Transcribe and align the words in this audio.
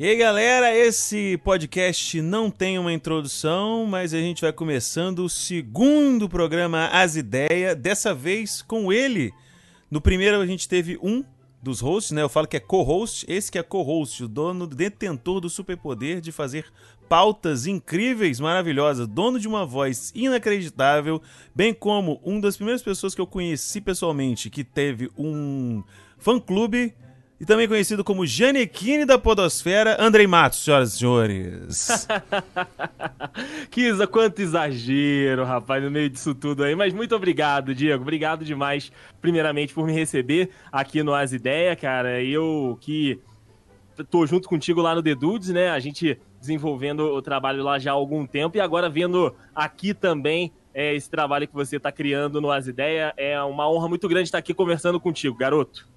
E 0.00 0.08
aí, 0.08 0.16
galera, 0.16 0.74
esse 0.74 1.36
podcast 1.44 2.22
não 2.22 2.50
tem 2.50 2.78
uma 2.78 2.90
introdução, 2.90 3.84
mas 3.84 4.14
a 4.14 4.18
gente 4.18 4.40
vai 4.40 4.50
começando 4.50 5.18
o 5.18 5.28
segundo 5.28 6.26
programa 6.26 6.86
As 6.86 7.16
Ideias, 7.16 7.76
dessa 7.76 8.14
vez 8.14 8.62
com 8.62 8.90
ele. 8.90 9.30
No 9.90 10.00
primeiro 10.00 10.40
a 10.40 10.46
gente 10.46 10.66
teve 10.66 10.98
um 11.02 11.22
dos 11.62 11.80
hosts, 11.80 12.12
né? 12.12 12.22
Eu 12.22 12.30
falo 12.30 12.46
que 12.46 12.56
é 12.56 12.60
co-host, 12.60 13.26
esse 13.28 13.52
que 13.52 13.58
é 13.58 13.62
co-host, 13.62 14.24
o 14.24 14.28
dono, 14.28 14.66
detentor 14.66 15.38
do 15.38 15.50
superpoder 15.50 16.22
de 16.22 16.32
fazer 16.32 16.64
pautas 17.10 17.66
incríveis, 17.66 18.38
maravilhosas, 18.38 19.08
dono 19.08 19.40
de 19.40 19.48
uma 19.48 19.66
voz 19.66 20.12
inacreditável, 20.14 21.20
bem 21.52 21.74
como 21.74 22.20
uma 22.22 22.40
das 22.40 22.54
primeiras 22.54 22.84
pessoas 22.84 23.16
que 23.16 23.20
eu 23.20 23.26
conheci 23.26 23.80
pessoalmente 23.80 24.48
que 24.48 24.62
teve 24.62 25.10
um 25.18 25.82
fã-clube 26.18 26.94
e 27.40 27.44
também 27.44 27.66
conhecido 27.66 28.04
como 28.04 28.24
Janequine 28.24 29.04
da 29.04 29.18
Podosfera, 29.18 29.96
Andrei 30.00 30.28
Matos, 30.28 30.62
senhoras 30.62 30.94
e 30.94 30.98
senhores. 30.98 32.08
Kisa, 33.72 34.06
quanto 34.06 34.40
exagero, 34.40 35.44
rapaz, 35.44 35.82
no 35.82 35.90
meio 35.90 36.08
disso 36.08 36.32
tudo 36.32 36.62
aí. 36.62 36.76
Mas 36.76 36.94
muito 36.94 37.16
obrigado, 37.16 37.74
Diego. 37.74 38.02
Obrigado 38.02 38.44
demais, 38.44 38.92
primeiramente, 39.20 39.74
por 39.74 39.84
me 39.84 39.92
receber 39.92 40.50
aqui 40.70 41.02
no 41.02 41.12
As 41.12 41.32
Ideia, 41.32 41.74
cara. 41.74 42.22
Eu 42.22 42.78
que 42.80 43.18
tô 44.04 44.26
junto 44.26 44.48
contigo 44.48 44.80
lá 44.80 44.94
no 44.94 45.02
The 45.02 45.14
Dudes, 45.14 45.48
né? 45.50 45.70
A 45.70 45.78
gente 45.78 46.18
desenvolvendo 46.40 47.00
o 47.00 47.20
trabalho 47.20 47.62
lá 47.62 47.78
já 47.78 47.90
há 47.90 47.94
algum 47.94 48.26
tempo 48.26 48.56
e 48.56 48.60
agora 48.60 48.88
vendo 48.88 49.34
aqui 49.54 49.92
também 49.92 50.52
é, 50.74 50.94
esse 50.94 51.10
trabalho 51.10 51.46
que 51.46 51.54
você 51.54 51.76
está 51.76 51.92
criando 51.92 52.40
no 52.40 52.50
As 52.50 52.66
Ideia. 52.66 53.12
É 53.16 53.40
uma 53.42 53.70
honra 53.70 53.88
muito 53.88 54.08
grande 54.08 54.28
estar 54.28 54.38
aqui 54.38 54.54
conversando 54.54 54.98
contigo, 55.00 55.36
garoto. 55.36 55.88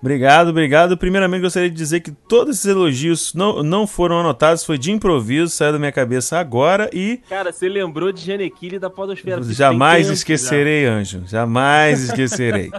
Obrigado, 0.00 0.48
obrigado. 0.48 0.96
Primeiramente, 0.96 1.42
gostaria 1.42 1.68
de 1.68 1.74
dizer 1.74 2.00
que 2.00 2.12
todos 2.12 2.56
esses 2.56 2.66
elogios 2.66 3.34
não, 3.34 3.64
não 3.64 3.84
foram 3.84 4.20
anotados, 4.20 4.64
foi 4.64 4.78
de 4.78 4.92
improviso, 4.92 5.50
saiu 5.50 5.72
da 5.72 5.78
minha 5.78 5.90
cabeça 5.90 6.38
agora 6.38 6.88
e. 6.92 7.20
Cara, 7.28 7.50
você 7.52 7.68
lembrou 7.68 8.12
de 8.12 8.24
Janequine 8.24 8.78
da 8.78 8.88
Podosfera. 8.88 9.42
Jamais 9.42 10.08
esquecerei, 10.08 10.84
já. 10.84 10.92
Anjo. 10.92 11.22
Jamais 11.26 12.04
esquecerei. 12.04 12.70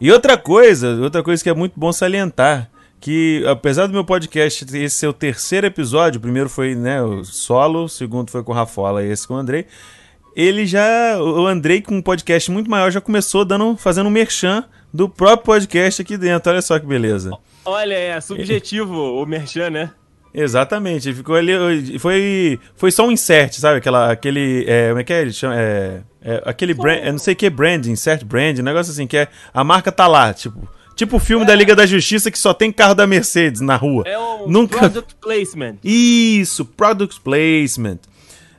e 0.00 0.10
outra 0.10 0.36
coisa, 0.36 1.00
outra 1.00 1.22
coisa 1.22 1.40
que 1.40 1.48
é 1.48 1.54
muito 1.54 1.78
bom 1.78 1.92
salientar. 1.92 2.68
Que 3.00 3.42
apesar 3.46 3.86
do 3.86 3.92
meu 3.92 4.04
podcast 4.04 4.64
esse 4.76 4.96
ser 4.96 5.06
o 5.06 5.12
terceiro 5.12 5.66
episódio, 5.66 6.18
o 6.18 6.20
primeiro 6.20 6.50
foi 6.50 6.74
né, 6.74 7.02
o 7.02 7.24
solo, 7.24 7.84
o 7.84 7.88
segundo 7.88 8.30
foi 8.30 8.42
com 8.44 8.52
o 8.52 8.54
Rafola 8.54 9.02
e 9.02 9.10
esse 9.10 9.26
com 9.26 9.34
o 9.34 9.38
Andrei. 9.38 9.66
Ele 10.36 10.66
já. 10.66 11.18
O 11.20 11.46
Andrei, 11.46 11.80
com 11.80 11.96
um 11.96 12.02
podcast 12.02 12.50
muito 12.50 12.70
maior, 12.70 12.90
já 12.90 13.00
começou 13.00 13.44
dando, 13.44 13.76
fazendo 13.76 14.06
um 14.06 14.10
merchan 14.10 14.64
do 14.92 15.08
próprio 15.08 15.46
podcast 15.46 16.02
aqui 16.02 16.16
dentro. 16.16 16.52
Olha 16.52 16.62
só 16.62 16.78
que 16.78 16.86
beleza. 16.86 17.32
Olha, 17.64 17.94
é 17.94 18.20
subjetivo 18.20 18.94
o 18.94 19.26
Merchan, 19.26 19.70
né? 19.70 19.90
Exatamente, 20.32 21.12
ficou 21.12 21.34
ali. 21.34 21.98
Foi, 21.98 22.58
foi 22.76 22.90
só 22.92 23.06
um 23.06 23.10
insert, 23.10 23.54
sabe? 23.54 23.78
Aquela, 23.78 24.12
aquele. 24.12 24.64
É, 24.68 24.88
como 24.88 25.00
é 25.00 25.04
que 25.04 25.12
é? 25.12 25.22
Ele 25.22 25.32
chama, 25.32 25.56
é, 25.58 26.02
é, 26.22 26.42
aquele 26.44 26.72
brand. 26.72 27.04
Eu 27.04 27.12
não 27.12 27.18
sei 27.18 27.34
o 27.34 27.36
que 27.36 27.46
é 27.46 27.50
brand, 27.50 27.84
insert 27.86 28.24
brand, 28.24 28.58
um 28.58 28.62
negócio 28.62 28.92
assim, 28.92 29.06
que 29.06 29.16
é. 29.16 29.28
A 29.52 29.64
marca 29.64 29.90
tá 29.90 30.06
lá, 30.06 30.32
tipo. 30.32 30.68
Tipo 31.00 31.16
o 31.16 31.18
filme 31.18 31.44
é. 31.44 31.46
da 31.46 31.54
Liga 31.54 31.74
da 31.74 31.86
Justiça 31.86 32.30
que 32.30 32.38
só 32.38 32.52
tem 32.52 32.70
carro 32.70 32.94
da 32.94 33.06
Mercedes 33.06 33.62
na 33.62 33.74
rua. 33.74 34.04
É 34.06 34.18
o 34.18 34.46
Nunca... 34.46 34.80
product 34.80 35.14
placement. 35.14 35.76
Isso, 35.82 36.62
product 36.62 37.22
placement. 37.22 38.00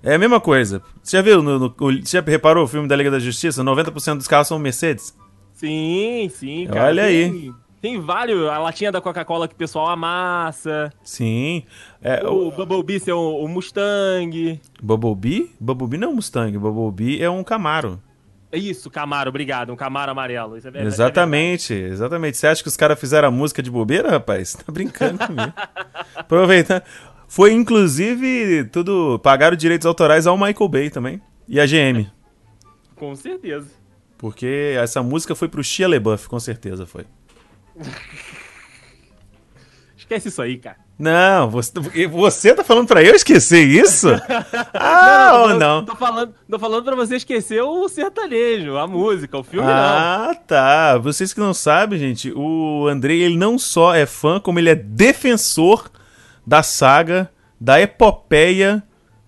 É 0.01 0.15
a 0.15 0.17
mesma 0.17 0.41
coisa. 0.41 0.81
Você 1.03 1.17
já 1.17 1.21
viu? 1.21 1.43
No, 1.43 1.59
no, 1.59 1.69
você 1.69 2.17
já 2.17 2.21
reparou 2.21 2.63
o 2.63 2.67
filme 2.67 2.87
da 2.87 2.95
Liga 2.95 3.11
da 3.11 3.19
Justiça? 3.19 3.63
90% 3.63 4.17
dos 4.17 4.27
carros 4.27 4.47
são 4.47 4.57
Mercedes. 4.57 5.15
Sim, 5.53 6.31
sim, 6.33 6.65
cara. 6.65 6.87
Olha 6.87 7.03
tem, 7.03 7.15
aí. 7.15 7.53
Tem 7.79 7.99
vários. 7.99 8.49
A 8.49 8.57
latinha 8.57 8.91
da 8.91 8.99
Coca-Cola 8.99 9.47
que 9.47 9.53
o 9.53 9.57
pessoal 9.57 9.89
amassa. 9.89 10.91
Sim. 11.03 11.61
É, 12.01 12.27
o, 12.27 12.47
o 12.47 12.51
Bumblebee 12.51 13.03
é 13.05 13.13
o, 13.13 13.35
o 13.35 13.47
Mustang. 13.47 14.59
Bumblebee? 14.81 15.51
Bumblebee 15.59 15.99
não 15.99 16.07
é 16.07 16.11
um 16.11 16.15
Mustang. 16.15 16.57
Bumblebee 16.57 17.21
é 17.21 17.29
um 17.29 17.43
Camaro. 17.43 18.01
Isso, 18.53 18.89
Camaro, 18.89 19.29
obrigado. 19.29 19.71
Um 19.71 19.75
Camaro 19.75 20.11
amarelo. 20.11 20.57
É 20.57 20.59
verdade, 20.59 20.87
exatamente, 20.87 21.73
é 21.73 21.87
exatamente. 21.87 22.37
Você 22.37 22.47
acha 22.47 22.61
que 22.61 22.67
os 22.67 22.75
caras 22.75 22.99
fizeram 22.99 23.29
a 23.29 23.31
música 23.31 23.63
de 23.63 23.71
bobeira, 23.71 24.09
rapaz? 24.09 24.53
Tá 24.53 24.71
brincando 24.71 25.17
comigo. 25.25 25.53
Aproveitando. 26.15 26.83
Foi 27.27 27.53
inclusive 27.53 28.65
tudo. 28.65 29.17
Pagaram 29.19 29.55
direitos 29.55 29.85
autorais 29.85 30.27
ao 30.27 30.37
Michael 30.37 30.67
Bay 30.67 30.89
também. 30.89 31.21
E 31.47 31.59
a 31.59 31.65
GM. 31.65 32.07
Com 32.95 33.15
certeza. 33.15 33.67
Porque 34.17 34.75
essa 34.77 35.01
música 35.01 35.33
foi 35.33 35.47
pro 35.47 35.63
Shia 35.63 35.87
LeBuff, 35.87 36.27
com 36.27 36.39
certeza 36.39 36.85
foi. 36.85 37.05
Esquece 39.97 40.27
isso 40.27 40.41
aí, 40.41 40.57
cara. 40.57 40.77
Não, 41.01 41.49
você, 41.49 41.71
você 42.07 42.53
tá 42.53 42.63
falando 42.63 42.87
pra 42.87 43.01
eu 43.01 43.15
esquecer 43.15 43.63
isso? 43.63 44.07
Ah, 44.71 45.31
não, 45.33 45.49
não, 45.49 45.57
não. 45.57 45.85
Tô 45.85 45.95
falando, 45.95 46.35
tô 46.47 46.59
falando 46.59 46.83
pra 46.83 46.95
você 46.95 47.15
esquecer 47.15 47.59
o 47.63 47.89
sertanejo, 47.89 48.77
a 48.77 48.85
música, 48.85 49.35
o 49.35 49.43
filme 49.43 49.67
ah, 49.67 49.73
não. 49.73 50.29
Ah, 50.29 50.35
tá. 50.35 50.97
Vocês 50.99 51.33
que 51.33 51.39
não 51.39 51.55
sabem, 51.55 51.97
gente, 51.97 52.31
o 52.35 52.87
Andrei, 52.87 53.23
ele 53.23 53.35
não 53.35 53.57
só 53.57 53.95
é 53.95 54.05
fã, 54.05 54.39
como 54.39 54.59
ele 54.59 54.69
é 54.69 54.75
defensor 54.75 55.89
da 56.45 56.61
saga, 56.61 57.31
da 57.59 57.81
epopeia 57.81 58.83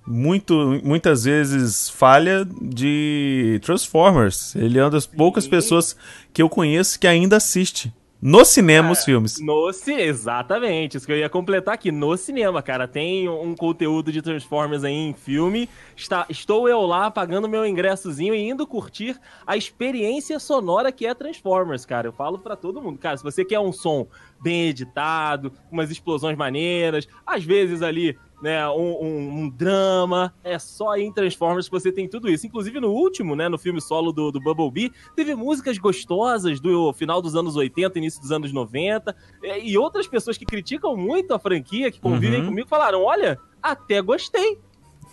muito, 0.05 0.79
muitas 0.83 1.23
vezes 1.23 1.89
falha 1.89 2.45
de 2.61 3.59
Transformers. 3.63 4.55
Ele 4.55 4.77
é 4.77 4.83
uma 4.83 4.91
das 4.91 5.05
Sim. 5.05 5.17
poucas 5.17 5.47
pessoas 5.47 5.95
que 6.31 6.41
eu 6.41 6.49
conheço 6.49 6.99
que 6.99 7.07
ainda 7.07 7.37
assiste. 7.37 7.91
No 8.25 8.45
cinema, 8.45 8.83
cara, 8.83 8.93
os 8.93 9.03
filmes. 9.03 9.39
No 9.41 9.69
Exatamente, 9.85 10.95
isso 10.95 11.05
que 11.05 11.11
eu 11.11 11.17
ia 11.17 11.27
completar 11.27 11.73
aqui. 11.73 11.91
No 11.91 12.15
cinema, 12.15 12.61
cara, 12.63 12.87
tem 12.87 13.27
um 13.27 13.53
conteúdo 13.53 14.13
de 14.13 14.21
Transformers 14.21 14.85
aí 14.85 14.93
em 14.93 15.13
filme. 15.13 15.67
Está, 15.93 16.25
estou 16.29 16.69
eu 16.69 16.83
lá 16.83 17.11
pagando 17.11 17.49
meu 17.49 17.65
ingressozinho 17.65 18.33
e 18.33 18.49
indo 18.49 18.65
curtir 18.65 19.19
a 19.45 19.57
experiência 19.57 20.39
sonora 20.39 20.89
que 20.89 21.05
é 21.05 21.13
Transformers, 21.13 21.85
cara. 21.85 22.07
Eu 22.07 22.13
falo 22.13 22.39
para 22.39 22.55
todo 22.55 22.81
mundo. 22.81 22.97
Cara, 22.97 23.17
se 23.17 23.23
você 23.23 23.43
quer 23.43 23.59
um 23.59 23.73
som 23.73 24.07
bem 24.41 24.69
editado, 24.69 25.51
umas 25.69 25.91
explosões 25.91 26.37
maneiras, 26.37 27.05
às 27.27 27.43
vezes 27.43 27.81
ali 27.81 28.17
né, 28.43 28.67
um, 28.69 28.97
um, 29.01 29.39
um, 29.39 29.49
drama. 29.49 30.33
É 30.43 30.59
só 30.59 30.97
em 30.97 31.09
Transformers 31.11 31.67
que 31.67 31.71
você 31.71 31.93
tem 31.93 32.09
tudo 32.09 32.29
isso. 32.29 32.45
Inclusive 32.45 32.81
no 32.81 32.89
último, 32.89 33.37
né, 33.37 33.47
no 33.47 33.57
filme 33.57 33.79
solo 33.79 34.11
do, 34.11 34.31
do 34.31 34.41
Bumblebee, 34.41 34.91
teve 35.15 35.33
músicas 35.33 35.77
gostosas 35.77 36.59
do 36.59 36.91
final 36.91 37.21
dos 37.21 37.37
anos 37.37 37.55
80, 37.55 37.97
início 37.97 38.21
dos 38.21 38.33
anos 38.33 38.51
90. 38.51 39.15
E 39.63 39.77
outras 39.77 40.07
pessoas 40.07 40.37
que 40.37 40.45
criticam 40.45 40.97
muito 40.97 41.33
a 41.33 41.39
franquia, 41.39 41.89
que 41.89 42.01
convivem 42.01 42.41
uhum. 42.41 42.47
comigo, 42.47 42.67
falaram: 42.67 43.03
olha, 43.03 43.39
até 43.61 44.01
gostei. 44.01 44.59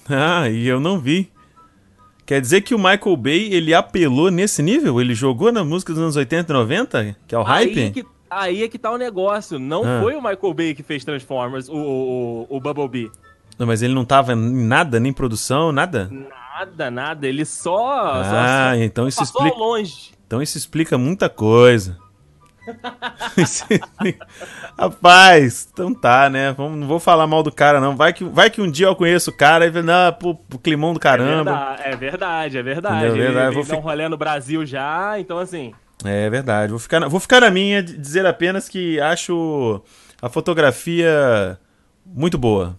Ah, 0.08 0.48
e 0.48 0.66
eu 0.66 0.80
não 0.80 0.98
vi. 0.98 1.30
Quer 2.26 2.40
dizer 2.40 2.62
que 2.62 2.74
o 2.74 2.78
Michael 2.78 3.16
Bay, 3.16 3.52
ele 3.52 3.72
apelou 3.72 4.30
nesse 4.30 4.60
nível? 4.60 5.00
Ele 5.00 5.14
jogou 5.14 5.52
na 5.52 5.64
música 5.64 5.92
dos 5.92 6.02
anos 6.02 6.16
80 6.16 6.52
e 6.52 6.54
90? 6.54 7.16
Que 7.28 7.34
é 7.34 7.38
o 7.38 7.42
Aí 7.42 7.74
hype? 7.74 7.90
Que 7.92 8.06
Aí 8.30 8.62
é 8.62 8.68
que 8.68 8.78
tá 8.78 8.92
o 8.92 8.96
negócio. 8.96 9.58
Não 9.58 9.82
ah. 9.82 10.00
foi 10.00 10.14
o 10.14 10.22
Michael 10.22 10.54
Bay 10.54 10.74
que 10.74 10.82
fez 10.82 11.04
Transformers, 11.04 11.68
o, 11.68 11.76
o, 11.76 12.46
o 12.48 12.60
Bumblebee. 12.60 13.10
Não, 13.58 13.66
mas 13.66 13.82
ele 13.82 13.92
não 13.92 14.04
tava 14.04 14.32
em 14.32 14.66
nada, 14.66 15.00
nem 15.00 15.12
produção, 15.12 15.72
nada? 15.72 16.10
Nada, 16.10 16.90
nada. 16.90 17.26
Ele 17.26 17.44
só. 17.44 18.22
Ah, 18.22 18.72
só, 18.72 18.76
então 18.76 19.06
isso 19.06 19.22
explica. 19.22 19.56
longe. 19.56 20.12
Então 20.26 20.40
isso 20.40 20.56
explica 20.56 20.96
muita 20.96 21.28
coisa. 21.28 21.98
Rapaz, 24.78 25.69
então 25.72 25.92
tá, 25.92 26.30
né? 26.30 26.52
Vamos, 26.52 26.78
não 26.78 26.86
vou 26.86 27.00
falar 27.00 27.26
mal 27.26 27.42
do 27.42 27.50
cara, 27.50 27.80
não. 27.80 27.96
Vai 27.96 28.12
que, 28.12 28.24
vai 28.24 28.48
que 28.48 28.60
um 28.60 28.70
dia 28.70 28.86
eu 28.86 28.94
conheço 28.94 29.30
o 29.30 29.36
cara 29.36 29.66
e 29.66 29.82
não, 29.82 30.12
pô, 30.12 30.38
o 30.52 30.58
climão 30.58 30.94
do 30.94 31.00
caramba. 31.00 31.76
É 31.80 31.96
verdade, 31.96 32.58
é 32.58 32.62
verdade. 32.62 32.66
É 32.96 32.98
verdade. 33.00 33.06
É 33.06 33.10
verdade. 33.10 33.48
Ele, 33.48 33.58
ele 33.58 33.62
vou 33.62 33.78
um 33.78 33.82
rolê 33.82 34.08
no 34.08 34.16
Brasil 34.16 34.64
já, 34.64 35.19
então 35.19 35.38
assim. 35.38 35.74
É 36.05 36.31
verdade. 36.31 36.70
Vou 36.70 36.79
ficar 36.79 37.00
na, 37.00 37.08
vou 37.08 37.20
ficar 37.20 37.41
na 37.41 37.50
minha, 37.50 37.82
dizer 37.82 38.26
apenas 38.26 38.69
que 38.69 39.00
acho 39.00 39.82
a 40.20 40.29
fotografia 40.29 41.58
muito 42.06 42.38
boa. 42.38 42.79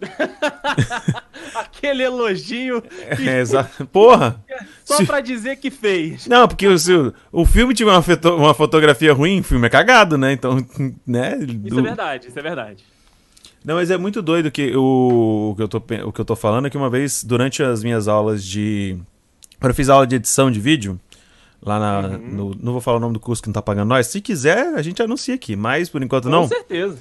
Aquele 1.54 2.02
elogio. 2.02 2.82
Que... 3.16 3.28
É. 3.28 3.44
Porra! 3.92 4.42
Só 4.84 4.96
se... 4.96 5.06
pra 5.06 5.20
dizer 5.20 5.56
que 5.56 5.70
fez. 5.70 6.26
Não, 6.26 6.48
porque 6.48 6.78
se 6.78 6.92
o, 6.92 7.12
o 7.30 7.44
filme 7.44 7.74
tiver 7.74 7.92
uma, 7.92 8.34
uma 8.34 8.54
fotografia 8.54 9.12
ruim, 9.12 9.40
o 9.40 9.44
filme 9.44 9.66
é 9.66 9.70
cagado, 9.70 10.16
né? 10.16 10.32
Então, 10.32 10.56
né? 11.06 11.38
Isso 11.64 11.78
é 11.78 11.82
verdade, 11.82 12.28
isso 12.28 12.38
é 12.38 12.42
verdade. 12.42 12.84
Não, 13.64 13.76
mas 13.76 13.90
é 13.90 13.96
muito 13.96 14.20
doido 14.20 14.50
que 14.50 14.74
o, 14.74 15.50
o, 15.52 15.56
que 15.56 15.62
eu 15.62 15.68
tô, 15.68 15.78
o 15.78 16.12
que 16.12 16.20
eu 16.20 16.24
tô 16.24 16.34
falando 16.34 16.66
é 16.66 16.70
que 16.70 16.76
uma 16.76 16.90
vez, 16.90 17.22
durante 17.22 17.62
as 17.62 17.82
minhas 17.84 18.08
aulas 18.08 18.44
de. 18.44 18.98
Quando 19.60 19.70
eu 19.70 19.76
fiz 19.76 19.88
aula 19.88 20.06
de 20.06 20.16
edição 20.16 20.50
de 20.50 20.58
vídeo, 20.58 20.98
lá 21.62 21.78
na. 21.78 22.08
Uhum. 22.08 22.18
No, 22.18 22.56
não 22.60 22.72
vou 22.72 22.80
falar 22.80 22.96
o 22.98 23.00
nome 23.00 23.14
do 23.14 23.20
curso 23.20 23.42
que 23.42 23.48
não 23.48 23.54
tá 23.54 23.62
pagando 23.62 23.88
nós. 23.88 24.06
Se 24.08 24.20
quiser, 24.20 24.74
a 24.74 24.82
gente 24.82 25.02
anuncia 25.02 25.34
aqui, 25.34 25.56
mas 25.56 25.88
por 25.88 26.02
enquanto 26.02 26.28
não. 26.28 26.42
Com 26.42 26.48
certeza. 26.48 26.98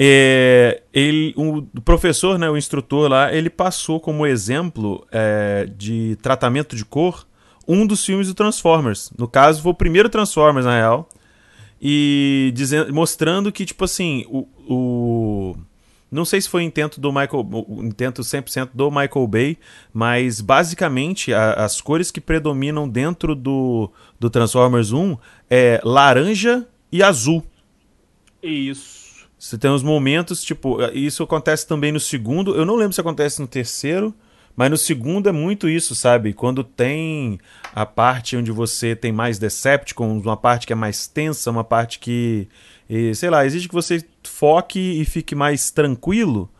É, 0.00 0.82
ele, 0.92 1.34
o 1.36 1.62
professor, 1.80 2.38
né, 2.38 2.48
o 2.48 2.56
instrutor 2.56 3.10
lá, 3.10 3.32
ele 3.32 3.50
passou 3.50 3.98
como 3.98 4.26
exemplo 4.26 5.04
é, 5.10 5.68
de 5.76 6.16
tratamento 6.22 6.76
de 6.76 6.84
cor 6.84 7.26
um 7.68 7.86
dos 7.86 8.04
filmes 8.04 8.28
do 8.28 8.34
Transformers. 8.34 9.10
No 9.18 9.28
caso, 9.28 9.60
foi 9.60 9.72
o 9.72 9.74
primeiro 9.74 10.08
Transformers, 10.08 10.64
na 10.64 10.76
real. 10.76 11.08
E 11.80 12.50
dizendo, 12.54 12.92
mostrando 12.92 13.52
que, 13.52 13.64
tipo 13.64 13.84
assim, 13.84 14.24
o, 14.28 14.48
o. 14.66 15.07
Não 16.10 16.24
sei 16.24 16.40
se 16.40 16.48
foi 16.48 16.62
intento 16.62 17.00
do 17.00 17.12
Michael. 17.12 17.46
Intento 17.84 18.22
100% 18.22 18.70
do 18.72 18.90
Michael 18.90 19.26
Bay, 19.26 19.58
mas 19.92 20.40
basicamente 20.40 21.32
a, 21.32 21.52
as 21.52 21.80
cores 21.80 22.10
que 22.10 22.20
predominam 22.20 22.88
dentro 22.88 23.34
do, 23.34 23.90
do 24.18 24.30
Transformers 24.30 24.92
1 24.92 25.16
é 25.50 25.80
laranja 25.84 26.66
e 26.90 27.02
azul. 27.02 27.44
Isso. 28.42 29.08
Você 29.38 29.56
tem 29.56 29.70
uns 29.70 29.82
momentos, 29.82 30.42
tipo, 30.42 30.82
isso 30.92 31.22
acontece 31.22 31.66
também 31.66 31.92
no 31.92 32.00
segundo. 32.00 32.56
Eu 32.56 32.64
não 32.64 32.74
lembro 32.74 32.92
se 32.92 33.00
acontece 33.00 33.40
no 33.40 33.46
terceiro, 33.46 34.12
mas 34.56 34.70
no 34.70 34.76
segundo 34.76 35.28
é 35.28 35.32
muito 35.32 35.68
isso, 35.68 35.94
sabe? 35.94 36.32
Quando 36.32 36.64
tem 36.64 37.38
a 37.72 37.86
parte 37.86 38.36
onde 38.36 38.50
você 38.50 38.96
tem 38.96 39.12
mais 39.12 39.38
Decepticons, 39.38 40.24
uma 40.24 40.36
parte 40.36 40.66
que 40.66 40.72
é 40.72 40.76
mais 40.76 41.06
tensa, 41.06 41.50
uma 41.52 41.62
parte 41.62 42.00
que, 42.00 42.48
e, 42.88 43.14
sei 43.14 43.28
lá, 43.30 43.44
exige 43.44 43.68
que 43.68 43.74
você 43.74 44.02
foque 44.24 44.78
e 44.78 45.04
fique 45.04 45.34
mais 45.34 45.70
tranquilo. 45.70 46.50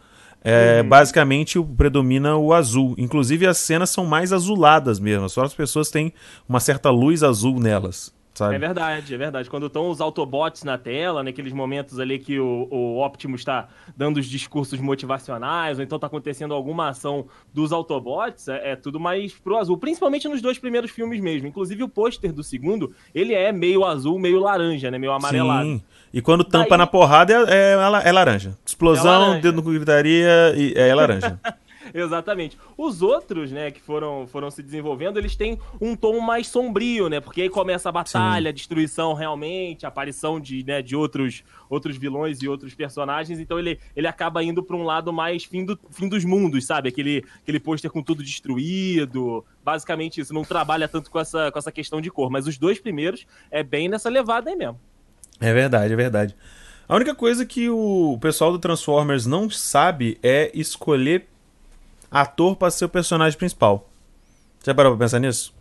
É, 0.44 0.80
uhum. 0.82 0.88
Basicamente 0.88 1.60
predomina 1.76 2.36
o 2.36 2.52
azul. 2.52 2.94
Inclusive 2.98 3.46
as 3.46 3.58
cenas 3.58 3.90
são 3.90 4.04
mais 4.04 4.32
azuladas 4.32 5.00
mesmo. 5.00 5.28
Só 5.28 5.42
as 5.42 5.54
pessoas 5.54 5.90
têm 5.90 6.12
uma 6.48 6.60
certa 6.60 6.90
luz 6.90 7.22
azul 7.22 7.58
nelas. 7.58 8.12
Sabe? 8.38 8.54
É 8.54 8.58
verdade, 8.58 9.12
é 9.12 9.18
verdade. 9.18 9.50
Quando 9.50 9.66
estão 9.66 9.90
os 9.90 10.00
Autobots 10.00 10.62
na 10.62 10.78
tela, 10.78 11.24
naqueles 11.24 11.52
momentos 11.52 11.98
ali 11.98 12.20
que 12.20 12.38
o, 12.38 12.68
o 12.70 13.04
Optimus 13.04 13.40
está 13.40 13.66
dando 13.96 14.18
os 14.18 14.26
discursos 14.26 14.78
motivacionais, 14.78 15.76
ou 15.76 15.84
então 15.84 15.96
está 15.96 16.06
acontecendo 16.06 16.54
alguma 16.54 16.90
ação 16.90 17.26
dos 17.52 17.72
Autobots, 17.72 18.46
é, 18.46 18.70
é, 18.72 18.76
tudo 18.76 19.00
mais 19.00 19.32
pro 19.32 19.56
azul. 19.56 19.76
Principalmente 19.76 20.28
nos 20.28 20.40
dois 20.40 20.56
primeiros 20.56 20.92
filmes 20.92 21.20
mesmo. 21.20 21.48
Inclusive 21.48 21.82
o 21.82 21.88
pôster 21.88 22.32
do 22.32 22.44
segundo, 22.44 22.94
ele 23.12 23.34
é 23.34 23.50
meio 23.50 23.84
azul, 23.84 24.20
meio 24.20 24.38
laranja, 24.38 24.88
né? 24.88 24.98
Meio 24.98 25.12
amarelado. 25.12 25.64
Sim. 25.64 25.82
E 26.14 26.22
quando 26.22 26.44
tampa 26.44 26.70
Daí... 26.70 26.78
na 26.78 26.86
porrada 26.86 27.32
é, 27.32 27.74
é, 27.74 28.08
é 28.08 28.12
laranja. 28.12 28.56
Explosão, 28.64 29.14
é 29.14 29.18
laranja. 29.18 29.40
dedo 29.40 29.56
no 29.56 29.62
gritaria, 29.62 30.54
é 30.76 30.94
laranja. 30.94 31.40
Exatamente. 31.94 32.58
Os 32.76 33.02
outros, 33.02 33.50
né, 33.50 33.70
que 33.70 33.80
foram, 33.80 34.26
foram 34.26 34.50
se 34.50 34.62
desenvolvendo, 34.62 35.18
eles 35.18 35.36
têm 35.36 35.58
um 35.80 35.96
tom 35.96 36.20
mais 36.20 36.48
sombrio, 36.48 37.08
né? 37.08 37.20
Porque 37.20 37.42
aí 37.42 37.48
começa 37.48 37.88
a 37.88 37.92
batalha, 37.92 38.44
Sim. 38.44 38.48
a 38.48 38.52
destruição 38.52 39.14
realmente, 39.14 39.84
a 39.84 39.88
aparição 39.88 40.40
de, 40.40 40.64
né, 40.64 40.82
de 40.82 40.94
outros, 40.96 41.42
outros 41.68 41.96
vilões 41.96 42.42
e 42.42 42.48
outros 42.48 42.74
personagens. 42.74 43.38
Então 43.38 43.58
ele, 43.58 43.78
ele 43.94 44.06
acaba 44.06 44.42
indo 44.42 44.62
para 44.62 44.76
um 44.76 44.82
lado 44.82 45.12
mais 45.12 45.44
fim, 45.44 45.64
do, 45.64 45.78
fim 45.90 46.08
dos 46.08 46.24
mundos, 46.24 46.66
sabe? 46.66 46.88
Aquele, 46.88 47.24
aquele 47.42 47.60
pôster 47.60 47.90
com 47.90 48.02
tudo 48.02 48.22
destruído. 48.22 49.44
Basicamente 49.64 50.20
isso. 50.20 50.34
Não 50.34 50.42
trabalha 50.42 50.88
tanto 50.88 51.10
com 51.10 51.18
essa, 51.18 51.50
com 51.50 51.58
essa 51.58 51.72
questão 51.72 52.00
de 52.00 52.10
cor. 52.10 52.30
Mas 52.30 52.46
os 52.46 52.58
dois 52.58 52.78
primeiros 52.78 53.26
é 53.50 53.62
bem 53.62 53.88
nessa 53.88 54.08
levada 54.08 54.50
aí 54.50 54.56
mesmo. 54.56 54.78
É 55.40 55.52
verdade, 55.52 55.92
é 55.92 55.96
verdade. 55.96 56.36
A 56.88 56.96
única 56.96 57.14
coisa 57.14 57.44
que 57.44 57.68
o 57.68 58.18
pessoal 58.18 58.50
do 58.50 58.58
Transformers 58.58 59.26
não 59.26 59.50
sabe 59.50 60.18
é 60.22 60.50
escolher 60.54 61.28
ator 62.10 62.56
para 62.56 62.70
ser 62.70 62.84
o 62.84 62.88
personagem 62.88 63.38
principal. 63.38 63.88
Já 64.64 64.74
parou 64.74 64.92
pra 64.92 65.04
pensar 65.04 65.18
nisso? 65.18 65.54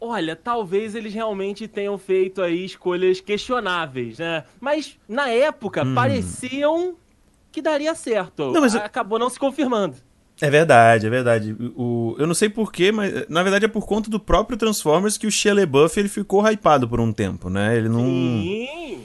Olha, 0.00 0.34
talvez 0.34 0.94
eles 0.94 1.14
realmente 1.14 1.68
tenham 1.68 1.96
feito 1.96 2.42
aí 2.42 2.64
escolhas 2.64 3.20
questionáveis, 3.20 4.18
né? 4.18 4.44
Mas 4.60 4.98
na 5.08 5.28
época 5.28 5.84
hum. 5.84 5.94
pareciam 5.94 6.96
que 7.52 7.62
daria 7.62 7.94
certo. 7.94 8.50
Não, 8.50 8.60
mas... 8.60 8.74
Acabou 8.74 9.18
não 9.18 9.30
se 9.30 9.38
confirmando. 9.38 9.96
É 10.40 10.50
verdade, 10.50 11.06
é 11.06 11.10
verdade. 11.10 11.56
O, 11.76 12.16
eu 12.18 12.26
não 12.26 12.34
sei 12.34 12.48
porquê, 12.48 12.90
mas 12.90 13.28
na 13.28 13.44
verdade 13.44 13.66
é 13.66 13.68
por 13.68 13.86
conta 13.86 14.10
do 14.10 14.18
próprio 14.18 14.58
Transformers 14.58 15.16
que 15.16 15.26
o 15.26 15.30
Shia 15.30 15.54
LaBeouf 15.54 16.00
ele 16.00 16.08
ficou 16.08 16.44
hypado 16.44 16.88
por 16.88 16.98
um 16.98 17.12
tempo, 17.12 17.48
né? 17.48 17.76
Ele 17.76 17.88
não. 17.88 18.00
Sim. 18.00 19.04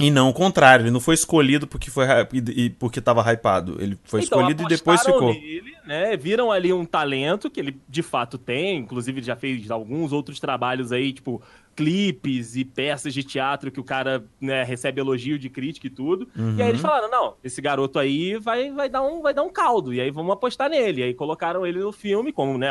E 0.00 0.10
não 0.10 0.28
o 0.28 0.32
contrário, 0.32 0.84
ele 0.84 0.90
não 0.90 1.00
foi 1.00 1.14
escolhido 1.14 1.66
porque 1.66 1.90
foi 1.90 2.06
e 2.54 2.70
porque 2.70 2.98
estava 2.98 3.20
hypado. 3.30 3.76
Ele 3.80 3.98
foi 4.04 4.22
então, 4.22 4.40
escolhido 4.40 4.62
e 4.62 4.66
depois 4.66 5.02
ficou. 5.02 5.32
Nele, 5.32 5.74
né? 5.86 6.16
Viram 6.16 6.50
ali 6.50 6.72
um 6.72 6.84
talento 6.84 7.50
que 7.50 7.60
ele 7.60 7.80
de 7.88 8.02
fato 8.02 8.38
tem, 8.38 8.78
inclusive 8.78 9.22
já 9.22 9.36
fez 9.36 9.70
alguns 9.70 10.12
outros 10.12 10.40
trabalhos 10.40 10.92
aí, 10.92 11.12
tipo 11.12 11.42
clipes 11.74 12.56
e 12.56 12.64
peças 12.64 13.14
de 13.14 13.22
teatro 13.22 13.70
que 13.70 13.80
o 13.80 13.84
cara 13.84 14.24
né, 14.40 14.62
recebe 14.64 15.00
elogio 15.00 15.38
de 15.38 15.48
crítica 15.48 15.86
e 15.86 15.90
tudo. 15.90 16.28
Uhum. 16.36 16.56
E 16.56 16.62
aí 16.62 16.68
eles 16.68 16.82
uhum. 16.82 16.88
falaram: 16.88 17.10
não, 17.10 17.34
esse 17.42 17.60
garoto 17.62 17.98
aí 17.98 18.36
vai, 18.36 18.70
vai, 18.70 18.88
dar 18.88 19.02
um, 19.02 19.22
vai 19.22 19.32
dar 19.32 19.42
um 19.42 19.50
caldo. 19.50 19.94
E 19.94 20.00
aí 20.00 20.10
vamos 20.10 20.32
apostar 20.32 20.68
nele. 20.68 21.00
E 21.00 21.04
aí 21.04 21.14
colocaram 21.14 21.66
ele 21.66 21.78
no 21.78 21.92
filme 21.92 22.32
como 22.32 22.58
né, 22.58 22.68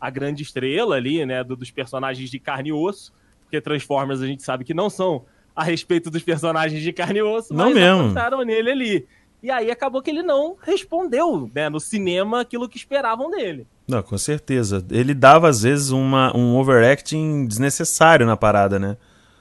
a 0.00 0.10
grande 0.10 0.42
estrela 0.42 0.96
ali, 0.96 1.24
né? 1.24 1.44
dos 1.44 1.70
personagens 1.70 2.30
de 2.30 2.38
carne 2.38 2.70
e 2.70 2.72
osso. 2.72 3.12
Porque 3.42 3.60
Transformers 3.60 4.20
a 4.20 4.26
gente 4.26 4.42
sabe 4.42 4.64
que 4.64 4.72
não 4.72 4.88
são 4.88 5.24
a 5.54 5.64
respeito 5.64 6.10
dos 6.10 6.22
personagens 6.22 6.82
de 6.82 6.92
carne 6.92 7.18
e 7.18 7.22
osso, 7.22 7.52
não 7.52 7.66
mas 7.66 7.74
mesmo. 7.74 8.44
nele 8.44 8.70
ali. 8.70 9.06
E 9.42 9.50
aí 9.50 9.70
acabou 9.70 10.02
que 10.02 10.10
ele 10.10 10.22
não 10.22 10.56
respondeu, 10.60 11.50
né, 11.54 11.68
no 11.68 11.80
cinema 11.80 12.40
aquilo 12.40 12.68
que 12.68 12.76
esperavam 12.76 13.30
dele. 13.30 13.66
Não, 13.88 14.02
com 14.02 14.18
certeza. 14.18 14.84
Ele 14.90 15.14
dava, 15.14 15.48
às 15.48 15.62
vezes, 15.62 15.90
uma, 15.90 16.36
um 16.36 16.56
overacting 16.56 17.46
desnecessário 17.46 18.26
na 18.26 18.36
parada, 18.36 18.78
né? 18.78 18.96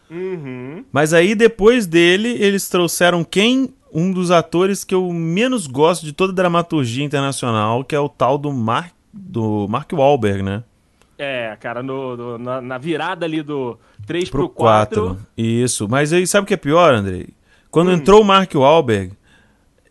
Uhum. 0.09 0.83
Mas 0.91 1.13
aí, 1.13 1.35
depois 1.35 1.85
dele, 1.85 2.29
eles 2.39 2.67
trouxeram 2.67 3.23
quem? 3.23 3.73
Um 3.93 4.11
dos 4.11 4.31
atores 4.31 4.83
que 4.83 4.95
eu 4.95 5.11
menos 5.11 5.67
gosto 5.67 6.05
de 6.05 6.13
toda 6.13 6.31
a 6.31 6.35
dramaturgia 6.35 7.03
internacional, 7.03 7.83
que 7.83 7.95
é 7.95 7.99
o 7.99 8.09
tal 8.09 8.37
do 8.37 8.51
Mark, 8.51 8.93
do 9.11 9.67
Mark 9.67 9.91
Wahlberg, 9.91 10.43
né? 10.43 10.63
É, 11.21 11.57
cara, 11.59 11.83
no, 11.83 12.15
no 12.15 12.37
na, 12.37 12.61
na, 12.61 12.77
virada 12.77 13.25
ali 13.25 13.43
do 13.43 13.77
3 14.07 14.29
pro, 14.29 14.47
pro 14.47 14.49
4. 14.49 15.01
4. 15.07 15.27
Isso. 15.37 15.85
Mas 15.89 16.13
aí, 16.13 16.25
sabe 16.25 16.45
o 16.45 16.47
que 16.47 16.53
é 16.53 16.57
pior, 16.57 16.93
Andrei? 16.93 17.27
Quando 17.69 17.89
hum. 17.89 17.93
entrou 17.93 18.21
o 18.21 18.25
Mark 18.25 18.55
Wahlberg, 18.55 19.11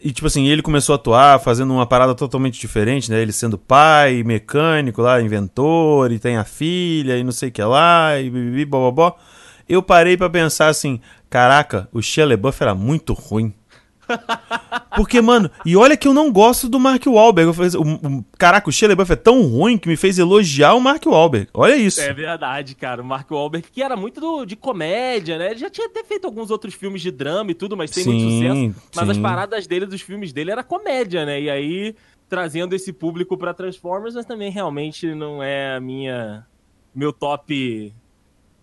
e 0.00 0.10
tipo 0.10 0.26
assim, 0.26 0.46
ele 0.46 0.62
começou 0.62 0.94
a 0.94 0.96
atuar 0.96 1.38
fazendo 1.38 1.72
uma 1.72 1.86
parada 1.86 2.14
totalmente 2.14 2.58
diferente, 2.58 3.10
né? 3.10 3.20
Ele 3.20 3.32
sendo 3.32 3.58
pai, 3.58 4.22
mecânico 4.22 5.02
lá, 5.02 5.20
inventor, 5.20 6.10
e 6.12 6.18
tem 6.18 6.38
a 6.38 6.44
filha, 6.44 7.18
e 7.18 7.22
não 7.22 7.32
sei 7.32 7.50
o 7.50 7.52
que 7.52 7.62
lá, 7.62 8.18
e 8.18 8.30
bibi, 8.30 8.64
bobobó. 8.64 9.14
Eu 9.68 9.82
parei 9.82 10.16
para 10.16 10.30
pensar 10.30 10.68
assim, 10.68 10.98
caraca, 11.28 11.88
o 11.92 12.00
Shia 12.00 12.24
LaBeouf 12.24 12.62
era 12.62 12.74
muito 12.74 13.12
ruim. 13.12 13.52
Porque, 14.96 15.20
mano, 15.20 15.50
e 15.64 15.76
olha 15.76 15.96
que 15.96 16.08
eu 16.08 16.14
não 16.14 16.32
gosto 16.32 16.68
do 16.68 16.80
Mark 16.80 17.04
Wahlberg. 17.06 17.48
Eu 17.48 17.54
falei, 17.54 17.70
o, 17.76 18.18
o, 18.18 18.24
caraca, 18.36 18.68
o 18.68 18.72
Shia 18.72 18.88
LaBeouf 18.88 19.12
é 19.12 19.16
tão 19.16 19.42
ruim 19.42 19.78
que 19.78 19.88
me 19.88 19.96
fez 19.96 20.18
elogiar 20.18 20.74
o 20.74 20.80
Mark 20.80 21.04
Wahlberg. 21.06 21.48
Olha 21.54 21.76
isso. 21.76 22.00
É 22.00 22.12
verdade, 22.12 22.74
cara. 22.74 23.02
O 23.02 23.04
Mark 23.04 23.30
Wahlberg, 23.30 23.68
que 23.70 23.82
era 23.82 23.96
muito 23.96 24.20
do, 24.20 24.44
de 24.44 24.56
comédia, 24.56 25.38
né? 25.38 25.50
Ele 25.50 25.60
já 25.60 25.70
tinha 25.70 25.86
até 25.86 26.02
feito 26.02 26.24
alguns 26.24 26.50
outros 26.50 26.74
filmes 26.74 27.00
de 27.02 27.10
drama 27.10 27.50
e 27.50 27.54
tudo, 27.54 27.76
mas 27.76 27.90
sem 27.90 28.04
sim, 28.04 28.10
muito 28.10 28.30
sucesso. 28.30 28.90
Mas 28.96 29.04
sim. 29.04 29.10
as 29.12 29.18
paradas 29.18 29.66
dele, 29.66 29.86
dos 29.86 30.00
filmes 30.00 30.32
dele, 30.32 30.50
era 30.50 30.64
comédia, 30.64 31.24
né? 31.24 31.40
E 31.40 31.50
aí, 31.50 31.94
trazendo 32.28 32.74
esse 32.74 32.92
público 32.92 33.36
para 33.36 33.54
Transformers, 33.54 34.14
mas 34.14 34.26
também 34.26 34.50
realmente 34.50 35.14
não 35.14 35.42
é 35.42 35.76
a 35.76 35.80
minha... 35.80 36.46
Meu 36.94 37.12
top 37.12 37.92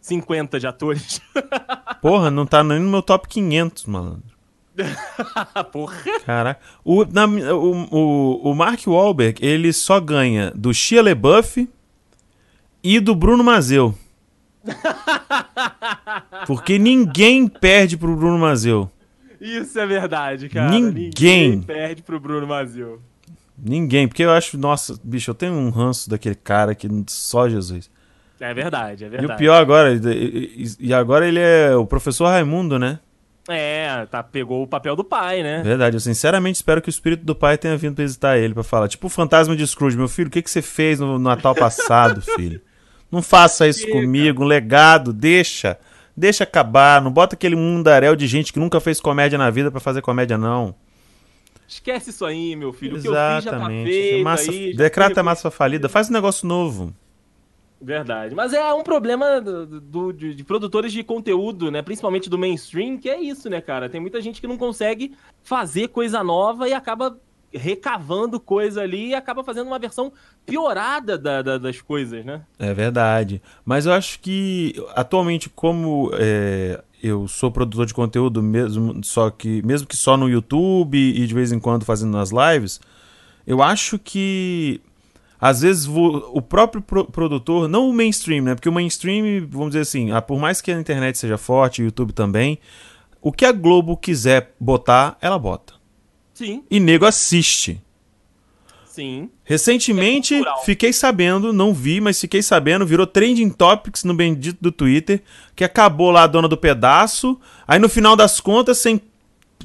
50 0.06 0.60
de 0.60 0.68
atores. 0.68 1.20
Porra, 2.02 2.30
não 2.30 2.46
tá 2.46 2.64
nem 2.64 2.80
no 2.80 2.90
meu 2.90 3.02
top 3.02 3.28
500, 3.28 3.86
malandro. 3.86 4.35
Porra. 5.72 5.96
Caraca. 6.26 6.60
O, 6.84 7.06
na, 7.06 7.26
o, 7.26 7.88
o, 7.92 8.52
o 8.52 8.56
Mark 8.56 8.86
Wahlberg, 8.86 9.46
ele 9.46 9.72
só 9.72 10.00
ganha 10.00 10.52
do 10.56 10.74
Shia 10.74 11.02
LaBeouf 11.02 11.70
e 12.84 13.00
do 13.00 13.16
Bruno 13.16 13.44
Mazeu. 13.44 13.96
Porque 16.46 16.78
ninguém 16.78 17.48
perde 17.48 17.98
pro 17.98 18.16
Bruno 18.16 18.38
Mazeu. 18.38 18.90
Isso 19.40 19.80
é 19.80 19.86
verdade, 19.86 20.50
cara. 20.50 20.72
Ninguém, 20.72 21.04
ninguém 21.06 21.62
perde 21.62 22.02
pro 22.02 22.20
Bruno 22.20 22.48
Mazeu. 22.48 23.02
Ninguém, 23.58 24.08
porque 24.08 24.24
eu 24.24 24.32
acho, 24.32 24.58
nossa, 24.58 25.00
bicho, 25.02 25.32
eu 25.32 25.36
tenho 25.36 25.54
um 25.54 25.70
ranço 25.70 26.10
daquele 26.10 26.36
cara 26.36 26.76
que 26.76 26.90
só 27.08 27.48
Jesus. 27.48 27.90
É 28.40 28.54
verdade, 28.54 29.06
é 29.06 29.10
verdade. 29.10 29.32
E 29.32 29.36
o 29.36 29.38
pior 29.38 29.56
agora, 29.56 29.94
e, 29.94 30.66
e 30.80 30.94
agora 30.94 31.26
ele 31.26 31.40
é 31.40 31.74
o 31.74 31.86
professor 31.86 32.26
Raimundo, 32.26 32.78
né? 32.78 33.00
É, 33.48 34.08
tá, 34.10 34.24
pegou 34.24 34.64
o 34.64 34.68
papel 34.68 34.96
do 34.96 35.04
pai, 35.04 35.44
né? 35.44 35.62
Verdade, 35.64 35.96
eu 35.96 36.00
sinceramente 36.00 36.56
espero 36.56 36.82
que 36.82 36.90
o 36.90 36.92
espírito 36.92 37.24
do 37.24 37.36
pai 37.36 37.58
tenha 37.58 37.78
vindo 37.78 37.96
visitar 37.96 38.38
ele 38.38 38.54
para 38.54 38.64
falar. 38.64 38.88
Tipo 38.88 39.08
o 39.08 39.10
fantasma 39.10 39.56
de 39.56 39.66
Scrooge, 39.66 39.96
meu 39.96 40.08
filho, 40.08 40.28
o 40.28 40.32
que, 40.32 40.42
que 40.42 40.50
você 40.50 40.62
fez 40.62 41.00
no 41.00 41.20
Natal 41.20 41.54
passado, 41.54 42.22
filho? 42.36 42.60
Não 43.12 43.22
faça 43.22 43.68
isso 43.68 43.88
comigo, 43.90 44.44
um 44.44 44.48
legado, 44.48 45.14
deixa. 45.14 45.78
Deixa 46.18 46.44
acabar, 46.44 47.02
não 47.02 47.12
bota 47.12 47.36
aquele 47.36 47.56
mundaréu 47.56 48.16
de 48.16 48.26
gente 48.26 48.52
que 48.52 48.60
nunca 48.60 48.80
fez 48.80 49.00
comédia 49.00 49.38
na 49.38 49.50
vida 49.50 49.70
para 49.70 49.80
fazer 49.80 50.02
comédia, 50.02 50.38
não. 50.38 50.74
Esquece 51.68 52.12
isso 52.12 52.26
aí, 52.26 52.56
meu 52.56 52.72
filho. 52.72 52.98
Exatamente. 52.98 53.12
O 53.12 53.14
que 53.14 53.20
eu 53.20 53.36
fiz 53.36 53.44
já 53.44 53.52
tá 53.52 53.68
feito 53.68 54.24
massa, 54.24 54.52
aí, 54.52 54.76
Decreta 54.76 55.24
massa 55.24 55.52
falida, 55.52 55.90
faz 55.90 56.10
um 56.10 56.14
negócio 56.14 56.48
novo. 56.48 56.94
Verdade. 57.82 58.34
Mas 58.34 58.54
é 58.54 58.74
um 58.74 58.84
problema 58.84 59.42
do, 59.42 59.80
do 59.82 60.14
de, 60.14 60.34
de, 60.34 60.44
produtores 60.44 60.92
de 60.92 61.04
conteúdo, 61.04 61.70
né? 61.70 61.82
Principalmente 61.82 62.30
do 62.30 62.38
mainstream, 62.38 62.98
que 62.98 63.10
é 63.10 63.20
isso, 63.20 63.50
né, 63.50 63.62
cara? 63.62 63.90
Tem 63.90 64.00
muita 64.00 64.22
gente 64.22 64.40
que 64.40 64.48
não 64.48 64.58
consegue 64.58 65.14
fazer 65.44 65.90
coisa 65.90 66.24
nova 66.24 66.68
e 66.68 66.74
acaba 66.74 67.18
recavando 67.52 68.40
coisa 68.40 68.82
ali 68.82 69.10
e 69.10 69.16
acaba 69.16 69.44
fazendo 69.44 69.68
uma 69.68 69.80
versão 69.80 70.12
piorada 70.46 71.18
da, 71.18 71.42
da, 71.42 71.58
das 71.58 71.82
coisas, 71.82 72.24
né? 72.26 72.42
É 72.60 72.74
verdade. 72.74 73.42
Mas 73.64 73.86
eu 73.86 73.94
acho 73.94 74.20
que 74.20 74.74
atualmente, 74.94 75.50
como 75.50 76.12
é, 76.14 76.84
eu 77.02 77.28
sou 77.28 77.52
produtor 77.52 77.86
de 77.86 77.94
conteúdo 77.94 78.42
mesmo, 78.42 79.04
só 79.04 79.30
que 79.30 79.62
mesmo 79.64 79.88
que 79.88 79.96
só 79.96 80.18
no 80.18 80.30
YouTube 80.30 80.98
e 80.98 81.26
de 81.26 81.34
vez 81.34 81.52
em 81.52 81.60
quando 81.60 81.86
fazendo 81.86 82.12
nas 82.12 82.32
lives, 82.32 82.80
eu 83.46 83.62
acho 83.62 84.00
que 84.00 84.82
às 85.40 85.62
vezes 85.62 85.88
o 85.88 86.42
próprio 86.42 86.82
produtor, 86.82 87.68
não 87.68 87.90
o 87.90 87.94
mainstream, 87.94 88.44
né? 88.44 88.56
Porque 88.56 88.70
o 88.70 88.74
mainstream, 88.74 89.48
vamos 89.50 89.70
dizer 89.70 89.82
assim, 89.82 90.12
ah, 90.12 90.22
por 90.22 90.40
mais 90.40 90.62
que 90.62 90.72
a 90.72 90.80
internet 90.80 91.18
seja 91.18 91.38
forte, 91.38 91.82
o 91.82 91.86
YouTube 91.86 92.14
também, 92.14 92.60
o 93.22 93.32
que 93.32 93.46
a 93.46 93.52
Globo 93.52 93.98
quiser 93.98 94.54
botar, 94.60 95.18
ela 95.22 95.38
bota. 95.38 95.74
Sim. 96.34 96.64
E 96.70 96.80
nego 96.80 97.06
assiste. 97.06 97.82
Sim. 98.86 99.30
Recentemente, 99.44 100.36
é 100.36 100.44
fiquei 100.64 100.94
sabendo, 100.94 101.52
não 101.52 101.74
vi, 101.74 102.00
mas 102.00 102.20
fiquei 102.20 102.42
sabendo, 102.42 102.86
virou 102.86 103.06
trending 103.06 103.50
topics 103.50 104.06
no 104.06 104.14
bendito 104.14 104.58
do 104.62 104.72
Twitter, 104.72 105.22
que 105.54 105.66
acabou 105.66 106.12
lá 106.12 106.24
a 106.24 106.28
dona 106.28 106.48
do 106.48 106.56
pedaço. 106.56 107.38
Aí 107.68 107.78
no 107.78 107.90
final 107.90 108.16
das 108.16 108.40
contas, 108.40 108.78
sem, 108.78 109.02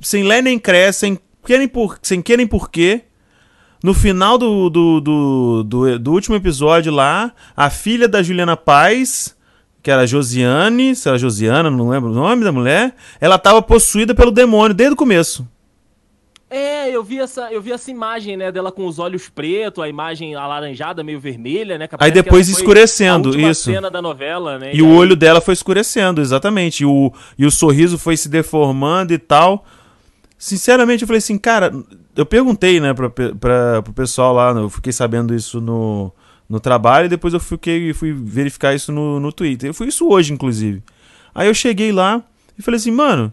sem 0.03 0.25
lé 0.25 0.43
nem 0.43 0.59
cresce, 0.59 1.01
sem 1.01 1.19
querem 1.45 1.69
por, 1.69 1.99
sem 2.03 2.21
querem 2.21 2.47
porquê, 2.47 3.03
no 3.83 3.95
final 3.95 4.37
do, 4.37 4.69
do, 4.71 5.01
do, 5.01 5.65
do, 5.65 5.99
do 5.99 6.13
último 6.13 6.37
episódio 6.37 6.93
lá, 6.93 7.33
a 7.57 7.71
filha 7.71 8.09
da 8.09 8.23
Juliana 8.23 8.57
Paz 8.57 9.37
que 9.83 9.91
era 9.91 10.07
Josiane, 10.07 10.95
se 10.95 11.09
era 11.09 11.19
Josiana, 11.19 11.71
não 11.71 11.89
lembro 11.89 12.11
o 12.11 12.15
nome 12.15 12.45
da 12.45 12.53
mulher, 12.53 12.95
ela 13.21 13.37
estava 13.37 13.63
possuída 13.63 14.15
pelo 14.15 14.31
demônio 14.31 14.75
desde 14.75 14.95
o 14.95 14.97
começo. 14.97 15.49
É, 16.53 16.91
eu 16.91 17.05
vi 17.05 17.21
essa, 17.21 17.53
eu 17.53 17.63
vi 17.63 17.71
essa 17.71 17.93
imagem, 17.93 18.37
né, 18.37 18.51
dela 18.51 18.73
com 18.73 18.85
os 18.85 18.99
olhos 18.99 19.29
pretos, 19.29 19.85
a 19.85 19.89
imagem 19.89 20.35
alaranjada, 20.35 21.05
meio 21.05 21.21
vermelha, 21.21 21.79
né? 21.79 21.89
Aí 22.01 22.11
depois 22.11 22.49
escurecendo, 22.49 23.33
a 23.37 23.51
isso. 23.51 23.71
cena 23.71 23.89
da 23.89 24.03
novela, 24.03 24.59
né? 24.59 24.75
E, 24.75 24.79
e 24.79 24.83
o 24.83 24.87
aí... 24.87 24.93
olho 24.93 25.15
dela 25.15 25.41
foi 25.41 25.55
escurecendo, 25.55 26.21
exatamente. 26.21 26.83
E 26.83 26.87
o, 26.87 27.13
e 27.39 27.47
o 27.47 27.53
sorriso 27.53 27.97
foi 27.97 28.17
se 28.17 28.29
deformando 28.29 29.13
e 29.13 29.19
tal. 29.19 29.65
Sinceramente, 30.41 31.03
eu 31.03 31.07
falei 31.07 31.19
assim, 31.19 31.37
cara, 31.37 31.71
eu 32.17 32.25
perguntei, 32.25 32.81
né, 32.81 32.95
pra, 32.95 33.11
pra, 33.11 33.83
pro 33.83 33.93
pessoal 33.93 34.33
lá, 34.33 34.53
eu 34.53 34.71
fiquei 34.71 34.91
sabendo 34.91 35.35
isso 35.35 35.61
no, 35.61 36.11
no 36.49 36.59
trabalho 36.59 37.05
e 37.05 37.09
depois 37.11 37.35
eu 37.35 37.41
fiquei, 37.41 37.93
fui 37.93 38.15
verificar 38.15 38.75
isso 38.75 38.91
no, 38.91 39.21
no 39.21 39.31
Twitter. 39.35 39.69
Eu 39.69 39.75
fui 39.75 39.89
isso 39.89 40.09
hoje, 40.09 40.33
inclusive. 40.33 40.83
Aí 41.35 41.47
eu 41.47 41.53
cheguei 41.53 41.93
lá 41.93 42.23
e 42.59 42.63
falei 42.63 42.79
assim, 42.79 42.91
mano, 42.91 43.31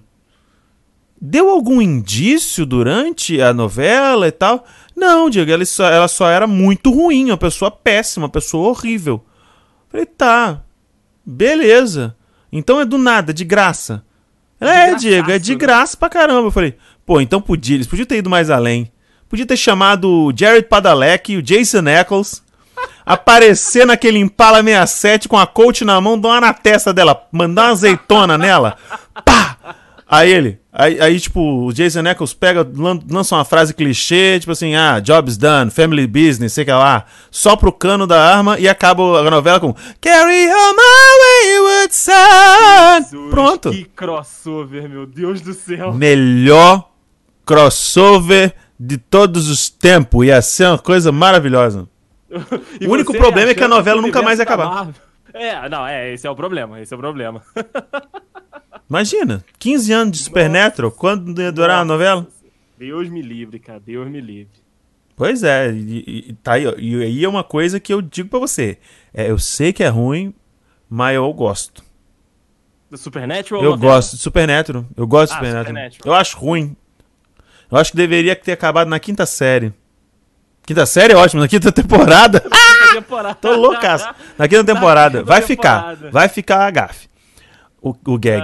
deu 1.19 1.49
algum 1.49 1.81
indício 1.81 2.65
durante 2.65 3.41
a 3.41 3.53
novela 3.53 4.27
e 4.27 4.31
tal? 4.33 4.65
Não, 4.93 5.29
Diego, 5.29 5.49
ela 5.49 5.63
só, 5.63 5.85
ela 5.89 6.09
só 6.09 6.29
era 6.29 6.45
muito 6.45 6.91
ruim, 6.91 7.27
uma 7.31 7.37
pessoa 7.37 7.71
péssima, 7.71 8.25
uma 8.25 8.31
pessoa 8.31 8.67
horrível. 8.67 9.23
Falei, 9.87 10.05
tá, 10.05 10.61
beleza. 11.25 12.17
Então 12.51 12.81
é 12.81 12.85
do 12.85 12.97
nada, 12.97 13.33
de 13.33 13.45
graça. 13.45 14.03
É, 14.59 14.95
Diego, 14.95 15.31
é 15.31 15.37
de 15.37 15.51
né? 15.53 15.57
graça 15.57 15.95
pra 15.95 16.09
caramba. 16.09 16.47
Eu 16.47 16.51
falei, 16.51 16.75
pô, 17.07 17.21
então 17.21 17.41
podia, 17.41 17.75
eles 17.75 17.87
podiam 17.87 18.05
ter 18.05 18.17
ido 18.17 18.29
mais 18.29 18.49
além. 18.49 18.91
Podia 19.29 19.45
ter 19.45 19.55
chamado 19.55 20.09
o 20.09 20.33
Jared 20.35 20.67
Padalecki, 20.67 21.37
o 21.37 21.41
Jason 21.41 21.87
Eccles, 21.87 22.43
aparecer 23.05 23.85
naquele 23.85 24.19
Impala 24.19 24.61
67 24.61 25.29
com 25.29 25.37
a 25.37 25.47
coach 25.47 25.85
na 25.85 25.99
mão, 26.01 26.19
dar 26.19 26.29
uma 26.29 26.41
na 26.41 26.53
testa 26.53 26.93
dela, 26.93 27.25
mandar 27.31 27.63
uma 27.63 27.71
azeitona 27.71 28.37
nela. 28.37 28.75
Pá! 29.23 29.57
Aí 30.09 30.31
ele, 30.31 30.59
aí, 30.71 31.01
aí, 31.01 31.19
tipo, 31.19 31.65
o 31.65 31.73
Jason 31.73 32.05
Eccles 32.05 32.33
pega, 32.33 32.65
lança 33.09 33.35
uma 33.35 33.43
frase 33.43 33.73
clichê, 33.73 34.39
tipo 34.39 34.53
assim, 34.53 34.73
ah, 34.73 35.01
job's 35.01 35.37
done, 35.37 35.69
family 35.69 36.07
business, 36.07 36.53
sei 36.53 36.63
que 36.63 36.71
lá, 36.71 37.05
só 37.29 37.57
pro 37.57 37.73
cano 37.73 38.07
da 38.07 38.35
arma 38.35 38.57
e 38.57 38.69
acaba 38.69 39.19
a 39.19 39.29
novela 39.29 39.59
com 39.59 39.73
Carry 39.99 40.47
on 40.47 40.73
my 40.73 41.63
wayward 41.63 41.93
son. 41.93 43.01
Jesus, 43.01 43.29
Pronto. 43.29 43.71
Que 43.71 43.83
crossover, 43.83 44.89
meu 44.89 45.05
Deus 45.05 45.41
do 45.41 45.53
céu. 45.53 45.93
Melhor 45.93 46.96
crossover 47.47 48.53
de 48.77 48.97
todos 48.97 49.49
os 49.49 49.69
tempos. 49.69 50.27
Ia 50.27 50.41
ser 50.41 50.67
uma 50.67 50.77
coisa 50.77 51.11
maravilhosa. 51.11 51.87
o 52.29 52.91
único 52.91 53.13
problema 53.13 53.51
é 53.51 53.55
que 53.55 53.63
a 53.63 53.67
novela 53.67 54.01
nunca 54.01 54.21
mais 54.21 54.37
ia 54.37 54.43
acabar. 54.43 54.89
É, 55.33 55.69
não, 55.69 55.87
é, 55.87 56.13
esse 56.13 56.27
é 56.27 56.29
o 56.29 56.35
problema, 56.35 56.79
esse 56.81 56.93
é 56.93 56.97
o 56.97 56.99
problema. 56.99 57.41
Imagina, 58.89 59.43
15 59.59 59.93
anos 59.93 60.17
de 60.17 60.23
Supernatural, 60.23 60.91
quando 60.91 61.41
ia 61.41 61.51
durar 61.51 61.77
Nossa. 61.77 61.81
a 61.81 61.85
novela? 61.85 62.27
Deus 62.77 63.09
me 63.09 63.21
livre, 63.21 63.59
cara, 63.59 63.79
Deus 63.79 64.07
me 64.07 64.21
livre. 64.21 64.51
Pois 65.15 65.43
é, 65.43 65.71
e, 65.71 66.29
e, 66.29 66.33
tá 66.43 66.53
aí, 66.53 66.63
e 66.77 67.03
aí 67.03 67.23
é 67.23 67.29
uma 67.29 67.43
coisa 67.43 67.79
que 67.79 67.93
eu 67.93 68.01
digo 68.01 68.29
para 68.29 68.39
você. 68.39 68.77
É, 69.13 69.29
eu 69.29 69.39
sei 69.39 69.73
que 69.73 69.83
é 69.83 69.87
ruim, 69.87 70.33
mas 70.89 71.15
eu 71.15 71.31
gosto. 71.33 71.83
Do 72.89 72.97
Supernatural? 72.97 73.63
Eu 73.63 73.77
gosto 73.77 74.15
de 74.15 74.21
Supernatural. 74.21 74.85
Eu 74.95 75.07
gosto 75.07 75.31
de 75.31 75.33
ah, 75.33 75.37
Supernatural. 75.37 75.65
Supernatural. 75.65 76.13
Eu 76.15 76.19
acho 76.19 76.37
ruim. 76.37 76.75
Eu 77.69 77.77
acho 77.77 77.91
que 77.91 77.97
deveria 77.97 78.35
ter 78.35 78.53
acabado 78.53 78.87
na 78.87 78.99
quinta 78.99 79.25
série. 79.25 79.73
Quinta 80.65 80.85
série 80.85 81.13
é 81.13 81.15
ótimo, 81.15 81.41
na 81.41 81.47
quinta 81.47 81.71
temporada. 81.71 82.43
temporada. 82.93 83.35
Tô 83.35 83.55
loucaço. 83.55 84.07
Na 84.37 84.47
quinta 84.47 84.63
temporada. 84.63 85.23
Vai 85.23 85.41
ficar. 85.41 85.95
Vai 86.11 86.27
ficar 86.27 86.65
a 86.65 86.71
gafe. 86.71 87.07
O, 87.81 87.95
o 88.05 88.17
gag. 88.17 88.43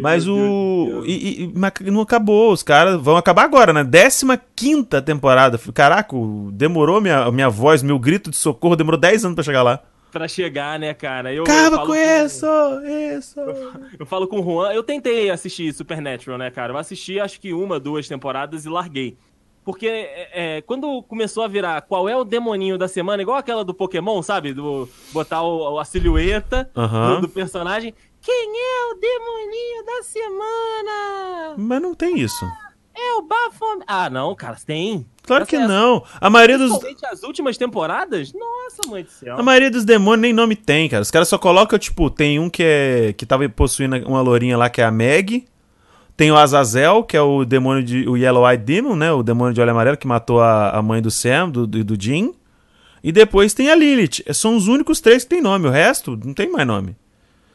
mas 0.00 0.26
o. 0.26 1.02
E, 1.04 1.44
e, 1.44 1.52
mas 1.54 1.72
não 1.82 2.00
acabou. 2.00 2.52
Os 2.52 2.62
caras 2.62 3.00
vão 3.00 3.16
acabar 3.16 3.44
agora, 3.44 3.72
né? 3.72 3.84
15 4.56 4.86
temporada. 5.04 5.58
Caraca, 5.74 6.16
demorou 6.52 7.00
minha, 7.00 7.30
minha 7.30 7.50
voz, 7.50 7.82
meu 7.82 7.98
grito 7.98 8.30
de 8.30 8.36
socorro, 8.36 8.76
demorou 8.76 8.98
10 8.98 9.24
anos 9.24 9.34
pra 9.34 9.44
chegar 9.44 9.62
lá 9.62 9.80
pra 10.10 10.28
chegar, 10.28 10.78
né, 10.78 10.92
cara? 10.92 11.32
Eu, 11.32 11.44
Acaba 11.44 11.76
eu 11.76 11.80
com, 11.80 11.86
com 11.86 11.94
isso! 11.94 12.46
Isso! 13.16 13.40
Eu, 13.40 13.72
eu, 14.00 14.06
falo 14.06 14.26
com 14.26 14.40
o 14.40 14.42
Juan. 14.42 14.72
Eu 14.72 14.82
tentei 14.82 15.30
assistir 15.30 15.72
Supernatural, 15.72 16.38
né, 16.38 16.50
cara? 16.50 16.72
Eu 16.72 16.76
assisti 16.76 17.18
acho 17.18 17.40
que 17.40 17.52
uma, 17.52 17.80
duas 17.80 18.06
temporadas 18.08 18.64
e 18.64 18.68
larguei. 18.68 19.16
Porque 19.64 19.86
é, 19.86 20.30
é, 20.32 20.62
quando 20.62 21.02
começou 21.02 21.44
a 21.44 21.48
virar 21.48 21.82
qual 21.82 22.08
é 22.08 22.16
o 22.16 22.24
demoninho 22.24 22.78
da 22.78 22.88
semana, 22.88 23.22
igual 23.22 23.36
aquela 23.36 23.64
do 23.64 23.74
Pokémon, 23.74 24.22
sabe? 24.22 24.52
Do 24.52 24.88
botar 25.12 25.42
o, 25.42 25.78
a 25.78 25.84
silhueta 25.84 26.70
uhum. 26.74 27.16
do, 27.16 27.20
do, 27.22 27.28
personagem. 27.28 27.94
Quem 28.20 28.52
é 28.52 28.92
o 28.92 28.94
demoninho 28.98 29.84
da 29.84 30.02
semana? 30.02 31.54
Mas 31.56 31.82
não 31.82 31.94
tem 31.94 32.18
isso. 32.18 32.44
É 33.02 33.14
o 33.14 33.22
Baphomet. 33.22 33.84
Ah, 33.86 34.10
não, 34.10 34.34
cara, 34.34 34.56
tem. 34.64 35.06
Claro 35.22 35.46
que 35.46 35.56
não. 35.56 36.04
A 36.20 36.28
maioria 36.28 36.58
dos. 36.58 36.70
as 37.10 37.22
últimas 37.22 37.56
temporadas? 37.56 38.30
Nossa, 38.34 38.88
mãe 38.88 39.02
do 39.02 39.10
céu. 39.10 39.38
A 39.38 39.42
maioria 39.42 39.70
dos 39.70 39.86
demônios 39.86 40.20
nem 40.20 40.32
nome 40.34 40.54
tem, 40.54 40.86
cara. 40.86 41.00
Os 41.00 41.10
caras 41.10 41.26
só 41.26 41.38
colocam, 41.38 41.78
tipo, 41.78 42.10
tem 42.10 42.38
um 42.38 42.50
que 42.50 42.62
é. 42.62 43.14
que 43.16 43.24
tava 43.24 43.48
possuindo 43.48 43.96
uma 44.06 44.20
lourinha 44.20 44.58
lá 44.58 44.68
que 44.68 44.82
é 44.82 44.84
a 44.84 44.90
Meg. 44.90 45.46
Tem 46.14 46.30
o 46.30 46.36
Azazel, 46.36 47.02
que 47.02 47.16
é 47.16 47.22
o 47.22 47.46
demônio 47.46 47.82
de. 47.82 48.06
o 48.06 48.18
Yellow 48.18 48.46
Eye 48.46 48.58
Demon, 48.58 48.96
né? 48.96 49.10
O 49.10 49.22
demônio 49.22 49.54
de 49.54 49.60
olho 49.62 49.70
amarelo 49.70 49.96
que 49.96 50.06
matou 50.06 50.42
a, 50.42 50.70
a 50.70 50.82
mãe 50.82 51.00
do 51.00 51.10
Sam, 51.10 51.48
do, 51.48 51.66
do, 51.66 51.82
do 51.82 52.02
Jim. 52.02 52.34
E 53.02 53.10
depois 53.10 53.54
tem 53.54 53.70
a 53.70 53.74
Lilith. 53.74 54.22
São 54.34 54.56
os 54.56 54.68
únicos 54.68 55.00
três 55.00 55.24
que 55.24 55.30
tem 55.30 55.40
nome. 55.40 55.66
O 55.66 55.70
resto 55.70 56.18
não 56.22 56.34
tem 56.34 56.50
mais 56.50 56.66
nome. 56.66 56.94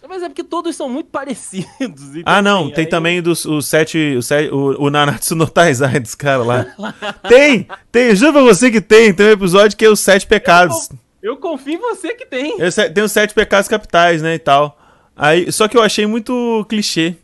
Mas 0.08 0.24
é 0.24 0.30
porque 0.30 0.44
todos 0.44 0.76
são 0.76 0.88
muito 0.90 1.10
parecidos. 1.12 2.16
Então, 2.16 2.24
ah, 2.26 2.42
não. 2.42 2.66
Assim, 2.66 2.74
tem 2.74 2.84
aí... 2.86 2.90
também 2.90 3.22
dos, 3.22 3.46
os 3.46 3.66
sete. 3.66 4.16
O, 4.18 4.22
sete, 4.22 4.50
o, 4.54 4.84
o 4.84 4.90
Nanatsu 4.90 5.36
no 5.36 5.48
Taizai 5.48 6.00
dos 6.00 6.16
caras 6.16 6.46
lá. 6.46 6.66
tem! 7.28 7.68
Tem! 7.92 8.16
Juro 8.16 8.34
pra 8.34 8.42
você 8.42 8.72
que 8.72 8.82
tem. 8.82 9.14
Tem 9.14 9.28
um 9.28 9.32
episódio 9.32 9.78
que 9.78 9.86
é 9.86 9.90
os 9.90 10.00
sete 10.00 10.26
pecados. 10.28 10.90
Eu, 11.22 11.34
eu 11.34 11.38
confio 11.38 11.76
em 11.76 11.80
você 11.80 12.14
que 12.14 12.26
tem. 12.26 12.58
Eu, 12.60 12.72
tem 12.94 13.04
os 13.04 13.12
sete 13.12 13.34
pecados 13.34 13.68
capitais, 13.68 14.22
né? 14.22 14.36
E 14.36 14.40
tal. 14.40 14.78
Aí, 15.16 15.52
só 15.52 15.68
que 15.68 15.78
eu 15.78 15.82
achei 15.82 16.06
muito 16.06 16.66
clichê. 16.68 17.16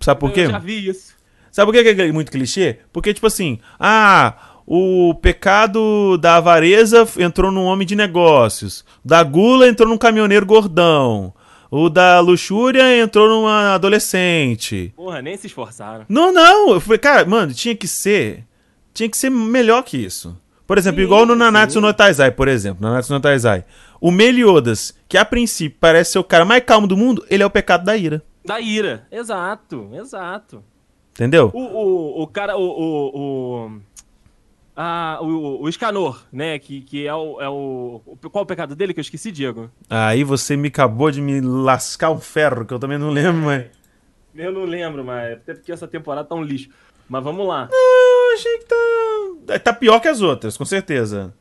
Sabe 0.00 0.20
por 0.20 0.32
quê? 0.32 0.40
Eu 0.40 0.50
já 0.50 0.58
vi 0.58 0.88
isso. 0.88 1.14
Sabe 1.50 1.72
por 1.72 1.82
que 1.82 2.02
é 2.02 2.12
muito 2.12 2.30
clichê? 2.30 2.78
Porque, 2.92 3.12
tipo 3.12 3.26
assim, 3.26 3.58
ah, 3.78 4.34
o 4.66 5.14
pecado 5.14 6.16
da 6.16 6.36
avareza 6.36 7.06
entrou 7.18 7.50
num 7.50 7.64
homem 7.64 7.86
de 7.86 7.96
negócios. 7.96 8.84
Da 9.04 9.22
gula 9.22 9.68
entrou 9.68 9.88
num 9.88 9.98
caminhoneiro 9.98 10.46
gordão. 10.46 11.34
O 11.70 11.88
da 11.88 12.18
luxúria 12.18 12.98
entrou 12.98 13.28
numa 13.28 13.74
adolescente. 13.74 14.92
Porra, 14.96 15.22
nem 15.22 15.36
se 15.36 15.46
esforçaram. 15.46 16.04
Não, 16.08 16.32
não. 16.32 16.72
Eu 16.72 16.80
falei, 16.80 16.98
cara, 16.98 17.24
mano, 17.24 17.54
tinha 17.54 17.76
que 17.76 17.86
ser. 17.86 18.44
Tinha 18.92 19.08
que 19.08 19.16
ser 19.16 19.30
melhor 19.30 19.82
que 19.84 19.96
isso. 19.96 20.36
Por 20.66 20.78
exemplo, 20.78 21.00
sim, 21.00 21.04
igual 21.04 21.24
no 21.24 21.36
Nanatsu 21.36 21.74
sim. 21.74 21.80
no 21.80 21.94
Taizai, 21.94 22.30
por 22.32 22.48
exemplo. 22.48 22.82
Nanatsu 22.82 23.12
no 23.12 23.20
Taizai. 23.20 23.64
O 24.00 24.10
Meliodas, 24.10 24.94
que 25.08 25.16
a 25.16 25.24
princípio 25.24 25.78
parece 25.80 26.12
ser 26.12 26.18
o 26.18 26.24
cara 26.24 26.44
mais 26.44 26.64
calmo 26.64 26.86
do 26.86 26.96
mundo, 26.96 27.24
ele 27.30 27.42
é 27.42 27.46
o 27.46 27.50
pecado 27.50 27.84
da 27.84 27.96
ira. 27.96 28.22
Da 28.44 28.60
ira, 28.60 29.06
exato, 29.10 29.90
exato. 29.92 30.64
Entendeu? 31.12 31.50
O, 31.52 31.60
o, 31.60 32.22
o 32.22 32.26
cara, 32.26 32.56
o, 32.56 32.62
o, 32.62 33.66
o, 33.66 33.80
ah, 34.82 35.18
o, 35.20 35.62
o 35.62 35.68
Escanor, 35.68 36.24
né, 36.32 36.58
que, 36.58 36.80
que 36.80 37.06
é, 37.06 37.14
o, 37.14 37.38
é 37.38 37.46
o... 37.50 38.00
Qual 38.32 38.44
o 38.44 38.46
pecado 38.46 38.74
dele 38.74 38.94
que 38.94 39.00
eu 39.00 39.02
esqueci, 39.02 39.30
Diego? 39.30 39.70
Aí 39.90 40.24
você 40.24 40.56
me 40.56 40.68
acabou 40.68 41.10
de 41.10 41.20
me 41.20 41.38
lascar 41.38 42.10
um 42.10 42.18
ferro, 42.18 42.64
que 42.64 42.72
eu 42.72 42.78
também 42.78 42.96
não 42.96 43.10
lembro, 43.10 43.42
mas... 43.42 43.66
Eu 44.34 44.50
não 44.50 44.64
lembro, 44.64 45.04
mas 45.04 45.34
até 45.34 45.52
porque 45.52 45.70
essa 45.70 45.86
temporada 45.86 46.26
tá 46.26 46.34
um 46.34 46.42
lixo. 46.42 46.70
Mas 47.06 47.22
vamos 47.22 47.46
lá. 47.46 47.68
Não, 47.70 48.34
achei 48.34 48.58
que 48.58 48.64
tá... 48.64 49.58
tá 49.58 49.72
pior 49.74 50.00
que 50.00 50.08
as 50.08 50.22
outras, 50.22 50.56
com 50.56 50.64
certeza. 50.64 51.34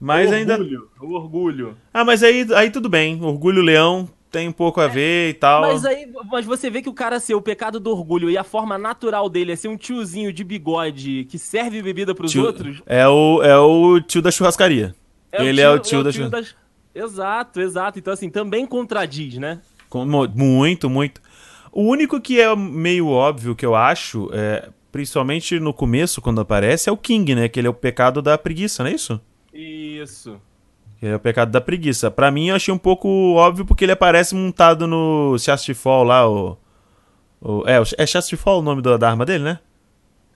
Mas 0.00 0.28
o 0.28 0.34
ainda. 0.34 0.54
orgulho, 0.54 0.90
o 1.00 1.12
orgulho. 1.14 1.76
Ah, 1.94 2.04
mas 2.04 2.24
aí, 2.24 2.44
aí 2.56 2.72
tudo 2.72 2.88
bem. 2.88 3.22
Orgulho 3.22 3.62
Leão 3.62 4.08
tem 4.36 4.46
um 4.48 4.52
pouco 4.52 4.82
a 4.82 4.86
ver 4.86 5.30
e 5.30 5.34
tal. 5.34 5.62
Mas 5.62 5.82
aí, 5.86 6.06
mas 6.30 6.44
você 6.44 6.68
vê 6.68 6.82
que 6.82 6.90
o 6.90 6.92
cara 6.92 7.18
ser 7.18 7.34
o 7.34 7.40
pecado 7.40 7.80
do 7.80 7.90
orgulho 7.90 8.28
e 8.28 8.36
a 8.36 8.44
forma 8.44 8.76
natural 8.76 9.30
dele 9.30 9.52
é 9.52 9.56
ser 9.56 9.68
um 9.68 9.78
tiozinho 9.78 10.30
de 10.30 10.44
bigode 10.44 11.24
que 11.30 11.38
serve 11.38 11.80
bebida 11.80 12.14
pros 12.14 12.32
Tio- 12.32 12.44
outros. 12.44 12.82
É 12.84 13.08
o, 13.08 13.42
é 13.42 13.56
o 13.58 13.98
tio 14.00 14.20
da 14.20 14.30
churrascaria. 14.30 14.94
Ele 15.32 15.60
é 15.62 15.70
o 15.70 15.78
tio 15.78 16.04
da 16.04 16.12
churrascaria. 16.12 16.42
das- 16.52 16.54
Exato, 16.94 17.60
exato. 17.62 17.98
Então, 17.98 18.12
assim, 18.12 18.28
também 18.28 18.66
contradiz, 18.66 19.38
né? 19.38 19.60
Como- 19.88 20.28
Muito, 20.28 20.90
muito. 20.90 21.20
O 21.72 21.82
único 21.84 22.20
que 22.20 22.38
é 22.38 22.54
meio 22.54 23.08
óbvio 23.08 23.54
que 23.56 23.64
eu 23.64 23.74
acho, 23.74 24.28
é, 24.34 24.68
principalmente 24.92 25.58
no 25.58 25.72
começo, 25.72 26.20
quando 26.20 26.40
aparece, 26.42 26.88
é 26.90 26.92
o 26.92 26.96
King, 26.96 27.34
né? 27.34 27.48
Que 27.48 27.58
ele 27.60 27.66
é 27.68 27.70
o 27.70 27.74
pecado 27.74 28.20
da 28.20 28.36
preguiça, 28.36 28.82
não 28.82 28.90
é 28.90 28.94
isso? 28.94 29.18
Isso. 29.52 30.38
Que 31.06 31.12
é 31.12 31.14
o 31.14 31.20
pecado 31.20 31.52
da 31.52 31.60
preguiça. 31.60 32.10
Pra 32.10 32.32
mim, 32.32 32.48
eu 32.48 32.56
achei 32.56 32.74
um 32.74 32.78
pouco 32.78 33.08
óbvio 33.34 33.64
porque 33.64 33.84
ele 33.84 33.92
aparece 33.92 34.34
montado 34.34 34.88
no 34.88 35.38
Shastifal 35.38 36.02
lá, 36.02 36.28
o. 36.28 36.58
o 37.40 37.62
é, 37.64 37.80
é 37.96 38.04
Shastifal 38.04 38.58
o 38.58 38.62
nome 38.62 38.82
da, 38.82 38.96
da 38.96 39.08
arma 39.08 39.24
dele, 39.24 39.44
né? 39.44 39.60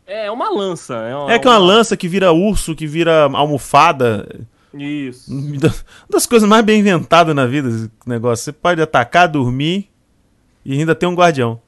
É 0.07 0.31
uma 0.31 0.49
lança. 0.49 0.95
É, 0.95 1.17
uma, 1.17 1.33
É 1.33 1.39
que 1.41 1.49
é 1.49 1.51
uma 1.51 1.59
lança 1.59 1.97
que 1.97 2.07
vira 2.07 2.31
urso, 2.31 2.77
que 2.77 2.87
vira 2.87 3.25
almofada. 3.33 4.47
Isso. 4.73 5.29
Uma 5.35 5.59
das 6.09 6.27
coisas 6.27 6.49
mais 6.49 6.65
bem 6.65 6.79
inventadas 6.79 7.35
na 7.35 7.47
vida, 7.47 7.69
esse 7.69 7.91
negócio. 8.07 8.45
Você 8.45 8.53
pode 8.53 8.81
atacar, 8.81 9.27
dormir 9.27 9.89
e 10.65 10.79
ainda 10.79 10.95
ter 10.95 11.07
um 11.07 11.15
guardião. 11.15 11.61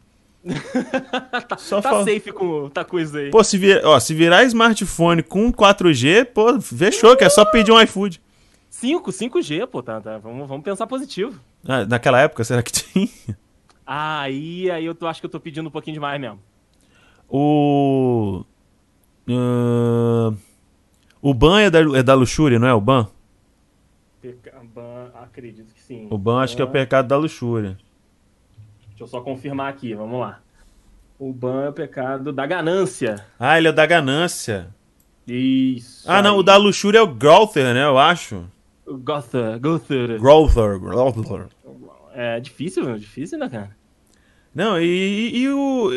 Só 1.58 1.80
tá 1.80 1.90
fal- 1.90 2.04
safe 2.04 2.30
com 2.30 2.68
tá 2.68 2.84
coisa 2.84 3.18
aí. 3.18 3.30
Pô, 3.30 3.42
se, 3.42 3.58
vir... 3.58 3.84
ó, 3.84 3.98
se 3.98 4.14
virar 4.14 4.44
smartphone 4.44 5.24
com 5.24 5.52
4G, 5.52 6.26
pô, 6.26 6.60
fechou, 6.60 7.16
que 7.16 7.24
é 7.24 7.28
só 7.28 7.44
pedir 7.44 7.72
um 7.72 7.80
iFood. 7.80 8.20
5, 8.82 9.10
5G, 9.12 9.66
pô, 9.68 9.80
tá, 9.82 10.00
tá. 10.00 10.18
Vamos, 10.18 10.48
vamos 10.48 10.64
pensar 10.64 10.86
positivo. 10.88 11.40
Ah, 11.66 11.84
naquela 11.86 12.20
época, 12.20 12.42
será 12.42 12.62
que 12.64 12.72
tinha? 12.74 13.08
Ah, 13.86 14.22
aí, 14.22 14.68
aí 14.70 14.84
eu 14.84 14.94
tô, 14.94 15.06
acho 15.06 15.20
que 15.20 15.26
eu 15.26 15.30
tô 15.30 15.38
pedindo 15.38 15.68
um 15.68 15.70
pouquinho 15.70 15.94
demais 15.94 16.20
mesmo. 16.20 16.40
O. 17.28 18.44
ah, 19.30 20.32
o 21.20 21.32
Ban 21.32 21.60
é 21.60 21.70
da, 21.70 21.78
é 21.96 22.02
da 22.02 22.14
luxúria, 22.14 22.58
não 22.58 22.66
é? 22.66 22.74
O 22.74 22.80
Ban? 22.80 23.06
Peca- 24.20 24.60
ban- 24.74 25.10
Acredito 25.14 25.72
que 25.74 25.80
sim. 25.80 26.08
O 26.10 26.18
Ban 26.18 26.42
acho 26.42 26.56
que 26.56 26.62
é 26.62 26.64
o 26.64 26.68
Ban- 26.68 26.72
pecado 26.72 27.06
da 27.08 27.16
luxúria. 27.16 27.78
Deixa 28.88 29.04
eu 29.04 29.06
só 29.06 29.20
confirmar 29.20 29.70
aqui, 29.70 29.94
vamos 29.94 30.20
lá. 30.20 30.40
O 31.18 31.32
ban 31.32 31.66
é 31.66 31.68
o 31.68 31.72
pecado 31.72 32.32
da 32.32 32.44
ganância. 32.44 33.24
Ah, 33.38 33.56
ele 33.56 33.68
é 33.68 33.70
o 33.70 33.74
da 33.74 33.86
ganância. 33.86 34.74
Isso. 35.26 36.04
Ah, 36.10 36.20
não, 36.20 36.34
aí. 36.34 36.40
o 36.40 36.42
da 36.42 36.56
luxúria 36.56 36.98
é 36.98 37.02
o 37.02 37.06
Growther, 37.06 37.72
né? 37.74 37.84
Eu 37.84 37.96
acho. 37.96 38.44
O 38.92 38.98
Gotha, 38.98 39.58
Gotha. 39.58 40.18
Growther, 40.18 40.78
Growther. 40.78 41.46
É 42.14 42.38
difícil, 42.40 42.98
difícil, 42.98 43.38
né, 43.38 43.48
cara? 43.48 43.76
Não, 44.54 44.78
e, 44.80 45.30
e- 45.34 45.48
o. 45.48 45.88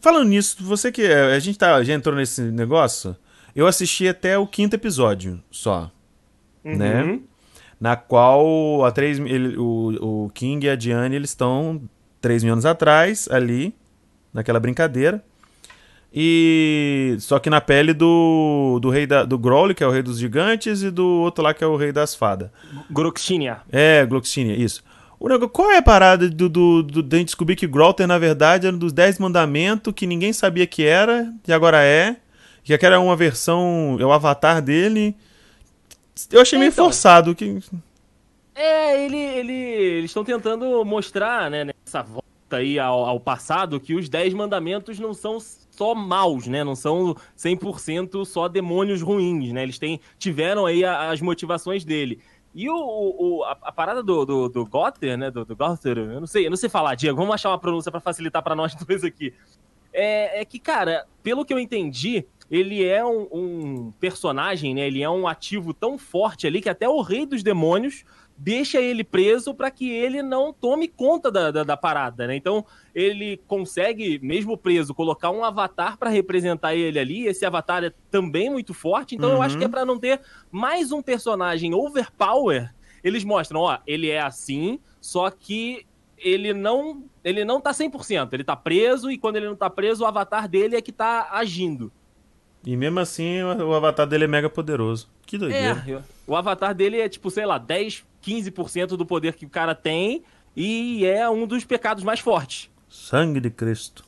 Falando 0.00 0.28
nisso, 0.28 0.56
você 0.64 0.90
que. 0.90 1.02
A 1.06 1.38
gente 1.38 1.58
tá, 1.58 1.82
já 1.84 1.92
entrou 1.92 2.16
nesse 2.16 2.40
negócio. 2.42 3.14
Eu 3.54 3.66
assisti 3.66 4.08
até 4.08 4.38
o 4.38 4.46
quinto 4.46 4.74
episódio 4.76 5.42
só. 5.50 5.90
Né? 6.64 7.02
Uhum. 7.02 7.22
Na 7.78 7.96
qual 7.96 8.84
a 8.84 8.90
três, 8.92 9.18
ele- 9.18 9.56
o, 9.58 10.24
o 10.24 10.30
King 10.30 10.66
e 10.66 10.70
a 10.70 10.76
Diane 10.76 11.16
eles 11.16 11.30
estão 11.30 11.82
três 12.20 12.42
mil 12.42 12.52
anos 12.52 12.64
atrás, 12.64 13.28
ali, 13.30 13.74
naquela 14.32 14.58
brincadeira. 14.60 15.22
E. 16.14 17.16
Só 17.20 17.38
que 17.38 17.48
na 17.48 17.60
pele 17.60 17.94
do, 17.94 18.78
do 18.80 18.90
rei 18.90 19.06
da, 19.06 19.24
do 19.24 19.38
Growly, 19.38 19.74
que 19.74 19.82
é 19.82 19.86
o 19.86 19.90
rei 19.90 20.02
dos 20.02 20.18
gigantes, 20.18 20.82
e 20.82 20.90
do 20.90 21.06
outro 21.06 21.42
lá, 21.42 21.54
que 21.54 21.64
é 21.64 21.66
o 21.66 21.76
rei 21.76 21.90
das 21.92 22.14
fadas. 22.14 22.50
Groxinia. 22.90 23.58
É, 23.70 24.04
Gloxinia, 24.04 24.54
isso. 24.54 24.84
O 25.18 25.28
negócio, 25.28 25.50
qual 25.50 25.70
é 25.70 25.78
a 25.78 25.82
parada 25.82 26.28
do, 26.28 26.48
do, 26.48 26.82
do, 26.82 27.02
de 27.02 27.16
a 27.16 27.18
gente 27.18 27.28
descobrir 27.28 27.56
que 27.56 27.66
Growlithe, 27.66 28.06
na 28.06 28.18
verdade, 28.18 28.66
era 28.66 28.74
um 28.74 28.78
dos 28.78 28.92
Dez 28.92 29.18
Mandamentos 29.18 29.92
que 29.94 30.06
ninguém 30.06 30.32
sabia 30.32 30.66
que 30.66 30.84
era, 30.84 31.32
e 31.46 31.52
agora 31.52 31.82
é. 31.82 32.16
Que 32.64 32.74
aquela 32.74 32.94
é 32.94 32.98
uma 32.98 33.16
versão, 33.16 33.96
é 33.98 34.04
o 34.04 34.12
avatar 34.12 34.60
dele. 34.62 35.16
Eu 36.30 36.40
achei 36.40 36.58
meio 36.58 36.70
Então. 36.70 36.84
forçado. 36.84 37.34
Que... 37.34 37.58
É, 38.54 39.04
ele, 39.04 39.16
ele, 39.16 39.52
eles 39.52 40.10
estão 40.10 40.22
tentando 40.22 40.84
mostrar, 40.84 41.50
né, 41.50 41.64
nessa 41.64 42.02
volta 42.02 42.22
aí 42.50 42.78
ao, 42.78 43.04
ao 43.04 43.18
passado, 43.18 43.80
que 43.80 43.94
os 43.94 44.08
Dez 44.08 44.34
Mandamentos 44.34 44.98
não 44.98 45.14
são 45.14 45.38
só 45.82 45.94
maus, 45.96 46.46
né? 46.46 46.62
Não 46.62 46.76
são 46.76 47.16
100% 47.36 48.24
só 48.24 48.46
demônios 48.46 49.02
ruins, 49.02 49.52
né? 49.52 49.64
Eles 49.64 49.78
têm, 49.80 50.00
tiveram 50.16 50.64
aí 50.64 50.84
as 50.84 51.20
motivações 51.20 51.84
dele. 51.84 52.20
E 52.54 52.68
o, 52.68 52.74
o- 52.76 53.44
a, 53.44 53.52
a 53.62 53.72
parada 53.72 54.02
do, 54.02 54.24
do, 54.24 54.48
do 54.48 54.68
né? 55.18 55.30
Do, 55.30 55.44
do 55.44 55.56
eu 55.96 56.20
não 56.20 56.26
sei, 56.26 56.46
eu 56.46 56.50
não 56.50 56.56
sei 56.56 56.68
falar, 56.68 56.94
Diego. 56.94 57.16
Vamos 57.16 57.34
achar 57.34 57.48
uma 57.50 57.58
pronúncia 57.58 57.90
pra 57.90 58.00
facilitar 58.00 58.42
pra 58.42 58.54
nós 58.54 58.74
dois 58.86 59.02
aqui. 59.02 59.34
É, 59.92 60.40
é 60.40 60.44
que, 60.44 60.58
cara, 60.58 61.06
pelo 61.22 61.44
que 61.44 61.52
eu 61.52 61.58
entendi, 61.58 62.24
ele 62.50 62.84
é 62.84 63.04
um, 63.04 63.26
um 63.32 63.92
personagem, 63.98 64.74
né? 64.74 64.86
Ele 64.86 65.02
é 65.02 65.10
um 65.10 65.26
ativo 65.26 65.74
tão 65.74 65.98
forte 65.98 66.46
ali 66.46 66.60
que 66.60 66.68
até 66.68 66.88
o 66.88 67.00
rei 67.00 67.26
dos 67.26 67.42
demônios 67.42 68.04
deixa 68.44 68.80
ele 68.80 69.04
preso 69.04 69.54
para 69.54 69.70
que 69.70 69.88
ele 69.88 70.20
não 70.20 70.52
tome 70.52 70.88
conta 70.88 71.30
da, 71.30 71.52
da, 71.52 71.62
da 71.62 71.76
parada, 71.76 72.26
né? 72.26 72.34
Então 72.34 72.64
ele 72.92 73.36
consegue, 73.46 74.18
mesmo 74.20 74.56
preso, 74.58 74.92
colocar 74.92 75.30
um 75.30 75.44
avatar 75.44 75.96
para 75.96 76.10
representar 76.10 76.74
ele 76.74 76.98
ali. 76.98 77.26
Esse 77.26 77.46
avatar 77.46 77.84
é 77.84 77.92
também 78.10 78.50
muito 78.50 78.74
forte, 78.74 79.14
então 79.14 79.30
eu 79.30 79.36
Uhum. 79.36 79.42
acho 79.42 79.56
que 79.56 79.64
é 79.64 79.68
para 79.68 79.84
não 79.84 79.96
ter 79.96 80.20
mais 80.50 80.90
um 80.90 81.00
personagem 81.00 81.72
overpower. 81.72 82.74
Eles 83.04 83.22
mostram, 83.22 83.60
ó, 83.60 83.78
ele 83.86 84.10
é 84.10 84.20
assim, 84.20 84.80
só 85.00 85.30
que 85.30 85.86
ele 86.18 86.52
não, 86.52 87.04
ele 87.24 87.44
não 87.44 87.60
tá 87.60 87.70
100%, 87.72 88.32
ele 88.32 88.44
tá 88.44 88.56
preso 88.56 89.08
e 89.10 89.16
quando 89.18 89.36
ele 89.36 89.46
não 89.46 89.56
tá 89.56 89.70
preso, 89.70 90.02
o 90.02 90.06
avatar 90.06 90.48
dele 90.48 90.74
é 90.76 90.82
que 90.82 90.92
tá 90.92 91.28
agindo. 91.30 91.92
E 92.64 92.76
mesmo 92.76 92.98
assim, 93.00 93.40
o 93.42 93.68
o 93.70 93.74
avatar 93.74 94.06
dele 94.06 94.24
é 94.24 94.28
mega 94.28 94.48
poderoso. 94.50 95.08
Que 95.26 95.38
doideira. 95.38 95.84
É, 95.88 96.00
o 96.26 96.36
avatar 96.36 96.74
dele 96.74 97.00
é 97.00 97.08
tipo, 97.08 97.28
sei 97.30 97.44
lá, 97.46 97.58
10, 97.58 98.04
15% 98.24 98.88
do 98.96 99.04
poder 99.06 99.34
que 99.34 99.44
o 99.46 99.50
cara 99.50 99.74
tem 99.74 100.22
e 100.56 101.04
é 101.04 101.28
um 101.28 101.46
dos 101.46 101.64
pecados 101.64 102.04
mais 102.04 102.20
fortes. 102.20 102.70
Sangue 102.88 103.40
de 103.40 103.50
Cristo. 103.50 104.04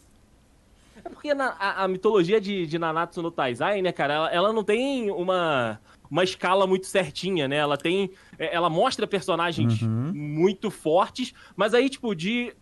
É 1.04 1.08
porque 1.08 1.34
na- 1.34 1.54
a, 1.58 1.84
a 1.84 1.88
mitologia 1.88 2.40
de, 2.40 2.66
de 2.66 2.78
Nanatsu 2.78 3.20
no 3.22 3.30
Taizai, 3.30 3.82
né, 3.82 3.92
cara, 3.92 4.14
ela, 4.14 4.30
ela 4.32 4.52
não 4.52 4.64
tem 4.64 5.10
uma, 5.10 5.80
uma 6.10 6.24
escala 6.24 6.66
muito 6.66 6.86
certinha, 6.86 7.46
né? 7.48 7.56
Ela 7.56 7.76
tem. 7.76 8.10
é, 8.38 8.54
Ela 8.54 8.70
mostra 8.70 9.06
personagens 9.06 9.82
Uhum. 9.82 10.12
muito 10.14 10.70
fortes, 10.70 11.34
mas 11.56 11.74
aí, 11.74 11.88
tipo, 11.90 12.14
de 12.14 12.54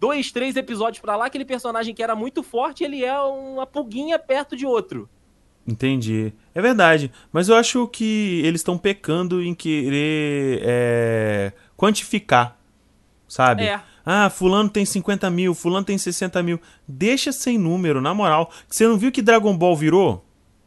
dois, 0.00 0.30
três 0.32 0.56
episódios 0.56 1.00
pra 1.00 1.16
lá, 1.16 1.26
aquele 1.26 1.44
personagem 1.44 1.94
que 1.94 2.02
era 2.02 2.14
muito 2.14 2.42
forte, 2.42 2.84
ele 2.84 3.04
é 3.04 3.18
uma 3.20 3.66
pulguinha 3.66 4.18
perto 4.18 4.54
de 4.56 4.66
outro. 4.66 5.08
Entendi. 5.66 6.32
É 6.54 6.60
verdade. 6.60 7.10
Mas 7.32 7.48
eu 7.48 7.56
acho 7.56 7.86
que 7.88 8.42
eles 8.44 8.60
estão 8.60 8.76
pecando 8.76 9.42
em 9.42 9.54
querer 9.54 10.60
é, 10.62 11.52
quantificar. 11.76 12.56
Sabe? 13.26 13.64
É. 13.64 13.80
Ah, 14.06 14.28
fulano 14.28 14.68
tem 14.68 14.84
50 14.84 15.30
mil, 15.30 15.54
fulano 15.54 15.84
tem 15.84 15.96
60 15.96 16.42
mil. 16.42 16.60
Deixa 16.86 17.32
sem 17.32 17.56
número, 17.56 18.00
na 18.02 18.12
moral. 18.12 18.50
Você 18.68 18.86
não 18.86 18.98
viu 18.98 19.10
que 19.10 19.22
Dragon 19.22 19.56
Ball 19.56 19.74
virou? 19.74 20.24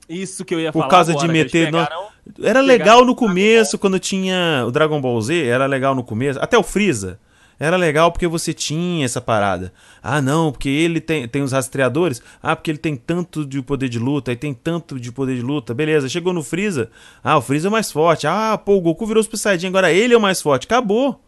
Isso 0.09 0.43
que 0.43 0.55
eu 0.55 0.59
ia 0.59 0.71
Por 0.71 0.79
falar. 0.79 0.89
causa 0.91 1.11
agora, 1.11 1.27
de 1.27 1.33
meter 1.33 1.71
no- 1.71 1.77
pegaram- 1.83 2.07
Era 2.39 2.43
Pegaram 2.59 2.61
legal 2.65 3.05
no 3.05 3.13
começo, 3.15 3.77
quando 3.77 3.99
tinha 3.99 4.63
o 4.67 4.71
Dragon 4.71 4.99
Ball 4.99 5.21
Z, 5.21 5.45
era 5.45 5.65
legal 5.65 5.93
no 5.93 6.03
começo. 6.03 6.39
Até 6.41 6.57
o 6.57 6.63
Freeza. 6.63 7.19
Era 7.59 7.75
legal 7.75 8.11
porque 8.11 8.27
você 8.27 8.53
tinha 8.53 9.03
essa 9.03 9.19
parada. 9.19 9.73
Ah, 10.01 10.21
não, 10.21 10.51
porque 10.51 10.69
ele 10.69 11.01
tem, 11.01 11.27
tem 11.27 11.41
os 11.41 11.51
rastreadores. 11.51 12.21
Ah, 12.41 12.55
porque 12.55 12.69
ele 12.69 12.77
tem 12.77 12.95
tanto 12.95 13.45
de 13.45 13.61
poder 13.61 13.89
de 13.89 13.97
luta, 13.97 14.31
e 14.31 14.35
tem 14.35 14.53
tanto 14.53 14.99
de 14.99 15.11
poder 15.11 15.35
de 15.35 15.41
luta. 15.41 15.73
Beleza, 15.73 16.07
chegou 16.07 16.33
no 16.33 16.43
Freeza. 16.43 16.89
Ah, 17.23 17.37
o 17.37 17.41
Freeza 17.41 17.67
é 17.67 17.69
o 17.69 17.71
mais 17.71 17.91
forte. 17.91 18.27
Ah, 18.27 18.57
pô, 18.57 18.75
o 18.75 18.81
Goku 18.81 19.05
virou 19.05 19.23
Super 19.23 19.37
Saiyajin, 19.37 19.67
agora 19.67 19.91
ele 19.91 20.13
é 20.13 20.17
o 20.17 20.21
mais 20.21 20.41
forte. 20.41 20.65
Acabou. 20.65 21.23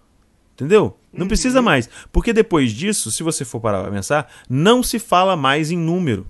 Entendeu? 0.54 1.00
Não 1.12 1.28
precisa 1.28 1.62
mais. 1.62 1.90
Porque 2.12 2.34
depois 2.34 2.72
disso, 2.72 3.12
se 3.12 3.24
você 3.24 3.46
for 3.46 3.60
parar 3.62 3.82
pra 3.82 3.92
pensar, 3.92 4.30
não 4.50 4.84
se 4.84 5.00
fala 5.00 5.36
mais 5.36 5.72
em 5.72 5.78
número. 5.78 6.28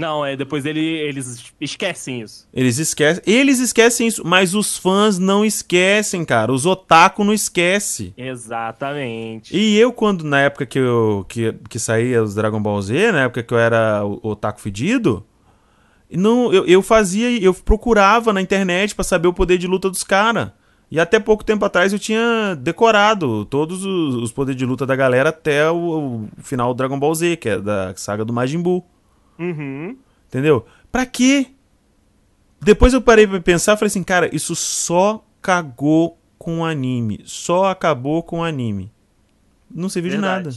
Não, 0.00 0.24
é 0.24 0.34
depois 0.34 0.64
ele, 0.64 0.80
eles 0.80 1.52
esquecem 1.60 2.22
isso. 2.22 2.48
Eles 2.54 2.78
esquecem, 2.78 3.22
eles 3.26 3.60
esquecem 3.60 4.06
isso, 4.06 4.26
mas 4.26 4.54
os 4.54 4.78
fãs 4.78 5.18
não 5.18 5.44
esquecem, 5.44 6.24
cara. 6.24 6.50
Os 6.50 6.64
otaku 6.64 7.22
não 7.22 7.34
esquecem. 7.34 8.14
Exatamente. 8.16 9.54
E 9.54 9.76
eu, 9.78 9.92
quando, 9.92 10.24
na 10.24 10.40
época 10.40 10.64
que, 10.64 10.78
eu, 10.78 11.26
que, 11.28 11.52
que 11.68 11.78
saía 11.78 12.22
os 12.22 12.34
Dragon 12.34 12.62
Ball 12.62 12.80
Z, 12.80 13.12
na 13.12 13.24
época 13.24 13.42
que 13.42 13.52
eu 13.52 13.58
era 13.58 14.02
o 14.02 14.18
otaku 14.22 14.58
fedido, 14.58 15.22
não, 16.10 16.50
eu, 16.50 16.64
eu 16.64 16.80
fazia, 16.80 17.38
eu 17.38 17.52
procurava 17.52 18.32
na 18.32 18.40
internet 18.40 18.94
pra 18.94 19.04
saber 19.04 19.28
o 19.28 19.34
poder 19.34 19.58
de 19.58 19.66
luta 19.66 19.90
dos 19.90 20.02
caras. 20.02 20.50
E 20.90 20.98
até 20.98 21.20
pouco 21.20 21.44
tempo 21.44 21.62
atrás 21.62 21.92
eu 21.92 21.98
tinha 21.98 22.56
decorado 22.58 23.44
todos 23.44 23.84
os, 23.84 24.14
os 24.14 24.32
poderes 24.32 24.58
de 24.58 24.64
luta 24.64 24.86
da 24.86 24.96
galera 24.96 25.28
até 25.28 25.70
o, 25.70 25.76
o 25.76 26.42
final 26.42 26.72
do 26.72 26.78
Dragon 26.78 26.98
Ball 26.98 27.14
Z, 27.14 27.36
que 27.36 27.50
é 27.50 27.60
da 27.60 27.92
saga 27.96 28.24
do 28.24 28.32
Majin 28.32 28.62
Buu. 28.62 28.82
Uhum. 29.40 29.96
Entendeu? 30.28 30.66
Pra 30.92 31.04
quê? 31.06 31.46
Depois 32.60 32.92
eu 32.92 33.00
parei 33.00 33.26
pra 33.26 33.40
pensar 33.40 33.72
e 33.72 33.76
falei 33.76 33.86
assim, 33.88 34.02
cara, 34.02 34.28
isso 34.34 34.54
só 34.54 35.24
cagou 35.40 36.18
com 36.38 36.60
o 36.60 36.64
anime. 36.64 37.22
Só 37.24 37.64
acabou 37.66 38.22
com 38.22 38.40
o 38.40 38.44
anime. 38.44 38.92
Não 39.70 39.88
serviu 39.88 40.10
de 40.10 40.16
Verdade. 40.18 40.44
nada. 40.44 40.56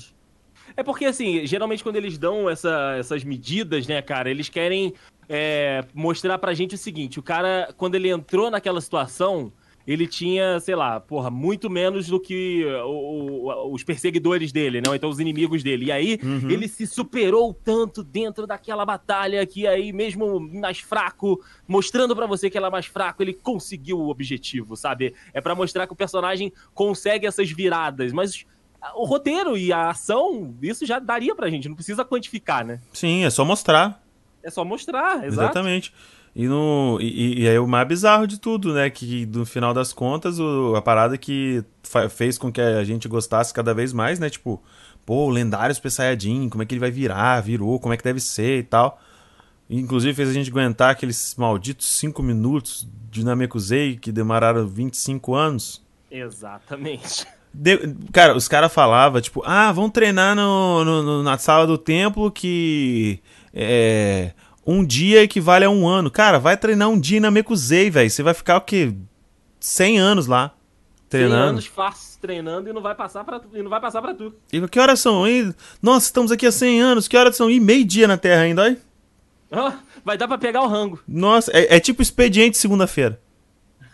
É 0.75 0.83
porque, 0.83 1.05
assim, 1.05 1.45
geralmente 1.45 1.83
quando 1.83 1.95
eles 1.97 2.17
dão 2.17 2.49
essa- 2.49 2.95
essas 2.97 3.23
medidas, 3.23 3.85
né, 3.87 4.01
cara, 4.01 4.29
eles 4.29 4.49
querem 4.49 4.93
é, 5.29 5.85
mostrar 5.93 6.37
pra 6.37 6.53
gente 6.53 6.75
o 6.75 6.77
seguinte: 6.77 7.17
o 7.19 7.23
cara, 7.23 7.73
quando 7.77 7.95
ele 7.95 8.09
entrou 8.09 8.51
naquela 8.51 8.81
situação, 8.81 9.53
ele 9.85 10.07
tinha, 10.07 10.59
sei 10.59 10.75
lá, 10.75 10.99
porra, 10.99 11.29
muito 11.29 11.69
menos 11.69 12.07
do 12.07 12.19
que 12.19 12.63
o- 12.85 13.47
o- 13.49 13.73
os 13.73 13.83
perseguidores 13.83 14.51
dele, 14.51 14.79
né? 14.79 14.95
Então 14.95 15.09
os 15.09 15.19
inimigos 15.19 15.61
dele. 15.61 15.85
E 15.85 15.91
aí, 15.91 16.19
Uhum. 16.23 16.49
ele 16.49 16.67
se 16.67 16.87
superou 16.87 17.53
tanto 17.53 18.03
dentro 18.03 18.47
daquela 18.47 18.85
batalha 18.85 19.45
que 19.45 19.67
aí, 19.67 19.91
mesmo 19.91 20.39
mais 20.39 20.79
fraco, 20.79 21.43
mostrando 21.67 22.15
pra 22.15 22.25
você 22.25 22.49
que 22.49 22.57
ela 22.57 22.67
é 22.67 22.71
mais 22.71 22.85
fraco, 22.85 23.21
ele 23.21 23.33
conseguiu 23.33 23.99
o 23.99 24.09
objetivo, 24.09 24.75
sabe? 24.77 25.13
É 25.33 25.41
pra 25.41 25.53
mostrar 25.55 25.85
que 25.85 25.93
o 25.93 25.95
personagem 25.97 26.51
consegue 26.73 27.27
essas 27.27 27.51
viradas, 27.51 28.11
mas 28.13 28.45
o 28.95 29.05
roteiro 29.05 29.57
e 29.57 29.71
a 29.71 29.89
ação, 29.89 30.55
isso 30.61 30.85
já 30.85 30.99
daria 30.99 31.33
pra 31.35 31.49
gente, 31.49 31.67
não 31.69 31.75
precisa 31.75 32.03
quantificar, 32.05 32.65
né? 32.65 32.79
Sim, 32.93 33.23
é 33.25 33.29
só 33.29 33.43
mostrar. 33.45 34.01
É 34.41 34.49
só 34.49 34.65
mostrar, 34.65 35.23
exato. 35.25 35.27
Exatamente. 35.27 35.93
E, 36.35 36.47
no, 36.47 36.97
e, 36.99 37.43
e 37.43 37.47
aí 37.47 37.59
o 37.59 37.67
mais 37.67 37.87
bizarro 37.87 38.25
de 38.25 38.39
tudo, 38.39 38.73
né? 38.73 38.89
Que 38.89 39.25
no 39.27 39.45
final 39.45 39.73
das 39.73 39.93
contas, 39.93 40.39
o- 40.39 40.73
a 40.75 40.81
parada 40.81 41.17
que 41.17 41.63
fez 42.09 42.37
com 42.39 42.51
que 42.51 42.59
a 42.59 42.83
gente 42.83 43.07
gostasse 43.07 43.53
cada 43.53 43.73
vez 43.73 43.93
mais, 43.93 44.17
né? 44.19 44.29
Tipo, 44.29 44.61
pô, 45.05 45.25
o 45.25 45.29
lendário 45.29 45.75
Super 45.75 45.91
Saiyajin, 45.91 46.49
como 46.49 46.63
é 46.63 46.65
que 46.65 46.73
ele 46.73 46.79
vai 46.79 46.89
virar, 46.89 47.39
virou, 47.41 47.79
como 47.79 47.93
é 47.93 47.97
que 47.97 48.03
deve 48.03 48.19
ser 48.19 48.59
e 48.59 48.63
tal. 48.63 48.99
Inclusive 49.69 50.13
fez 50.15 50.29
a 50.29 50.33
gente 50.33 50.49
aguentar 50.49 50.89
aqueles 50.91 51.35
malditos 51.37 51.87
5 51.97 52.21
minutos 52.23 52.87
de 53.11 53.23
Namekusei 53.23 53.95
que 53.95 54.11
demoraram 54.11 54.67
25 54.67 55.35
anos. 55.35 55.81
Exatamente. 56.11 57.25
De- 57.53 57.95
cara, 58.11 58.35
os 58.35 58.47
caras 58.47 58.73
falavam, 58.73 59.21
tipo, 59.21 59.43
ah, 59.45 59.71
vamos 59.71 59.91
treinar 59.91 60.35
no, 60.35 60.83
no- 60.83 61.03
no- 61.03 61.23
na 61.23 61.37
sala 61.37 61.67
do 61.67 61.77
templo 61.77 62.31
que 62.31 63.19
é, 63.53 64.31
um 64.65 64.85
dia 64.85 65.23
equivale 65.23 65.65
a 65.65 65.69
um 65.69 65.87
ano. 65.87 66.09
Cara, 66.09 66.39
vai 66.39 66.57
treinar 66.57 66.89
um 66.89 66.99
dia 66.99 67.19
na 67.19 67.31
Mekuzei, 67.31 67.89
velho. 67.89 68.09
Você 68.09 68.23
vai 68.23 68.33
ficar 68.33 68.57
o 68.57 68.61
quê? 68.61 68.93
100 69.59 69.99
anos 69.99 70.27
lá 70.27 70.49
100 70.49 71.07
treinando. 71.09 71.49
anos 71.49 71.65
fácil 71.65 72.19
treinando 72.19 72.69
e 72.69 72.73
não 72.73 72.81
vai 72.81 72.95
passar 72.95 73.23
pra 73.23 73.39
tu. 73.39 73.47
E 73.53 73.61
não 73.61 73.69
vai 73.69 73.79
passar 73.79 74.01
pra 74.01 74.13
tu. 74.13 74.33
E 74.51 74.67
que 74.67 74.79
horas 74.79 74.99
são? 74.99 75.27
Ih, 75.27 75.53
Nossa, 75.81 76.07
estamos 76.07 76.31
aqui 76.31 76.45
há 76.45 76.51
100 76.51 76.81
anos. 76.81 77.07
Que 77.07 77.15
horas 77.15 77.35
são? 77.35 77.49
Ih, 77.49 77.59
meio 77.59 77.85
dia 77.85 78.07
na 78.07 78.17
Terra 78.17 78.41
ainda, 78.41 78.63
olha. 78.63 78.77
Ah, 79.51 79.73
vai 80.03 80.17
dar 80.17 80.27
pra 80.27 80.37
pegar 80.37 80.61
o 80.63 80.67
rango. 80.67 80.99
Nossa, 81.07 81.51
é, 81.51 81.75
é 81.75 81.79
tipo 81.79 82.01
expediente 82.01 82.57
segunda-feira. 82.57 83.19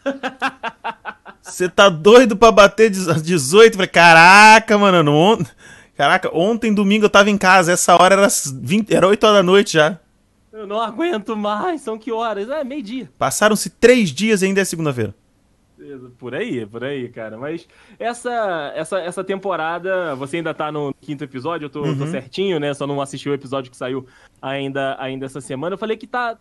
Você 1.41 1.67
tá 1.67 1.89
doido 1.89 2.37
pra 2.37 2.51
bater 2.51 2.91
às 2.91 3.21
18? 3.21 3.73
Falei, 3.73 3.87
caraca, 3.87 4.77
mano. 4.77 5.11
On... 5.13 5.37
Caraca, 5.97 6.29
ontem, 6.33 6.73
domingo, 6.73 7.05
eu 7.05 7.09
tava 7.09 7.29
em 7.29 7.37
casa. 7.37 7.73
Essa 7.73 7.95
hora 8.01 8.15
era, 8.15 8.25
as 8.25 8.49
20... 8.49 8.93
era 8.93 9.07
8 9.07 9.23
horas 9.25 9.37
da 9.37 9.43
noite 9.43 9.73
já. 9.73 9.99
Eu 10.59 10.67
não 10.67 10.81
aguento 10.81 11.37
mais, 11.37 11.79
são 11.79 11.97
que 11.97 12.11
horas? 12.11 12.49
É 12.49 12.65
meio-dia. 12.65 13.09
Passaram-se 13.17 13.69
três 13.69 14.09
dias 14.09 14.41
e 14.41 14.45
ainda 14.45 14.59
é 14.59 14.65
segunda-feira. 14.65 15.15
Por 16.17 16.35
aí, 16.35 16.65
por 16.65 16.83
aí, 16.83 17.07
cara. 17.07 17.37
Mas 17.37 17.65
essa, 17.97 18.73
essa, 18.75 18.99
essa 18.99 19.23
temporada, 19.23 20.13
você 20.15 20.35
ainda 20.35 20.53
tá 20.53 20.69
no 20.69 20.93
quinto 20.99 21.23
episódio, 21.23 21.67
eu 21.67 21.69
tô, 21.69 21.81
tô 21.95 22.05
certinho, 22.07 22.59
né? 22.59 22.73
Só 22.73 22.85
não 22.85 22.99
assisti 22.99 23.29
o 23.29 23.33
episódio 23.33 23.71
que 23.71 23.77
saiu 23.77 24.05
ainda, 24.41 24.97
ainda 24.99 25.25
essa 25.25 25.39
semana. 25.39 25.75
Eu 25.75 25.77
falei 25.77 25.95
que 25.95 26.05
tá, 26.05 26.37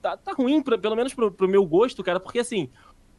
tá, 0.00 0.16
tá 0.16 0.32
ruim, 0.32 0.60
pra- 0.60 0.76
pelo 0.76 0.96
menos 0.96 1.14
pro, 1.14 1.30
pro 1.30 1.48
meu 1.48 1.64
gosto, 1.64 2.02
cara, 2.02 2.18
porque 2.18 2.40
assim, 2.40 2.68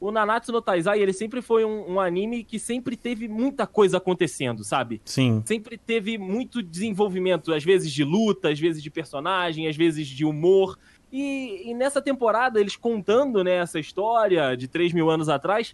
o 0.08 0.12
Nanatsu 0.12 0.52
no 0.52 0.62
Taizai, 0.62 1.00
ele 1.02 1.14
sempre 1.14 1.42
foi 1.42 1.64
um, 1.64 1.94
um 1.94 2.00
anime 2.00 2.44
que 2.44 2.60
sempre 2.60 2.98
teve 2.98 3.28
muita 3.28 3.66
coisa 3.66 3.98
acontecendo, 3.98 4.64
sabe? 4.64 5.02
Sim. 5.06 5.42
sempre 5.46 5.78
teve 5.78 6.18
muito 6.18 6.62
desenvolvimento, 6.62 7.54
às 7.54 7.64
vezes 7.64 7.92
de 7.92 8.04
luta, 8.04 8.50
às 8.50 8.60
vezes 8.60 8.84
de 8.84 8.90
personagem, 8.92 9.68
às 9.68 9.78
vezes 9.78 10.08
de 10.08 10.26
humor. 10.26 10.78
E, 11.12 11.70
e 11.70 11.74
nessa 11.74 12.02
temporada, 12.02 12.60
eles 12.60 12.76
contando 12.76 13.44
né, 13.44 13.56
essa 13.56 13.80
história 13.80 14.58
de 14.58 14.68
3 14.68 14.92
mil 14.92 15.10
anos 15.10 15.30
atrás, 15.30 15.74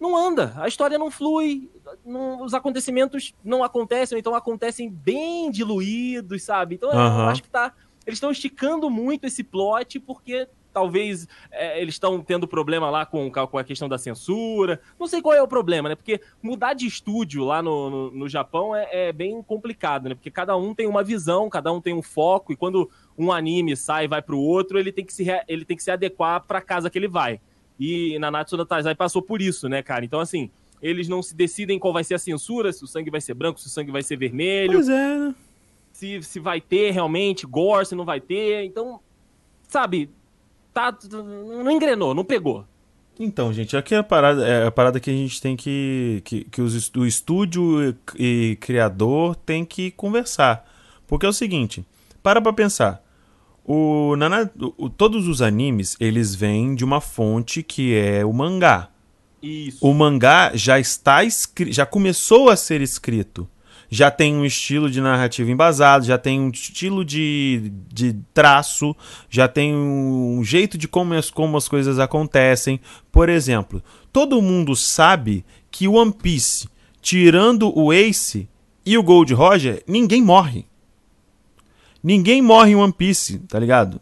não 0.00 0.16
anda. 0.16 0.54
A 0.56 0.68
história 0.68 0.98
não 0.98 1.10
flui, 1.10 1.68
não- 2.04 2.42
os 2.44 2.54
acontecimentos 2.54 3.34
não 3.44 3.62
acontecem, 3.64 4.18
então 4.18 4.34
acontecem 4.34 4.90
bem 4.90 5.50
diluídos, 5.50 6.42
sabe? 6.42 6.76
Então 6.76 6.90
eu 6.92 6.98
Aham. 6.98 7.28
acho 7.28 7.42
que 7.42 7.50
tá. 7.50 7.72
Eles 8.06 8.16
estão 8.18 8.30
esticando 8.30 8.88
muito 8.88 9.24
esse 9.26 9.42
plot 9.42 9.98
porque 10.00 10.46
talvez 10.76 11.26
é, 11.50 11.80
eles 11.80 11.94
estão 11.94 12.20
tendo 12.20 12.46
problema 12.46 12.90
lá 12.90 13.06
com, 13.06 13.32
com 13.32 13.56
a 13.56 13.64
questão 13.64 13.88
da 13.88 13.96
censura. 13.96 14.78
Não 15.00 15.06
sei 15.06 15.22
qual 15.22 15.34
é 15.34 15.40
o 15.40 15.48
problema, 15.48 15.88
né? 15.88 15.94
Porque 15.94 16.20
mudar 16.42 16.74
de 16.74 16.86
estúdio 16.86 17.44
lá 17.44 17.62
no, 17.62 17.88
no, 17.88 18.10
no 18.10 18.28
Japão 18.28 18.76
é, 18.76 19.08
é 19.08 19.10
bem 19.10 19.42
complicado, 19.42 20.10
né? 20.10 20.14
Porque 20.14 20.30
cada 20.30 20.54
um 20.54 20.74
tem 20.74 20.86
uma 20.86 21.02
visão, 21.02 21.48
cada 21.48 21.72
um 21.72 21.80
tem 21.80 21.94
um 21.94 22.02
foco, 22.02 22.52
e 22.52 22.56
quando 22.56 22.90
um 23.16 23.32
anime 23.32 23.74
sai 23.74 24.04
e 24.04 24.08
vai 24.08 24.20
pro 24.20 24.38
outro, 24.38 24.78
ele 24.78 24.92
tem 24.92 25.02
que 25.02 25.14
se, 25.14 25.24
ele 25.48 25.64
tem 25.64 25.78
que 25.78 25.82
se 25.82 25.90
adequar 25.90 26.44
pra 26.46 26.60
casa 26.60 26.90
que 26.90 26.98
ele 26.98 27.08
vai. 27.08 27.40
E 27.80 28.18
Nanatsu 28.18 28.58
no 28.58 28.66
Taizai 28.66 28.94
passou 28.94 29.22
por 29.22 29.40
isso, 29.40 29.70
né, 29.70 29.82
cara? 29.82 30.04
Então, 30.04 30.20
assim, 30.20 30.50
eles 30.82 31.08
não 31.08 31.22
se 31.22 31.34
decidem 31.34 31.78
qual 31.78 31.94
vai 31.94 32.04
ser 32.04 32.16
a 32.16 32.18
censura, 32.18 32.70
se 32.70 32.84
o 32.84 32.86
sangue 32.86 33.10
vai 33.10 33.22
ser 33.22 33.32
branco, 33.32 33.58
se 33.58 33.66
o 33.66 33.70
sangue 33.70 33.90
vai 33.90 34.02
ser 34.02 34.18
vermelho 34.18 34.74
Pois 34.74 34.90
é, 34.90 35.16
né? 35.16 35.34
se, 35.90 36.22
se 36.22 36.38
vai 36.38 36.60
ter 36.60 36.90
realmente 36.90 37.46
gore, 37.46 37.86
se 37.86 37.94
não 37.94 38.04
vai 38.04 38.20
ter. 38.20 38.62
Então, 38.64 39.00
sabe, 39.66 40.10
tá, 40.76 40.94
não 41.10 41.70
engrenou, 41.70 42.14
não 42.14 42.24
pegou. 42.24 42.64
Então, 43.18 43.50
gente, 43.50 43.74
aqui 43.76 43.94
é 43.94 43.98
a 43.98 44.02
parada, 44.02 44.46
é 44.46 44.66
a 44.66 44.70
parada 44.70 45.00
que 45.00 45.08
a 45.08 45.12
gente 45.12 45.40
tem 45.40 45.56
que. 45.56 46.20
que, 46.24 46.44
que 46.44 46.60
os, 46.60 46.90
o 46.94 47.06
estúdio 47.06 47.96
e, 48.18 48.52
e 48.52 48.56
criador 48.56 49.34
tem 49.36 49.64
que 49.64 49.90
conversar. 49.90 50.68
Porque 51.06 51.24
é 51.24 51.28
o 51.28 51.32
seguinte, 51.32 51.84
para 52.22 52.42
pra 52.42 52.52
pensar. 52.52 53.02
O, 53.64 54.14
Nana, 54.16 54.50
o- 54.76 54.90
todos 54.90 55.26
os 55.26 55.40
animes, 55.40 55.96
eles 55.98 56.34
vêm 56.34 56.74
de 56.74 56.84
uma 56.84 57.00
fonte 57.00 57.62
que 57.62 57.94
é 57.94 58.24
o 58.24 58.32
mangá. 58.32 58.90
Isso. 59.42 59.78
O 59.80 59.94
mangá 59.94 60.52
já 60.54 60.78
está 60.78 61.24
escrito, 61.24 61.72
já 61.72 61.86
começou 61.86 62.50
a 62.50 62.56
ser 62.56 62.80
escrito. 62.82 63.48
Já 63.88 64.10
tem 64.10 64.34
um 64.34 64.44
estilo 64.44 64.90
de 64.90 65.00
narrativa 65.00 65.50
embasado, 65.50 66.04
já 66.04 66.18
tem 66.18 66.40
um 66.40 66.50
estilo 66.50 67.04
de, 67.04 67.72
de 67.92 68.16
traço, 68.34 68.94
já 69.30 69.46
tem 69.46 69.74
um 69.74 70.42
jeito 70.42 70.76
de 70.76 70.88
como 70.88 71.14
as, 71.14 71.30
como 71.30 71.56
as 71.56 71.68
coisas 71.68 71.98
acontecem. 71.98 72.80
Por 73.12 73.28
exemplo, 73.28 73.82
todo 74.12 74.42
mundo 74.42 74.74
sabe 74.74 75.44
que 75.70 75.86
o 75.86 75.94
One 75.94 76.12
Piece, 76.12 76.68
tirando 77.00 77.72
o 77.78 77.92
Ace 77.92 78.48
e 78.84 78.96
o 78.96 79.02
Gold 79.02 79.32
Roger, 79.34 79.82
ninguém 79.86 80.22
morre. 80.22 80.66
Ninguém 82.02 82.40
morre 82.40 82.70
em 82.70 82.76
One 82.76 82.92
Piece, 82.92 83.38
tá 83.40 83.58
ligado? 83.58 84.00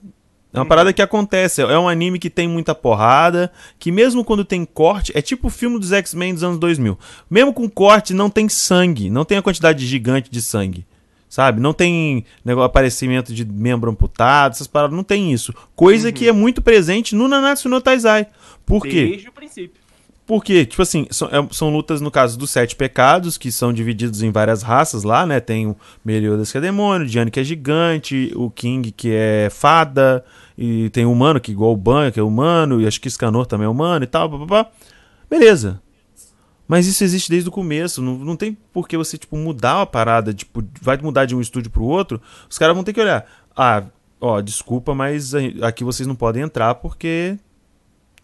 É 0.55 0.59
uma 0.59 0.67
parada 0.67 0.93
que 0.93 1.03
acontece. 1.03 1.61
É 1.61 1.79
um 1.79 1.88
anime 1.88 2.19
que 2.19 2.31
tem 2.31 2.47
muita 2.49 2.75
porrada, 2.75 3.51
que 3.79 3.90
mesmo 3.90 4.25
quando 4.25 4.45
tem 4.45 4.64
corte, 4.64 5.11
é 5.14 5.21
tipo 5.21 5.49
o 5.49 5.51
filme 5.51 5.79
dos 5.79 5.93
X-Men 5.93 6.33
dos 6.33 6.45
anos 6.45 6.59
2000. 6.59 6.97
Mesmo 7.29 7.53
com 7.53 7.69
corte, 7.69 8.14
não 8.14 8.31
tem 8.31 8.49
sangue, 8.49 9.11
não 9.11 9.25
tem 9.25 9.37
a 9.37 9.43
quantidade 9.43 9.85
gigante 9.85 10.31
de 10.31 10.40
sangue. 10.40 10.87
Sabe? 11.29 11.61
Não 11.61 11.73
tem 11.73 12.25
negócio, 12.45 12.67
aparecimento 12.67 13.35
de 13.35 13.45
membro 13.45 13.90
amputado, 13.90 14.53
essas 14.53 14.69
paradas, 14.69 14.97
não 14.97 15.03
tem 15.03 15.33
isso. 15.33 15.53
Coisa 15.75 16.12
que 16.12 16.29
é 16.29 16.33
muito 16.33 16.62
presente 16.62 17.17
no 17.17 17.27
Nanatsu 17.27 17.69
no 17.69 17.81
Taizai. 17.81 18.29
Por 18.64 18.83
quê? 18.85 19.07
Desde 19.09 19.29
o 19.29 19.33
princípio. 19.33 19.83
Porque, 20.27 20.64
tipo 20.64 20.81
assim, 20.81 21.07
são, 21.11 21.29
é- 21.29 21.49
são 21.51 21.69
lutas, 21.71 22.01
no 22.01 22.11
caso, 22.11 22.38
dos 22.38 22.51
sete 22.51 22.75
pecados, 22.75 23.37
que 23.37 23.53
são 23.53 23.73
divididos 23.73 24.23
em 24.23 24.31
várias 24.31 24.62
raças 24.62 25.03
lá, 25.03 25.27
né? 25.27 25.38
Tem 25.38 25.67
o 25.67 25.77
Meliodas 26.05 26.51
que 26.51 26.57
é 26.57 26.61
demônio, 26.62 27.07
o 27.07 27.11
Diane 27.11 27.31
que 27.31 27.40
é 27.40 27.45
gigante, 27.45 28.33
o 28.35 28.49
King 28.49 28.90
que 28.90 29.11
é 29.12 29.49
fada, 29.51 30.25
e 30.57 30.88
tem 30.90 31.05
humano 31.05 31.40
que 31.40 31.53
igual 31.53 31.73
o 31.73 31.77
Ban, 31.77 32.11
que 32.11 32.21
é 32.21 32.23
humano, 32.23 32.81
e 32.81 32.87
acho 32.87 33.01
que 33.01 33.11
Scanor 33.11 33.47
também 33.47 33.67
é 33.67 33.69
humano 33.69 34.05
e 34.05 34.07
tal. 34.07 34.31
Beleza. 35.29 35.83
Mas 36.67 36.87
isso 36.87 37.05
existe 37.05 37.29
desde 37.29 37.49
o 37.49 37.53
começo, 37.53 38.01
não, 38.01 38.17
não 38.17 38.37
tem 38.37 38.57
por 38.73 38.88
que 38.88 38.97
você, 38.97 39.19
tipo, 39.19 39.37
mudar 39.37 39.83
a 39.83 39.87
parada, 39.87 40.33
tipo, 40.33 40.64
vai 40.81 40.97
mudar 40.97 41.27
de 41.27 41.35
um 41.35 41.40
estúdio 41.40 41.71
pro 41.71 41.85
outro, 41.85 42.21
os 42.49 42.57
caras 42.57 42.75
vão 42.75 42.83
ter 42.83 42.93
que 42.95 43.01
olhar. 43.01 43.27
Ah, 43.55 43.85
ó, 44.21 44.40
desculpa, 44.40 44.95
mas 44.95 45.35
aqui 45.62 45.85
vocês 45.85 46.07
não 46.07 46.14
podem 46.14 46.43
entrar 46.43 46.77
porque 46.77 47.38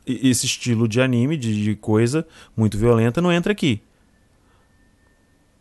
esse 0.06 0.46
estilo 0.46 0.88
de 0.88 1.00
anime, 1.00 1.36
de, 1.36 1.62
de 1.62 1.76
coisa 1.76 2.26
muito 2.56 2.78
violenta, 2.78 3.20
não 3.20 3.30
entra 3.30 3.52
aqui. 3.52 3.82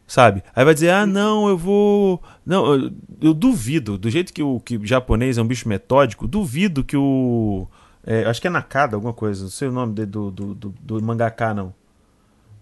Sabe? 0.09 0.43
Aí 0.55 0.65
vai 0.65 0.73
dizer, 0.73 0.89
ah, 0.89 1.05
não, 1.05 1.47
eu 1.47 1.55
vou. 1.55 2.19
Não, 2.43 2.73
eu, 2.73 2.91
eu 3.21 3.31
duvido, 3.31 3.95
do 3.95 4.09
jeito 4.09 4.33
que 4.33 4.41
o, 4.41 4.59
que 4.59 4.75
o 4.75 4.83
japonês 4.83 5.37
é 5.37 5.41
um 5.41 5.45
bicho 5.45 5.69
metódico, 5.69 6.25
duvido 6.27 6.83
que 6.83 6.97
o. 6.97 7.67
é, 8.03 8.25
acho 8.25 8.41
que 8.41 8.47
é 8.47 8.49
Nakada, 8.49 8.95
alguma 8.95 9.13
coisa, 9.13 9.43
não 9.43 9.51
sei 9.51 9.67
o 9.67 9.71
nome 9.71 9.93
de- 9.93 10.07
do, 10.07 10.31
do, 10.31 10.55
do, 10.55 10.75
do 10.81 11.03
mangaka, 11.03 11.53
não. 11.53 11.71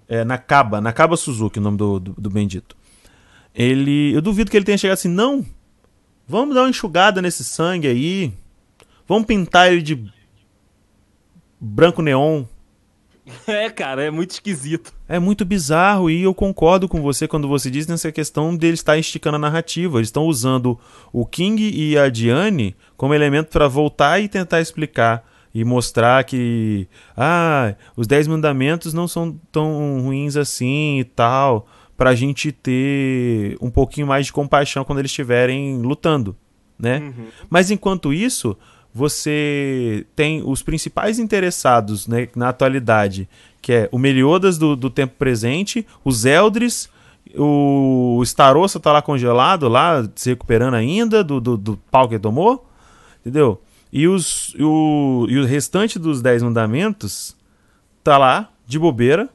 É 0.10 0.26
Nakaba, 0.26 0.82
Nakaba 0.82 1.16
Suzuki, 1.16 1.58
o 1.58 1.62
nome 1.62 1.78
do, 1.78 2.02
do, 2.02 2.16
do 2.18 2.30
bendito. 2.30 2.76
Ele. 3.56 4.14
Eu 4.14 4.22
duvido 4.22 4.52
que 4.52 4.58
ele 4.58 4.66
tenha 4.66 4.78
chegado 4.78 4.96
assim, 4.96 5.08
não. 5.08 5.46
Vamos 6.28 6.54
dar 6.54 6.64
uma 6.64 6.70
enxugada 6.70 7.22
nesse 7.22 7.46
sangue 7.46 7.88
aí. 7.88 8.34
Vamos 9.08 9.26
pintar 9.26 9.72
ele 9.72 9.82
de 9.82 10.12
branco 11.62 12.02
neon. 12.02 12.44
É, 13.48 13.70
cara, 13.70 14.04
é 14.04 14.12
muito 14.12 14.32
esquisito. 14.32 14.94
É 15.08 15.20
muito 15.20 15.46
bizarro 15.46 16.10
e 16.10 16.24
eu 16.24 16.34
concordo 16.34 16.88
com 16.88 17.02
você 17.02 17.28
quando 17.28 17.48
você 17.48 17.70
diz 17.70 17.88
nessa 17.88 18.12
questão 18.12 18.56
deles 18.56 18.80
estar 18.80 18.98
esticando 18.98 19.36
a 19.36 19.40
narrativa. 19.40 19.98
Eles 19.98 20.08
estão 20.08 20.26
usando 20.26 20.80
o 21.12 21.26
King 21.26 21.70
e 21.74 21.98
a 21.98 22.10
Diane 22.10 22.76
como 22.96 23.14
elemento 23.14 23.50
para 23.50 23.68
voltar 23.68 24.20
e 24.20 24.28
tentar 24.28 24.62
explicar 24.62 25.26
e 25.54 25.64
mostrar 25.64 26.24
que 26.24 26.88
ah, 27.16 27.76
os 27.96 28.06
Dez 28.06 28.28
Mandamentos 28.28 28.94
não 28.94 29.08
são 29.08 29.40
tão 29.52 30.02
ruins 30.02 30.36
assim 30.36 31.00
e 31.00 31.04
tal, 31.04 31.68
pra 31.96 32.14
gente 32.14 32.52
ter 32.52 33.58
um 33.60 33.72
pouquinho 33.72 34.06
mais 34.06 34.28
de 34.28 34.34
compaixão 34.34 34.84
quando 34.84 35.00
eles 35.00 35.10
estiverem 35.10 35.82
lutando, 35.82 36.36
né? 36.78 37.00
Uhum. 37.00 37.28
Mas 37.50 37.72
enquanto 37.72 38.14
isso, 38.14 38.56
você 38.98 40.08
tem 40.16 40.42
os 40.44 40.64
principais 40.64 41.20
interessados 41.20 42.08
né, 42.08 42.28
na 42.36 42.50
atualidade, 42.50 43.30
que 43.62 43.72
é 43.72 43.90
o 43.92 44.00
Meliodas 44.00 44.58
do, 44.58 44.76
do 44.76 44.90
tempo 44.90 45.14
presente, 45.20 45.86
os 46.04 46.26
Eldris, 46.26 46.90
o 47.36 48.20
Starossa 48.24 48.80
tá 48.80 48.92
lá 48.92 49.02
congelado, 49.04 49.68
lá 49.68 50.04
se 50.16 50.32
recuperando 50.32 50.74
ainda 50.74 51.24
do, 51.24 51.40
do, 51.40 51.56
do 51.56 51.78
pau 51.92 52.10
que 52.10 52.18
tomou, 52.18 52.68
entendeu? 53.20 53.62
E, 53.94 54.08
os, 54.08 54.56
o, 54.60 55.28
e 55.30 55.38
o 55.38 55.46
restante 55.46 56.00
dos 56.00 56.20
Dez 56.20 56.42
Mandamentos 56.42 57.38
tá 58.04 58.18
lá, 58.18 58.50
de 58.66 58.80
bobeira. 58.80 59.30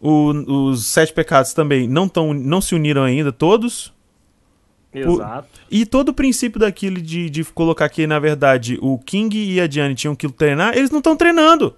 O, 0.00 0.30
os 0.70 0.86
Sete 0.86 1.12
Pecados 1.12 1.52
também 1.52 1.86
não, 1.86 2.08
tão, 2.08 2.32
não 2.32 2.62
se 2.62 2.74
uniram 2.74 3.02
ainda, 3.02 3.30
todos. 3.30 3.92
Exato. 4.94 5.48
E 5.70 5.86
todo 5.86 6.10
o 6.10 6.14
princípio 6.14 6.60
daquilo 6.60 7.00
de, 7.00 7.30
de 7.30 7.44
colocar 7.44 7.88
que, 7.88 8.06
na 8.06 8.18
verdade, 8.18 8.78
o 8.82 8.98
King 8.98 9.54
e 9.54 9.60
a 9.60 9.66
Diane 9.66 9.94
tinham 9.94 10.14
que 10.14 10.28
treinar, 10.28 10.76
eles 10.76 10.90
não 10.90 10.98
estão 10.98 11.16
treinando. 11.16 11.74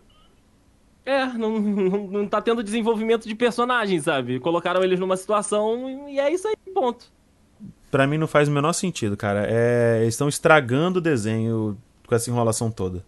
É, 1.07 1.27
não, 1.27 1.61
não, 1.61 2.07
não 2.07 2.27
tá 2.27 2.41
tendo 2.41 2.63
desenvolvimento 2.63 3.29
de 3.29 3.35
personagem, 3.35 4.01
sabe? 4.01 4.41
Colocaram 4.41 4.83
eles 4.83 4.99
numa 4.99 5.17
situação 5.17 6.09
e 6.09 6.19
é 6.19 6.33
isso 6.33 6.49
aí, 6.49 6.57
ponto. 6.73 7.13
Pra 7.91 8.07
mim 8.07 8.19
não 8.19 8.27
faz 8.27 8.49
o 8.49 8.53
menor 8.53 8.73
sentido, 8.73 9.17
cara. 9.17 9.47
É, 9.49 10.01
eles 10.01 10.15
estão 10.15 10.29
estragando 10.29 10.99
o 10.99 11.03
desenho 11.03 11.77
com 12.07 12.15
essa 12.15 12.31
enrolação 12.31 12.71
toda. 12.71 13.05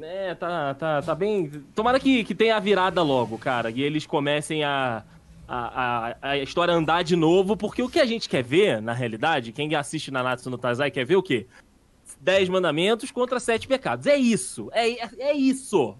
É, 0.00 0.34
tá, 0.34 0.74
tá, 0.74 1.02
tá 1.02 1.14
bem. 1.14 1.50
Tomara 1.74 2.00
que, 2.00 2.24
que 2.24 2.34
tenha 2.34 2.56
a 2.56 2.60
virada 2.60 3.02
logo, 3.02 3.36
cara. 3.36 3.70
E 3.70 3.82
eles 3.82 4.06
comecem 4.06 4.64
a, 4.64 5.02
a, 5.46 6.16
a, 6.22 6.30
a, 6.30 6.38
história 6.38 6.72
andar 6.72 7.02
de 7.02 7.16
novo, 7.16 7.56
porque 7.56 7.82
o 7.82 7.88
que 7.88 8.00
a 8.00 8.06
gente 8.06 8.28
quer 8.28 8.42
ver, 8.42 8.80
na 8.80 8.92
realidade, 8.92 9.52
quem 9.52 9.74
assiste 9.74 10.10
Nanatsu 10.10 10.50
no 10.50 10.58
Taizai 10.58 10.90
quer 10.90 11.04
ver 11.04 11.16
o 11.16 11.22
quê? 11.22 11.46
Dez 12.20 12.48
mandamentos 12.48 13.10
contra 13.10 13.38
sete 13.38 13.68
pecados. 13.68 14.06
É 14.06 14.16
isso. 14.16 14.70
É, 14.72 14.88
é, 15.22 15.32
isso. 15.34 15.96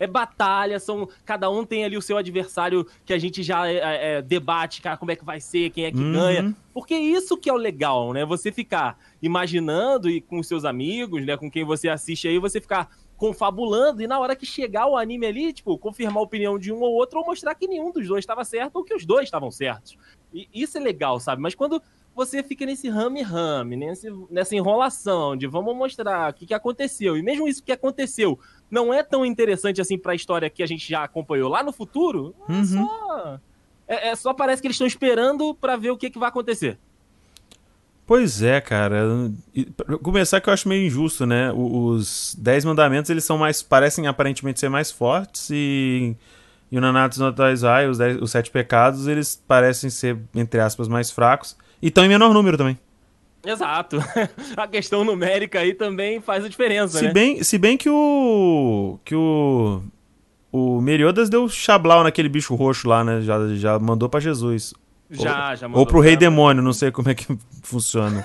É 0.00 0.06
batalha, 0.06 0.78
são. 0.78 1.08
Cada 1.24 1.50
um 1.50 1.64
tem 1.64 1.84
ali 1.84 1.96
o 1.96 2.02
seu 2.02 2.16
adversário 2.16 2.86
que 3.04 3.12
a 3.12 3.18
gente 3.18 3.42
já 3.42 3.68
é, 3.68 4.18
é 4.18 4.22
debate, 4.22 4.80
cara, 4.80 4.96
como 4.96 5.10
é 5.10 5.16
que 5.16 5.24
vai 5.24 5.40
ser, 5.40 5.70
quem 5.70 5.84
é 5.84 5.90
que 5.90 5.98
uhum. 5.98 6.12
ganha. 6.12 6.56
Porque 6.72 6.94
isso 6.94 7.36
que 7.36 7.50
é 7.50 7.52
o 7.52 7.56
legal, 7.56 8.12
né? 8.12 8.24
Você 8.24 8.52
ficar 8.52 8.98
imaginando 9.20 10.08
e 10.08 10.20
com 10.20 10.42
seus 10.42 10.64
amigos, 10.64 11.24
né? 11.26 11.36
Com 11.36 11.50
quem 11.50 11.64
você 11.64 11.88
assiste 11.88 12.28
aí, 12.28 12.38
você 12.38 12.60
ficar 12.60 12.90
confabulando 13.18 14.00
e 14.00 14.06
na 14.06 14.18
hora 14.18 14.36
que 14.36 14.46
chegar 14.46 14.86
o 14.86 14.96
anime 14.96 15.26
ali, 15.26 15.52
tipo, 15.52 15.76
confirmar 15.76 16.18
a 16.18 16.22
opinião 16.22 16.56
de 16.56 16.72
um 16.72 16.80
ou 16.80 16.94
outro 16.94 17.18
ou 17.18 17.26
mostrar 17.26 17.54
que 17.56 17.66
nenhum 17.66 17.90
dos 17.90 18.06
dois 18.06 18.20
estava 18.20 18.44
certo 18.44 18.76
ou 18.76 18.84
que 18.84 18.94
os 18.94 19.04
dois 19.04 19.24
estavam 19.24 19.50
certos. 19.50 19.98
E 20.32 20.48
isso 20.54 20.78
é 20.78 20.80
legal, 20.80 21.18
sabe? 21.18 21.42
Mas 21.42 21.54
quando 21.54 21.82
você 22.14 22.42
fica 22.42 22.64
nesse 22.64 22.88
rame-rame, 22.88 23.76
nesse, 23.76 24.08
nessa 24.30 24.54
enrolação 24.54 25.36
de 25.36 25.48
vamos 25.48 25.76
mostrar 25.76 26.30
o 26.30 26.34
que, 26.34 26.46
que 26.46 26.54
aconteceu, 26.54 27.16
e 27.16 27.22
mesmo 27.22 27.48
isso 27.48 27.62
que 27.62 27.72
aconteceu 27.72 28.38
não 28.70 28.94
é 28.94 29.02
tão 29.02 29.26
interessante 29.26 29.80
assim 29.80 29.98
para 29.98 30.12
a 30.12 30.16
história 30.16 30.48
que 30.48 30.62
a 30.62 30.66
gente 30.66 30.88
já 30.88 31.02
acompanhou 31.02 31.50
lá 31.50 31.62
no 31.62 31.72
futuro, 31.72 32.34
é 32.48 32.52
uhum. 32.52 32.60
é, 32.60 32.64
só, 32.64 33.40
é, 33.88 34.08
é, 34.10 34.16
só 34.16 34.32
parece 34.32 34.62
que 34.62 34.68
eles 34.68 34.76
estão 34.76 34.86
esperando 34.86 35.54
para 35.56 35.76
ver 35.76 35.90
o 35.90 35.96
que, 35.96 36.08
que 36.08 36.18
vai 36.18 36.28
acontecer. 36.28 36.78
Pois 38.08 38.42
é, 38.42 38.58
cara. 38.58 39.06
Pra 39.76 39.98
começar 39.98 40.40
que 40.40 40.48
eu 40.48 40.54
acho 40.54 40.66
meio 40.66 40.86
injusto, 40.86 41.26
né? 41.26 41.52
Os 41.54 42.34
Dez 42.38 42.64
Mandamentos, 42.64 43.10
eles 43.10 43.22
são 43.22 43.36
mais... 43.36 43.62
Parecem 43.62 44.06
aparentemente 44.06 44.58
ser 44.58 44.70
mais 44.70 44.90
fortes 44.90 45.50
e... 45.50 46.16
E 46.72 46.78
o 46.78 46.80
Nanatsu 46.80 47.22
no 47.22 47.32
Taizai, 47.32 47.86
os, 47.86 47.98
dez, 47.98 48.20
os 48.20 48.30
Sete 48.30 48.50
Pecados, 48.50 49.06
eles 49.06 49.42
parecem 49.46 49.90
ser, 49.90 50.18
entre 50.34 50.58
aspas, 50.58 50.88
mais 50.88 51.10
fracos. 51.10 51.54
E 51.82 51.88
estão 51.88 52.02
em 52.04 52.08
menor 52.08 52.32
número 52.32 52.56
também. 52.56 52.78
Exato. 53.44 53.98
A 54.56 54.66
questão 54.66 55.04
numérica 55.04 55.60
aí 55.60 55.74
também 55.74 56.20
faz 56.20 56.44
a 56.44 56.48
diferença, 56.48 56.98
se 56.98 57.04
né? 57.04 57.12
Bem, 57.12 57.42
se 57.42 57.58
bem 57.58 57.76
que 57.76 57.90
o... 57.90 58.98
Que 59.04 59.14
o... 59.14 59.82
O 60.50 60.80
Meriodas 60.80 61.28
deu 61.28 61.46
chablau 61.46 62.02
naquele 62.02 62.28
bicho 62.28 62.54
roxo 62.54 62.88
lá, 62.88 63.04
né? 63.04 63.20
Já, 63.20 63.48
já 63.54 63.78
mandou 63.78 64.08
para 64.08 64.18
Jesus. 64.18 64.72
Já, 65.10 65.50
ou, 65.50 65.56
já 65.56 65.68
mandou. 65.68 65.80
Ou 65.80 65.86
pro 65.86 66.00
Rei 66.00 66.16
Demônio, 66.16 66.62
não 66.62 66.72
sei 66.72 66.90
como 66.90 67.08
é 67.08 67.14
que 67.14 67.26
funciona. 67.62 68.24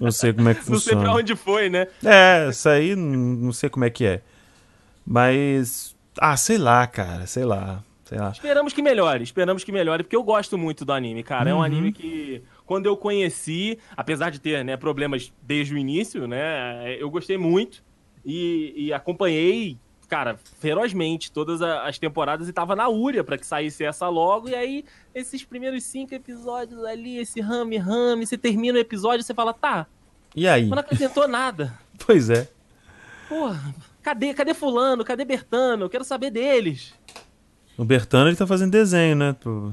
não 0.00 0.10
sei 0.10 0.32
como 0.32 0.48
é 0.48 0.54
que 0.54 0.62
funciona. 0.62 0.74
Não 0.74 0.80
sei 0.80 0.96
pra 0.96 1.20
onde 1.20 1.36
foi, 1.36 1.68
né? 1.68 1.86
É, 2.02 2.48
isso 2.48 2.68
aí 2.68 2.96
não 2.96 3.52
sei 3.52 3.68
como 3.68 3.84
é 3.84 3.90
que 3.90 4.04
é. 4.04 4.22
Mas. 5.06 5.94
Ah, 6.18 6.36
sei 6.36 6.56
lá, 6.56 6.86
cara, 6.86 7.26
sei 7.26 7.44
lá. 7.44 7.82
Sei 8.04 8.18
lá. 8.18 8.30
Esperamos 8.30 8.72
que 8.72 8.82
melhore, 8.82 9.22
esperamos 9.22 9.64
que 9.64 9.72
melhore, 9.72 10.02
porque 10.02 10.16
eu 10.16 10.22
gosto 10.22 10.58
muito 10.58 10.84
do 10.84 10.92
anime, 10.92 11.22
cara. 11.22 11.50
Uhum. 11.50 11.56
É 11.56 11.60
um 11.60 11.62
anime 11.62 11.90
que, 11.92 12.42
quando 12.66 12.86
eu 12.86 12.96
conheci, 12.96 13.78
apesar 13.96 14.30
de 14.30 14.38
ter 14.38 14.64
né, 14.64 14.76
problemas 14.76 15.32
desde 15.42 15.74
o 15.74 15.78
início, 15.78 16.26
né? 16.26 16.96
Eu 16.98 17.10
gostei 17.10 17.38
muito 17.38 17.82
e, 18.24 18.74
e 18.76 18.92
acompanhei 18.92 19.78
cara, 20.14 20.36
ferozmente 20.60 21.32
todas 21.32 21.60
as 21.60 21.98
temporadas 21.98 22.48
e 22.48 22.52
tava 22.52 22.76
na 22.76 22.88
úria 22.88 23.24
para 23.24 23.36
que 23.36 23.44
saísse 23.44 23.82
essa 23.82 24.08
logo. 24.08 24.48
E 24.48 24.54
aí, 24.54 24.84
esses 25.12 25.42
primeiros 25.42 25.82
cinco 25.82 26.14
episódios 26.14 26.84
ali, 26.84 27.18
esse 27.18 27.40
rame, 27.40 27.76
rame, 27.78 28.24
você 28.24 28.38
termina 28.38 28.78
o 28.78 28.80
episódio 28.80 29.22
e 29.22 29.24
você 29.24 29.34
fala, 29.34 29.52
tá. 29.52 29.88
E 30.36 30.46
aí? 30.46 30.66
Mas 30.66 30.70
não 30.70 30.78
acrescentou 30.78 31.26
nada. 31.26 31.76
Pois 32.06 32.28
é. 32.28 32.48
Porra, 33.28 33.72
cadê, 34.02 34.34
cadê 34.34 34.52
Fulano? 34.52 35.04
Cadê 35.04 35.24
Bertano? 35.24 35.84
Eu 35.84 35.88
quero 35.88 36.02
saber 36.02 36.28
deles. 36.30 36.92
O 37.78 37.84
Bertano 37.84 38.28
ele 38.28 38.36
tá 38.36 38.46
fazendo 38.46 38.72
desenho, 38.72 39.14
né? 39.14 39.32
Pro... 39.32 39.72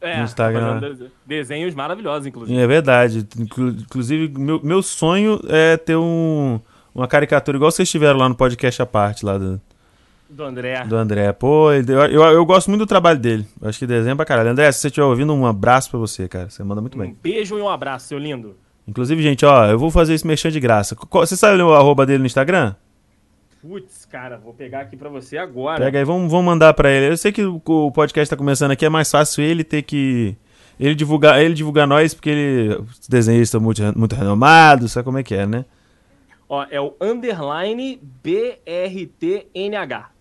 É, 0.00 0.18
no 0.18 0.24
Instagram. 0.24 0.80
Tá 0.80 1.06
desenhos 1.24 1.72
maravilhosos, 1.72 2.26
inclusive. 2.26 2.58
É 2.58 2.66
verdade. 2.66 3.26
Inclusive, 3.38 4.28
meu, 4.36 4.60
meu 4.62 4.82
sonho 4.82 5.40
é 5.48 5.76
ter 5.76 5.96
um 5.96 6.60
uma 6.94 7.08
caricatura 7.08 7.56
igual 7.56 7.70
vocês 7.70 7.90
tiveram 7.90 8.18
lá 8.18 8.28
no 8.28 8.34
podcast 8.34 8.82
à 8.82 8.86
parte 8.86 9.24
lá 9.24 9.38
do. 9.38 9.60
Do 10.32 10.44
André. 10.44 10.84
Do 10.84 10.96
André. 10.96 11.30
Pô, 11.32 11.70
eu, 11.72 11.84
eu, 11.84 12.22
eu 12.22 12.46
gosto 12.46 12.68
muito 12.68 12.80
do 12.80 12.86
trabalho 12.86 13.18
dele. 13.18 13.46
Eu 13.60 13.68
acho 13.68 13.78
que 13.78 13.86
desenho 13.86 14.16
pra 14.16 14.24
caralho. 14.24 14.48
André, 14.48 14.72
se 14.72 14.80
você 14.80 14.88
estiver 14.88 15.04
ouvindo, 15.04 15.32
um 15.34 15.46
abraço 15.46 15.90
pra 15.90 15.98
você, 15.98 16.26
cara. 16.26 16.48
Você 16.48 16.64
manda 16.64 16.80
muito 16.80 16.96
um 16.96 17.00
bem. 17.00 17.10
Um 17.10 17.16
beijo 17.22 17.58
e 17.58 17.62
um 17.62 17.68
abraço, 17.68 18.08
seu 18.08 18.18
lindo. 18.18 18.56
Inclusive, 18.88 19.22
gente, 19.22 19.44
ó, 19.44 19.66
eu 19.66 19.78
vou 19.78 19.90
fazer 19.90 20.14
esse 20.14 20.26
mexer 20.26 20.50
de 20.50 20.58
graça. 20.58 20.96
Você 21.10 21.36
sabe 21.36 21.62
o 21.62 21.74
arroba 21.74 22.06
dele 22.06 22.20
no 22.20 22.26
Instagram? 22.26 22.74
Putz, 23.60 24.06
cara, 24.06 24.38
vou 24.38 24.54
pegar 24.54 24.80
aqui 24.80 24.96
pra 24.96 25.08
você 25.08 25.36
agora. 25.36 25.84
Pega 25.84 25.98
aí, 25.98 26.04
vamos, 26.04 26.30
vamos 26.30 26.46
mandar 26.46 26.72
pra 26.74 26.90
ele. 26.90 27.12
Eu 27.12 27.16
sei 27.16 27.30
que 27.30 27.44
o, 27.44 27.60
o 27.64 27.92
podcast 27.92 28.28
tá 28.30 28.36
começando 28.36 28.72
aqui, 28.72 28.84
é 28.84 28.88
mais 28.88 29.10
fácil 29.10 29.44
ele 29.44 29.62
ter 29.62 29.82
que. 29.82 30.36
Ele 30.80 30.94
divulgar, 30.94 31.40
ele 31.40 31.54
divulgar 31.54 31.86
nós, 31.86 32.14
porque 32.14 32.30
ele. 32.30 32.84
Desenhista 33.08 33.60
muito, 33.60 33.82
muito 33.96 34.16
renomado, 34.16 34.88
sabe 34.88 35.04
como 35.04 35.18
é 35.18 35.22
que 35.22 35.34
é, 35.34 35.46
né? 35.46 35.64
Ó, 36.48 36.66
é 36.70 36.80
o 36.80 36.94
underline 37.00 38.00
BRTNH. 38.24 40.11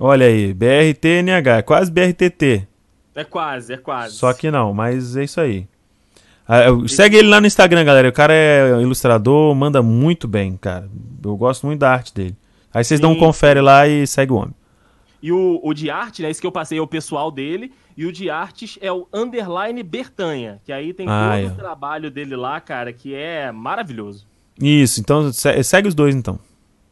Olha 0.00 0.26
aí, 0.26 0.54
BRTNH, 0.54 1.58
é 1.58 1.62
quase 1.62 1.90
BRTT. 1.90 2.68
É 3.14 3.24
quase, 3.24 3.72
é 3.72 3.76
quase. 3.76 4.14
Só 4.14 4.32
que 4.32 4.50
não, 4.50 4.72
mas 4.72 5.16
é 5.16 5.24
isso 5.24 5.40
aí. 5.40 5.66
Ah, 6.46 6.66
segue 6.86 7.16
ele 7.16 7.28
lá 7.28 7.40
no 7.40 7.46
Instagram, 7.46 7.84
galera. 7.84 8.08
O 8.08 8.12
cara 8.12 8.32
é 8.32 8.80
ilustrador, 8.80 9.54
manda 9.54 9.82
muito 9.82 10.28
bem, 10.28 10.56
cara. 10.56 10.88
Eu 11.22 11.36
gosto 11.36 11.66
muito 11.66 11.80
da 11.80 11.90
arte 11.90 12.14
dele. 12.14 12.36
Aí 12.72 12.84
vocês 12.84 12.98
Sim. 12.98 13.02
dão 13.02 13.12
um 13.12 13.18
confere 13.18 13.60
lá 13.60 13.88
e 13.88 14.06
segue 14.06 14.32
o 14.32 14.36
homem. 14.36 14.54
E 15.20 15.32
o, 15.32 15.60
o 15.62 15.74
de 15.74 15.90
arte, 15.90 16.22
né? 16.22 16.30
Esse 16.30 16.40
que 16.40 16.46
eu 16.46 16.52
passei 16.52 16.78
é 16.78 16.80
o 16.80 16.86
pessoal 16.86 17.30
dele. 17.30 17.72
E 17.96 18.06
o 18.06 18.12
de 18.12 18.30
artes 18.30 18.78
é 18.80 18.92
o 18.92 19.08
underline 19.12 19.82
Bertanha. 19.82 20.60
Que 20.64 20.72
aí 20.72 20.94
tem 20.94 21.06
ah, 21.08 21.32
todo 21.34 21.50
é. 21.50 21.52
o 21.52 21.56
trabalho 21.56 22.10
dele 22.10 22.36
lá, 22.36 22.60
cara, 22.60 22.92
que 22.92 23.14
é 23.14 23.50
maravilhoso. 23.50 24.24
Isso, 24.60 25.00
então 25.00 25.32
segue 25.32 25.88
os 25.88 25.94
dois 25.94 26.14
então. 26.14 26.38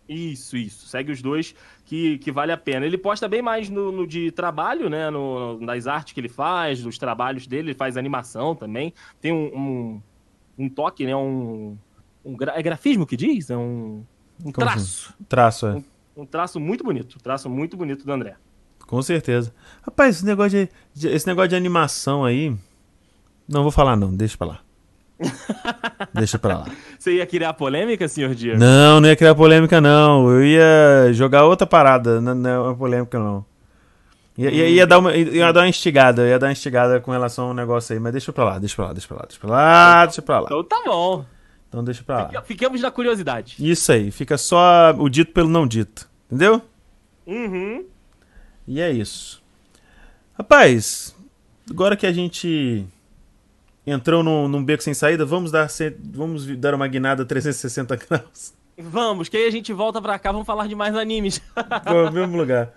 Isso, 0.08 0.56
isso. 0.56 0.86
Segue 0.86 1.12
os 1.12 1.22
dois 1.22 1.54
que, 1.86 2.18
que 2.18 2.32
vale 2.32 2.52
a 2.52 2.56
pena. 2.56 2.84
Ele 2.84 2.98
posta 2.98 3.28
bem 3.28 3.40
mais 3.40 3.70
no, 3.70 3.92
no 3.92 4.06
de 4.06 4.32
trabalho, 4.32 4.90
né? 4.90 5.08
No, 5.08 5.58
nas 5.60 5.86
artes 5.86 6.12
que 6.12 6.20
ele 6.20 6.28
faz, 6.28 6.82
nos 6.82 6.98
trabalhos 6.98 7.46
dele, 7.46 7.70
ele 7.70 7.78
faz 7.78 7.96
animação 7.96 8.54
também. 8.54 8.92
Tem 9.20 9.32
um, 9.32 9.56
um, 9.56 10.02
um 10.58 10.68
toque, 10.68 11.06
né? 11.06 11.16
Um, 11.16 11.78
um 12.24 12.36
gra... 12.36 12.58
É 12.58 12.62
grafismo 12.62 13.06
que 13.06 13.16
diz? 13.16 13.50
É 13.50 13.56
um, 13.56 14.04
um 14.44 14.50
traço. 14.50 15.14
Assim? 15.14 15.24
Traço, 15.28 15.66
é. 15.68 15.74
Um, 15.76 15.84
um, 16.22 16.26
traço 16.26 16.58
muito 16.58 16.82
bonito. 16.82 17.18
Traço 17.20 17.48
muito 17.48 17.76
bonito 17.76 18.04
do 18.04 18.12
André. 18.12 18.34
Com 18.84 19.00
certeza. 19.00 19.54
Rapaz, 19.82 20.16
esse 20.16 20.26
negócio 20.26 20.58
de, 20.58 20.68
de, 20.92 21.08
esse 21.08 21.26
negócio 21.26 21.50
de 21.50 21.56
animação 21.56 22.24
aí. 22.24 22.54
Não 23.48 23.62
vou 23.62 23.70
falar, 23.70 23.94
não, 23.94 24.12
deixa 24.12 24.36
pra 24.36 24.48
lá. 24.48 24.60
Deixa 26.12 26.38
pra 26.38 26.58
lá. 26.58 26.66
Você 26.98 27.16
ia 27.16 27.26
criar 27.26 27.54
polêmica, 27.54 28.06
senhor 28.08 28.34
Diego? 28.34 28.58
Não, 28.58 29.00
não 29.00 29.08
ia 29.08 29.16
criar 29.16 29.34
polêmica, 29.34 29.80
não. 29.80 30.28
Eu 30.30 30.44
ia 30.44 31.12
jogar 31.12 31.44
outra 31.44 31.66
parada. 31.66 32.20
Não, 32.20 32.34
não 32.34 32.70
é 32.70 32.74
polêmica, 32.74 33.18
não. 33.18 33.44
Ia, 34.38 34.50
ia, 34.50 34.68
ia, 34.68 34.86
dar 34.86 34.98
uma, 34.98 35.16
ia 35.16 35.50
dar 35.50 35.60
uma 35.60 35.68
instigada, 35.68 36.28
ia 36.28 36.38
dar 36.38 36.48
uma 36.48 36.52
instigada 36.52 37.00
com 37.00 37.10
relação 37.10 37.48
ao 37.48 37.54
negócio 37.54 37.94
aí, 37.94 37.98
mas 37.98 38.12
deixa 38.12 38.30
pra 38.34 38.44
lá, 38.44 38.58
deixa 38.58 38.76
pra 38.76 38.86
lá, 38.86 38.92
deixa 38.92 39.08
pra 39.08 39.16
lá, 39.16 39.22
deixa 39.22 39.40
pra 39.40 39.50
lá, 39.50 40.04
deixa 40.04 40.22
pra 40.22 40.40
lá. 40.40 40.46
Então 40.46 40.64
tá 40.64 40.82
bom. 40.84 41.24
Então 41.68 41.82
deixa 41.82 42.02
pra 42.02 42.30
lá. 42.30 42.42
Fiquemos 42.42 42.82
na 42.82 42.90
curiosidade. 42.90 43.56
Isso 43.58 43.90
aí, 43.90 44.10
fica 44.10 44.36
só 44.36 44.94
o 44.98 45.08
dito 45.08 45.32
pelo 45.32 45.48
não 45.48 45.66
dito. 45.66 46.06
Entendeu? 46.26 46.60
Uhum. 47.26 47.86
E 48.68 48.78
é 48.78 48.90
isso. 48.90 49.42
Rapaz, 50.36 51.16
agora 51.70 51.96
que 51.96 52.06
a 52.06 52.12
gente 52.12 52.86
entrou 53.86 54.22
num, 54.22 54.48
num 54.48 54.64
beco 54.64 54.82
sem 54.82 54.92
saída, 54.92 55.24
vamos 55.24 55.50
dar, 55.50 55.68
vamos 56.12 56.46
dar 56.56 56.74
uma 56.74 56.88
guinada 56.88 57.24
360 57.24 57.96
graus. 58.08 58.54
Vamos, 58.78 59.28
que 59.28 59.36
aí 59.36 59.46
a 59.46 59.50
gente 59.50 59.72
volta 59.72 60.02
pra 60.02 60.18
cá, 60.18 60.32
vamos 60.32 60.46
falar 60.46 60.66
de 60.66 60.74
mais 60.74 60.94
animes. 60.94 61.40
No 61.86 62.12
mesmo 62.12 62.36
lugar. 62.36 62.74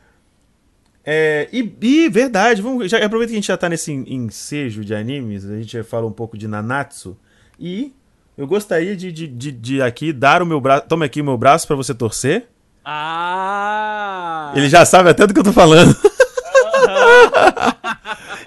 É, 1.03 1.49
e, 1.51 1.75
e, 1.81 2.09
verdade, 2.09 2.61
vamos, 2.61 2.89
já, 2.89 3.03
aproveita 3.03 3.31
que 3.31 3.35
a 3.35 3.41
gente 3.41 3.47
já 3.47 3.57
tá 3.57 3.67
nesse 3.67 3.91
ensejo 3.91 4.85
de 4.85 4.93
animes, 4.93 5.45
a 5.45 5.57
gente 5.57 5.73
já 5.73 5.83
fala 5.83 6.05
um 6.05 6.11
pouco 6.11 6.37
de 6.37 6.47
Nanatsu. 6.47 7.17
E 7.59 7.93
eu 8.37 8.47
gostaria 8.47 8.95
de, 8.95 9.11
de, 9.11 9.27
de, 9.27 9.51
de 9.51 9.81
aqui 9.81 10.13
dar 10.13 10.41
o 10.41 10.45
meu 10.45 10.61
braço. 10.61 10.87
Toma 10.87 11.05
aqui 11.05 11.19
o 11.19 11.25
meu 11.25 11.37
braço 11.37 11.67
para 11.67 11.75
você 11.75 11.93
torcer. 11.93 12.47
Ah! 12.85 14.53
Ele 14.55 14.69
já 14.69 14.85
sabe 14.85 15.09
até 15.09 15.27
do 15.27 15.33
que 15.33 15.39
eu 15.39 15.43
tô 15.43 15.51
falando. 15.51 15.93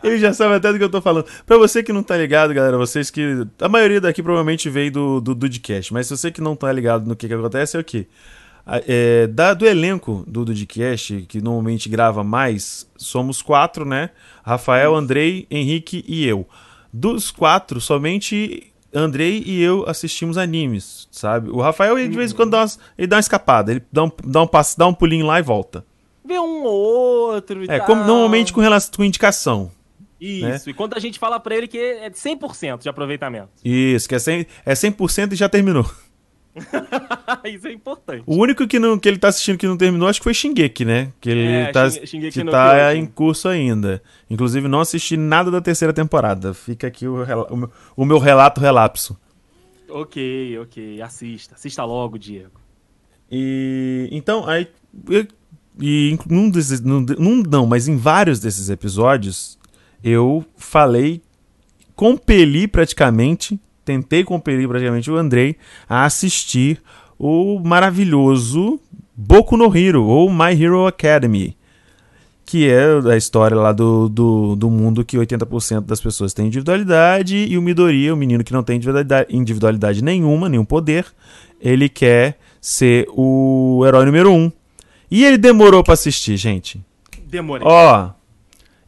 Ele 0.03 0.19
já 0.19 0.33
sabe 0.33 0.55
até 0.55 0.73
do 0.73 0.79
que 0.79 0.85
eu 0.85 0.91
tô 0.91 1.01
falando. 1.01 1.27
Pra 1.47 1.57
você 1.57 1.83
que 1.83 1.93
não 1.93 2.03
tá 2.03 2.17
ligado, 2.17 2.53
galera, 2.53 2.77
vocês 2.77 3.11
que. 3.11 3.47
A 3.61 3.69
maioria 3.69 4.01
daqui 4.01 4.23
provavelmente 4.23 4.69
veio 4.69 4.91
do, 4.91 5.21
do 5.21 5.35
Dudcast, 5.35 5.93
mas 5.93 6.07
se 6.07 6.17
você 6.17 6.31
que 6.31 6.41
não 6.41 6.57
tá 6.57 6.71
ligado 6.73 7.07
no 7.07 7.15
que, 7.15 7.29
que 7.29 7.35
acontece, 7.35 7.77
é 7.77 7.81
o 7.81 7.85
quê? 7.85 8.07
É, 8.87 9.27
da, 9.27 9.55
do 9.55 9.67
elenco 9.67 10.25
do 10.27 10.45
Dudcast, 10.45 11.27
que 11.29 11.41
normalmente 11.41 11.89
grava 11.89 12.23
mais, 12.23 12.87
somos 12.97 13.43
quatro, 13.43 13.85
né? 13.85 14.11
Rafael, 14.45 14.95
Andrei, 14.95 15.47
Henrique 15.51 16.05
e 16.07 16.27
eu. 16.27 16.47
Dos 16.93 17.31
quatro, 17.31 17.81
somente 17.81 18.73
Andrei 18.95 19.43
e 19.47 19.61
eu 19.63 19.85
assistimos 19.89 20.37
animes, 20.37 21.09
sabe? 21.11 21.51
O 21.51 21.61
Rafael, 21.61 21.99
ele, 21.99 22.09
de 22.09 22.17
vez 22.17 22.31
em 22.33 22.37
quando, 22.37 22.51
dá, 22.51 22.59
umas, 22.61 22.79
ele 22.97 23.07
dá 23.07 23.17
uma 23.17 23.21
escapada. 23.21 23.73
Ele 23.73 23.83
dá 23.91 24.05
um, 24.05 24.11
dá 24.25 24.43
um, 24.43 24.47
passo, 24.47 24.79
dá 24.79 24.87
um 24.87 24.95
pulinho 24.95 25.27
lá 25.27 25.39
e 25.39 25.43
volta. 25.43 25.85
Vê 26.25 26.39
um 26.39 26.63
ou 26.63 27.33
outro 27.35 27.65
e 27.65 27.71
É, 27.71 27.79
tal. 27.79 27.87
como, 27.87 28.05
normalmente 28.05 28.53
com, 28.53 28.61
relação, 28.61 28.93
com 28.95 29.03
indicação. 29.03 29.71
Isso, 30.25 30.47
né? 30.47 30.61
e 30.69 30.75
quando 30.75 30.95
a 30.95 31.01
gente 31.01 31.19
fala 31.19 31.41
pra 31.41 31.57
ele 31.57 31.67
que 31.67 31.79
é 31.79 32.09
de 32.09 32.17
100% 32.17 32.83
de 32.83 32.89
aproveitamento. 32.89 33.49
Isso, 33.65 34.09
que 34.09 34.15
é 34.15 34.19
100%, 34.19 34.47
é 34.65 34.75
100 34.75 34.95
e 35.33 35.35
já 35.37 35.49
terminou. 35.49 35.85
Isso 37.45 37.67
é 37.67 37.73
importante. 37.73 38.23
O 38.27 38.37
único 38.37 38.67
que, 38.67 38.79
não, 38.79 38.99
que 38.99 39.09
ele 39.09 39.19
tá 39.19 39.29
assistindo 39.29 39.57
que 39.59 39.67
não 39.67 39.77
terminou, 39.77 40.07
acho 40.09 40.21
que 40.21 40.25
foi 40.25 40.35
Shingeki, 40.35 40.85
né? 40.85 41.13
Que 41.21 41.31
ele 41.31 41.47
É, 41.47 41.73
tá, 41.73 41.89
Shingeki 41.91 42.45
que 42.45 42.51
tá 42.51 42.95
em 42.95 43.07
curso 43.07 43.49
ainda. 43.49 44.03
Inclusive, 44.29 44.69
não 44.69 44.81
assisti 44.81 45.17
nada 45.17 45.51
da 45.51 45.61
terceira 45.61 45.93
temporada. 45.93 46.53
Fica 46.53 46.87
aqui 46.87 47.07
o, 47.09 47.23
o 47.51 47.57
meu, 47.57 47.71
o 47.97 48.05
meu 48.05 48.19
relato 48.19 48.61
relapso. 48.61 49.19
Ok, 49.89 50.59
ok, 50.59 51.03
assista. 51.03 51.55
Assista 51.55 51.85
logo, 51.85 52.19
Diego. 52.19 52.61
E 53.31 54.09
então, 54.13 54.47
aí. 54.47 54.69
eu- 55.09 55.27
e 55.81 56.19
num 56.29 56.51
desses. 56.51 56.81
Num, 56.83 57.01
num- 57.01 57.43
não, 57.43 57.67
mas 57.67 57.89
em 57.89 57.97
vários 57.97 58.39
desses 58.39 58.69
episódios, 58.69 59.59
eu 60.03 60.45
falei, 60.57 61.23
compeli 61.95 62.67
praticamente, 62.67 63.59
tentei 63.85 64.25
compelir 64.25 64.69
praticamente 64.69 65.11
o 65.11 65.17
Andrei 65.17 65.57
a 65.89 66.05
assistir 66.05 66.83
o 67.19 67.61
maravilhoso 67.61 68.81
Boku 69.15 69.57
no 69.57 69.77
Hero, 69.77 70.05
ou 70.05 70.31
My 70.31 70.61
Hero 70.61 70.87
Academy. 70.87 71.57
Que 72.45 72.69
é 72.69 72.85
a 73.11 73.17
história 73.17 73.57
lá 73.57 73.73
do, 73.73 74.09
do, 74.09 74.57
do 74.57 74.69
mundo 74.69 75.05
que 75.05 75.17
80% 75.17 75.83
das 75.83 76.01
pessoas 76.01 76.35
têm 76.35 76.49
individualidade 76.49 77.37
e 77.37 77.57
o 77.57 77.63
Midori, 77.63 78.11
o 78.11 78.17
menino 78.17 78.43
que 78.43 78.53
não 78.53 78.63
tem 78.63 78.77
individualidade, 78.77 79.35
individualidade 79.35 80.03
nenhuma, 80.03 80.49
nenhum 80.49 80.65
poder, 80.65 81.07
ele 81.61 81.89
quer 81.89 82.39
ser 82.61 83.07
o 83.11 83.85
herói 83.87 84.05
número 84.05 84.33
um. 84.33 84.51
E 85.11 85.25
ele 85.25 85.39
demorou 85.39 85.85
pra 85.85 85.95
assistir, 85.95 86.37
gente. 86.37 86.83
Demorei. 87.27 87.67
Ó, 87.67 88.11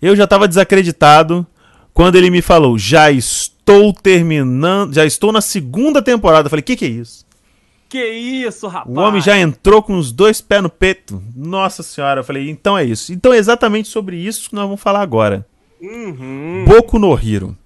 eu 0.05 0.15
já 0.15 0.27
tava 0.27 0.47
desacreditado 0.47 1.47
quando 1.93 2.17
ele 2.17 2.31
me 2.31 2.43
falou: 2.43 2.79
já 2.79 3.11
estou 3.11 3.93
terminando, 3.93 4.93
já 4.93 5.07
estou 5.07 5.33
na 5.33 5.41
segunda 5.41 6.03
temporada. 6.03 6.47
Eu 6.47 6.51
falei: 6.51 6.63
que 6.63 6.77
que 6.77 6.85
é 6.85 6.89
isso? 6.89 7.25
Que 7.89 8.05
isso, 8.05 8.67
rapaz? 8.67 8.95
O 8.95 9.01
homem 9.01 9.21
já 9.21 9.39
entrou 9.39 9.83
com 9.83 9.97
os 9.97 10.13
dois 10.13 10.41
pés 10.41 10.63
no 10.63 10.69
peito. 10.69 11.23
Nossa 11.35 11.83
senhora, 11.83 12.21
eu 12.21 12.25
falei: 12.25 12.51
então 12.51 12.77
é 12.77 12.85
isso. 12.85 13.13
Então 13.13 13.33
é 13.33 13.39
exatamente 13.39 13.89
sobre 13.89 14.17
isso 14.17 14.51
que 14.51 14.55
nós 14.55 14.65
vamos 14.65 14.81
falar 14.81 15.01
agora. 15.01 15.47
Uhum. 15.81 16.65
Boku 16.67 16.99
no 16.99 17.13
Hero. 17.15 17.57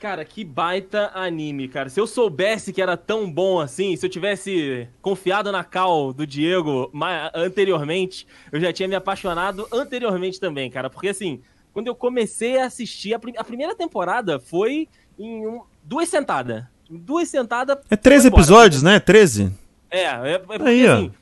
Cara, 0.00 0.24
que 0.24 0.42
baita 0.42 1.10
anime, 1.14 1.68
cara. 1.68 1.90
Se 1.90 2.00
eu 2.00 2.06
soubesse 2.06 2.72
que 2.72 2.80
era 2.80 2.96
tão 2.96 3.30
bom 3.30 3.60
assim, 3.60 3.94
se 3.96 4.06
eu 4.06 4.08
tivesse 4.10 4.88
confiado 5.02 5.52
na 5.52 5.62
cal 5.62 6.10
do 6.12 6.26
Diego 6.26 6.90
anteriormente, 7.34 8.26
eu 8.50 8.58
já 8.58 8.72
tinha 8.72 8.88
me 8.88 8.94
apaixonado 8.94 9.68
anteriormente 9.70 10.40
também, 10.40 10.70
cara. 10.70 10.88
Porque 10.88 11.08
assim, 11.08 11.40
quando 11.72 11.86
eu 11.88 11.94
comecei 11.94 12.58
a 12.58 12.64
assistir, 12.64 13.12
a, 13.12 13.18
prim- 13.18 13.34
a 13.36 13.44
primeira 13.44 13.74
temporada 13.74 14.40
foi 14.40 14.88
em 15.18 15.46
um- 15.46 15.60
duas 15.82 16.08
sentadas. 16.08 16.64
Duas 16.88 17.28
sentadas. 17.28 17.76
É 17.90 17.94
13 17.96 18.22
foi 18.22 18.28
embora. 18.28 18.40
episódios, 18.42 18.82
né? 18.82 18.98
13? 18.98 19.52
É, 19.90 20.04
é, 20.04 20.32
é 20.32 20.38
porque 20.38 20.62
Aí, 20.62 20.88
ó. 20.88 20.94
assim. 20.94 21.12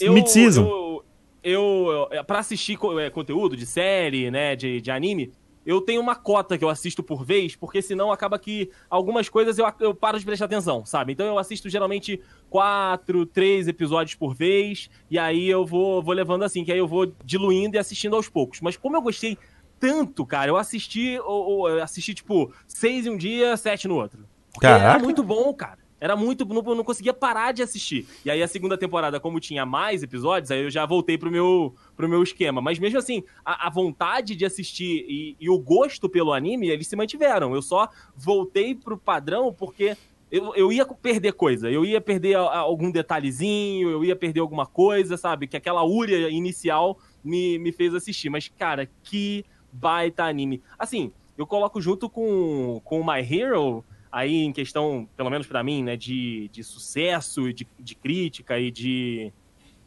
eu- 0.00 0.12
Mid-season. 0.12 0.62
Eu, 0.66 1.04
eu, 1.44 2.08
eu- 2.10 2.24
pra 2.24 2.40
assistir 2.40 2.76
é, 3.00 3.10
conteúdo 3.10 3.56
de 3.56 3.64
série, 3.64 4.30
né, 4.30 4.56
de, 4.56 4.80
de 4.80 4.90
anime, 4.90 5.30
eu 5.66 5.80
tenho 5.80 6.00
uma 6.00 6.14
cota 6.14 6.58
que 6.58 6.64
eu 6.64 6.68
assisto 6.68 7.02
por 7.02 7.24
vez, 7.24 7.56
porque 7.56 7.80
senão 7.80 8.12
acaba 8.12 8.38
que 8.38 8.70
algumas 8.88 9.28
coisas 9.28 9.58
eu, 9.58 9.66
eu 9.80 9.94
paro 9.94 10.18
de 10.18 10.24
prestar 10.24 10.44
atenção, 10.44 10.84
sabe? 10.84 11.12
Então 11.12 11.26
eu 11.26 11.38
assisto 11.38 11.68
geralmente 11.68 12.20
quatro, 12.50 13.24
três 13.26 13.66
episódios 13.68 14.14
por 14.14 14.34
vez, 14.34 14.90
e 15.10 15.18
aí 15.18 15.48
eu 15.48 15.64
vou, 15.64 16.02
vou 16.02 16.14
levando 16.14 16.42
assim, 16.42 16.64
que 16.64 16.72
aí 16.72 16.78
eu 16.78 16.88
vou 16.88 17.12
diluindo 17.24 17.76
e 17.76 17.78
assistindo 17.78 18.16
aos 18.16 18.28
poucos. 18.28 18.60
Mas 18.60 18.76
como 18.76 18.96
eu 18.96 19.02
gostei 19.02 19.38
tanto, 19.78 20.24
cara, 20.24 20.50
eu 20.50 20.56
assisti, 20.56 21.18
ou, 21.18 21.44
ou, 21.44 21.66
assisti 21.82 22.14
tipo, 22.14 22.52
seis 22.66 23.06
em 23.06 23.10
um 23.10 23.16
dia, 23.16 23.56
sete 23.56 23.86
no 23.88 23.96
outro. 23.96 24.26
Porque 24.52 24.66
Caraca. 24.66 24.98
muito 24.98 25.22
bom, 25.22 25.52
cara. 25.52 25.83
Era 26.04 26.14
muito. 26.14 26.44
Não, 26.44 26.60
não 26.60 26.84
conseguia 26.84 27.14
parar 27.14 27.52
de 27.52 27.62
assistir. 27.62 28.06
E 28.26 28.30
aí, 28.30 28.42
a 28.42 28.46
segunda 28.46 28.76
temporada, 28.76 29.18
como 29.18 29.40
tinha 29.40 29.64
mais 29.64 30.02
episódios, 30.02 30.50
aí 30.50 30.64
eu 30.64 30.70
já 30.70 30.84
voltei 30.84 31.16
pro 31.16 31.30
meu, 31.30 31.74
pro 31.96 32.06
meu 32.06 32.22
esquema. 32.22 32.60
Mas 32.60 32.78
mesmo 32.78 32.98
assim, 32.98 33.24
a, 33.42 33.68
a 33.68 33.70
vontade 33.70 34.36
de 34.36 34.44
assistir 34.44 35.06
e, 35.08 35.34
e 35.40 35.48
o 35.48 35.58
gosto 35.58 36.06
pelo 36.06 36.34
anime, 36.34 36.68
eles 36.68 36.88
se 36.88 36.94
mantiveram. 36.94 37.54
Eu 37.54 37.62
só 37.62 37.88
voltei 38.14 38.74
pro 38.74 38.98
padrão 38.98 39.50
porque. 39.50 39.96
Eu, 40.30 40.54
eu 40.56 40.72
ia 40.72 40.84
perder 40.84 41.34
coisa, 41.34 41.70
eu 41.70 41.84
ia 41.84 42.00
perder 42.00 42.34
algum 42.34 42.90
detalhezinho, 42.90 43.88
eu 43.88 44.04
ia 44.04 44.16
perder 44.16 44.40
alguma 44.40 44.66
coisa, 44.66 45.16
sabe? 45.16 45.46
Que 45.46 45.56
aquela 45.56 45.84
úria 45.84 46.28
inicial 46.28 46.98
me, 47.22 47.56
me 47.58 47.70
fez 47.70 47.94
assistir. 47.94 48.28
Mas, 48.28 48.48
cara, 48.48 48.90
que 49.04 49.44
baita 49.72 50.24
anime. 50.24 50.60
Assim, 50.76 51.12
eu 51.38 51.46
coloco 51.46 51.80
junto 51.80 52.10
com, 52.10 52.80
com 52.84 53.04
My 53.04 53.20
Hero, 53.20 53.84
aí 54.14 54.44
em 54.44 54.52
questão, 54.52 55.08
pelo 55.16 55.28
menos 55.28 55.44
pra 55.44 55.64
mim, 55.64 55.82
né, 55.82 55.96
de, 55.96 56.48
de 56.52 56.62
sucesso, 56.62 57.52
de, 57.52 57.66
de 57.80 57.94
crítica 57.96 58.58
e 58.60 58.70
de, 58.70 59.32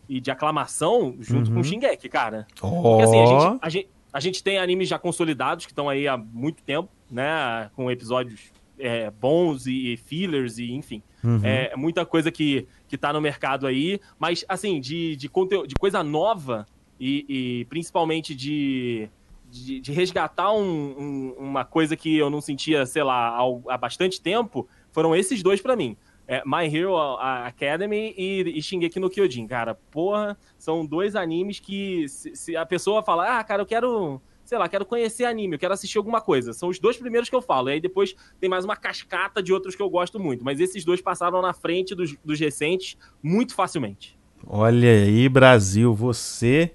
e 0.09 0.19
de 0.19 0.29
aclamação, 0.29 1.15
junto 1.21 1.47
Uhum. 1.47 1.55
com 1.55 1.61
o 1.61 1.63
Shingeki, 1.63 2.09
cara. 2.09 2.45
Ó. 2.61 2.81
Porque 2.81 3.03
assim, 3.03 3.21
a 3.21 3.25
gente, 3.25 3.59
a, 3.61 3.69
gente, 3.69 3.89
a 4.11 4.19
gente 4.19 4.43
tem 4.43 4.57
animes 4.57 4.89
já 4.89 4.99
consolidados 4.99 5.65
que 5.65 5.71
estão 5.71 5.87
aí 5.87 6.09
há 6.09 6.17
muito 6.17 6.61
tempo, 6.61 6.89
né, 7.09 7.71
com 7.73 7.89
episódios 7.89 8.51
é, 8.77 9.09
bons 9.09 9.65
e, 9.65 9.93
e 9.93 9.97
fillers 9.97 10.57
e 10.57 10.73
enfim. 10.73 11.01
Uhum. 11.23 11.39
É 11.43 11.73
muita 11.77 12.05
coisa 12.05 12.29
que, 12.29 12.67
que 12.85 12.97
tá 12.97 13.13
no 13.13 13.21
mercado 13.21 13.65
aí, 13.65 13.97
mas 14.19 14.43
assim, 14.49 14.81
de, 14.81 15.15
de, 15.15 15.29
conteúdo, 15.29 15.67
de 15.67 15.75
coisa 15.75 16.03
nova 16.03 16.65
e, 16.99 17.25
e 17.30 17.65
principalmente 17.65 18.36
de, 18.36 19.09
de, 19.50 19.80
de 19.80 19.91
resgatar 19.91 20.52
um- 20.52 20.95
um- 20.98 21.36
uma 21.39 21.64
coisa 21.66 21.95
que 21.95 22.18
eu 22.18 22.30
não 22.30 22.41
sentia, 22.41 22.86
sei 22.86 23.04
lá, 23.04 23.38
há, 23.70 23.78
bastante 23.78 24.22
tempo, 24.22 24.68
foram 24.91 25.16
esses 25.16 25.41
dois 25.41 25.62
pra 25.62 25.76
mim. 25.76 25.95
É, 26.30 26.43
My 26.45 26.66
Hero 26.66 26.98
Academy 26.98 28.14
e, 28.18 28.54
e 28.58 28.62
Shingeki 28.62 29.00
no 29.00 29.10
Kyojin, 29.10 29.48
cara. 29.48 29.76
Porra, 29.89 30.38
são 30.58 30.86
dois 30.86 31.16
animes 31.16 31.60
que 31.60 32.08
se, 32.10 32.36
se 32.36 32.56
a 32.58 32.66
pessoa 32.66 33.02
fala, 33.02 33.39
ah, 33.39 33.43
cara, 33.45 33.62
eu 33.62 33.66
quero, 33.66 34.22
sei 34.43 34.58
lá, 34.58 34.68
quero 34.68 34.86
conhecer 34.86 35.24
anime, 35.24 35.56
eu 35.56 35.60
quero 35.60 35.74
assistir 35.74 35.98
alguma 35.98 36.20
coisa. 36.20 36.52
São 36.52 36.68
os 36.68 36.80
dois 36.80 36.98
primeiros 36.98 37.30
que 37.30 37.36
eu 37.36 37.41
falo. 37.41 37.70
E 37.70 37.74
aí 37.74 37.80
depois 37.80 38.14
tem 38.41 38.50
mais 38.50 38.66
uma 38.66 38.76
cascata 38.76 39.41
de 39.41 39.54
outros 39.54 39.74
que 39.74 39.82
eu 39.82 39.89
gosto 39.89 40.20
muito. 40.20 40.43
Mas 40.43 40.60
esses 40.60 40.84
dois 40.84 41.00
passaram 41.02 41.41
na 41.41 41.54
frente 41.54 41.95
dos, 41.95 42.14
dos 42.26 42.38
recentes 42.38 42.98
muito 43.24 43.56
facilmente. 43.56 44.20
Olha 44.45 44.89
aí, 44.91 45.30
Brasil, 45.30 45.93
você 45.93 46.74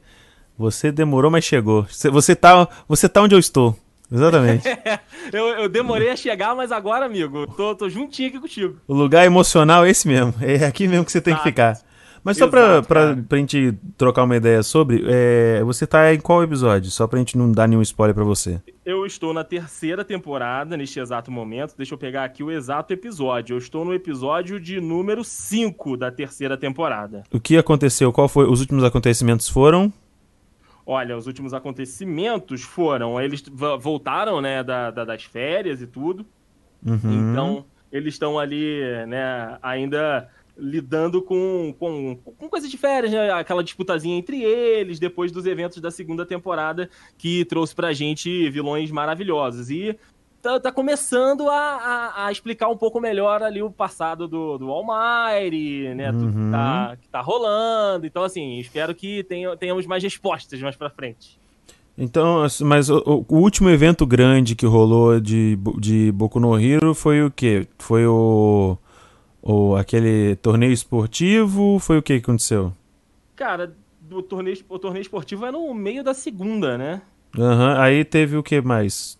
você 0.57 0.93
demorou, 0.93 1.31
mas 1.31 1.45
chegou. 1.45 1.87
Você, 1.89 2.35
tá, 2.35 2.69
você 2.89 3.09
tá 3.09 3.23
onde 3.23 3.35
eu 3.35 3.39
estou. 3.39 3.77
Exatamente. 4.11 4.65
eu, 5.33 5.47
eu, 5.49 5.69
demorei 5.69 6.11
a 6.11 6.17
chegar, 6.17 6.55
mas 6.55 6.71
agora, 6.71 7.07
amigo, 7.07 7.47
tô, 7.57 7.75
tô 7.75 7.89
juntinho 7.89 8.29
aqui 8.29 8.41
contigo. 8.41 8.77
O 8.87 8.95
lugar 8.95 9.25
emocional 9.25 9.87
é 9.87 9.91
esse 9.91 10.07
mesmo. 10.07 10.35
É 10.41 10.67
aqui 10.67 10.87
mesmo 10.87 11.05
que 11.05 11.13
você 11.13 11.21
tem 11.21 11.35
que 11.35 11.43
ficar. 11.43 11.79
Mas 12.25 12.37
só 12.37 12.45
Exato, 12.45 12.87
pra, 12.87 13.15
pra, 13.15 13.23
pra 13.29 13.39
gente 13.39 13.75
trocar 13.97 14.23
uma 14.23 14.37
ideia 14.37 14.63
sobre, 14.63 15.03
é, 15.09 15.61
você 15.65 15.87
tá 15.87 16.15
em 16.15 16.21
qual 16.21 16.43
episódio? 16.43 16.89
Só 16.89 17.07
pra 17.07 17.19
gente 17.19 17.37
não 17.37 17.51
dar 17.51 17.67
nenhum 17.67 17.83
spoiler 17.83 18.15
pra 18.15 18.23
você. 18.23 18.61
Eu 18.87 19.05
estou 19.05 19.35
na 19.35 19.43
terceira 19.43 20.05
temporada, 20.05 20.77
neste 20.77 21.01
exato 21.01 21.33
momento. 21.33 21.75
Deixa 21.77 21.95
eu 21.95 21.99
pegar 21.99 22.23
aqui 22.23 22.45
o 22.45 22.51
exato 22.51 22.93
episódio. 22.93 23.55
Eu 23.55 23.59
estou 23.59 23.85
no 23.85 23.93
episódio 23.93 24.61
de 24.61 24.81
número 24.81 25.25
5 25.25 25.97
da 25.97 26.13
terceira 26.13 26.57
temporada. 26.57 27.25
O 27.33 27.41
que 27.41 27.57
aconteceu? 27.57 28.13
Qual 28.13 28.29
foi? 28.29 28.49
Os 28.49 28.61
últimos 28.61 28.85
acontecimentos 28.85 29.49
foram? 29.49 29.93
Olha, 30.85 31.17
os 31.17 31.27
últimos 31.27 31.55
acontecimentos 31.55 32.63
foram. 32.63 33.21
Eles 33.21 33.45
voltaram, 33.81 34.41
né, 34.41 34.63
da, 34.63 34.91
da, 34.91 35.05
das 35.05 35.25
férias 35.25 35.81
e 35.81 35.87
tudo. 35.87 36.27
Uhum. 36.85 37.31
Então, 37.31 37.65
eles 37.91 38.15
estão 38.15 38.39
ali, 38.39 38.81
né, 39.07 39.59
ainda 39.63 40.29
lidando 40.57 41.23
com, 41.23 41.75
com, 41.79 42.17
com 42.17 42.49
coisas 42.49 42.71
de 42.71 42.77
férias, 42.77 43.13
né? 43.13 43.31
Aquela 43.31 43.65
disputazinha 43.65 44.17
entre 44.17 44.43
eles, 44.43 44.99
depois 44.99 45.33
dos 45.33 45.47
eventos 45.47 45.81
da 45.81 45.91
segunda 45.91 46.27
temporada, 46.27 46.91
que 47.17 47.45
trouxe 47.47 47.75
pra 47.75 47.93
gente 47.93 48.51
vilões 48.51 48.91
maravilhosos. 48.91 49.71
E 49.71 49.99
tá, 50.43 50.59
tá 50.59 50.73
começando 50.73 51.49
a, 51.49 51.55
a, 51.55 52.27
a, 52.27 52.33
explicar 52.33 52.69
um 52.69 52.77
pouco 52.77 53.01
melhor 53.01 53.43
ali 53.43 53.63
o 53.63 53.71
passado 53.71 54.27
do, 54.27 54.59
do 54.59 54.69
Almighty, 54.69 55.95
né? 55.95 56.11
Uhum. 56.11 56.19
Tudo 56.19 56.33
que 56.33 56.51
tá, 56.51 56.97
que 57.01 57.09
tá 57.09 57.21
rolando. 57.21 58.05
Então, 58.05 58.25
assim, 58.25 58.59
espero 58.59 58.95
que 58.95 59.23
tenha, 59.23 59.57
tenhamos 59.57 59.87
mais 59.87 60.03
respostas 60.03 60.61
mais 60.61 60.75
pra 60.75 60.91
frente. 60.91 61.41
Então, 61.97 62.45
mas 62.63 62.91
o, 62.91 63.25
o, 63.29 63.37
último 63.37 63.71
evento 63.71 64.05
grande 64.05 64.57
que 64.57 64.67
rolou 64.67 65.21
de, 65.21 65.59
de 65.79 66.11
Boku 66.11 66.41
no 66.41 66.59
Hero 66.59 66.95
foi 66.95 67.23
o 67.23 67.31
quê? 67.31 67.69
Foi 67.79 68.07
o 68.07 68.77
ou 69.43 69.77
aquele 69.77 70.37
torneio 70.37 70.73
esportivo, 70.73 71.79
foi 71.81 71.99
o 71.99 72.03
que 72.03 72.15
que 72.15 72.23
aconteceu? 72.23 72.73
Cara, 73.35 73.75
o 74.11 74.23
torneio, 74.23 74.57
o 74.69 74.79
torneio 74.79 75.03
esportivo 75.03 75.45
é 75.45 75.51
no 75.51 75.75
meio 75.75 76.05
da 76.05 76.15
segunda, 76.15 76.79
né? 76.79 77.03
Aham, 77.37 77.75
uhum. 77.75 77.81
aí 77.81 78.05
teve 78.05 78.37
o 78.37 78.43
que 78.43 78.61
mais? 78.61 79.19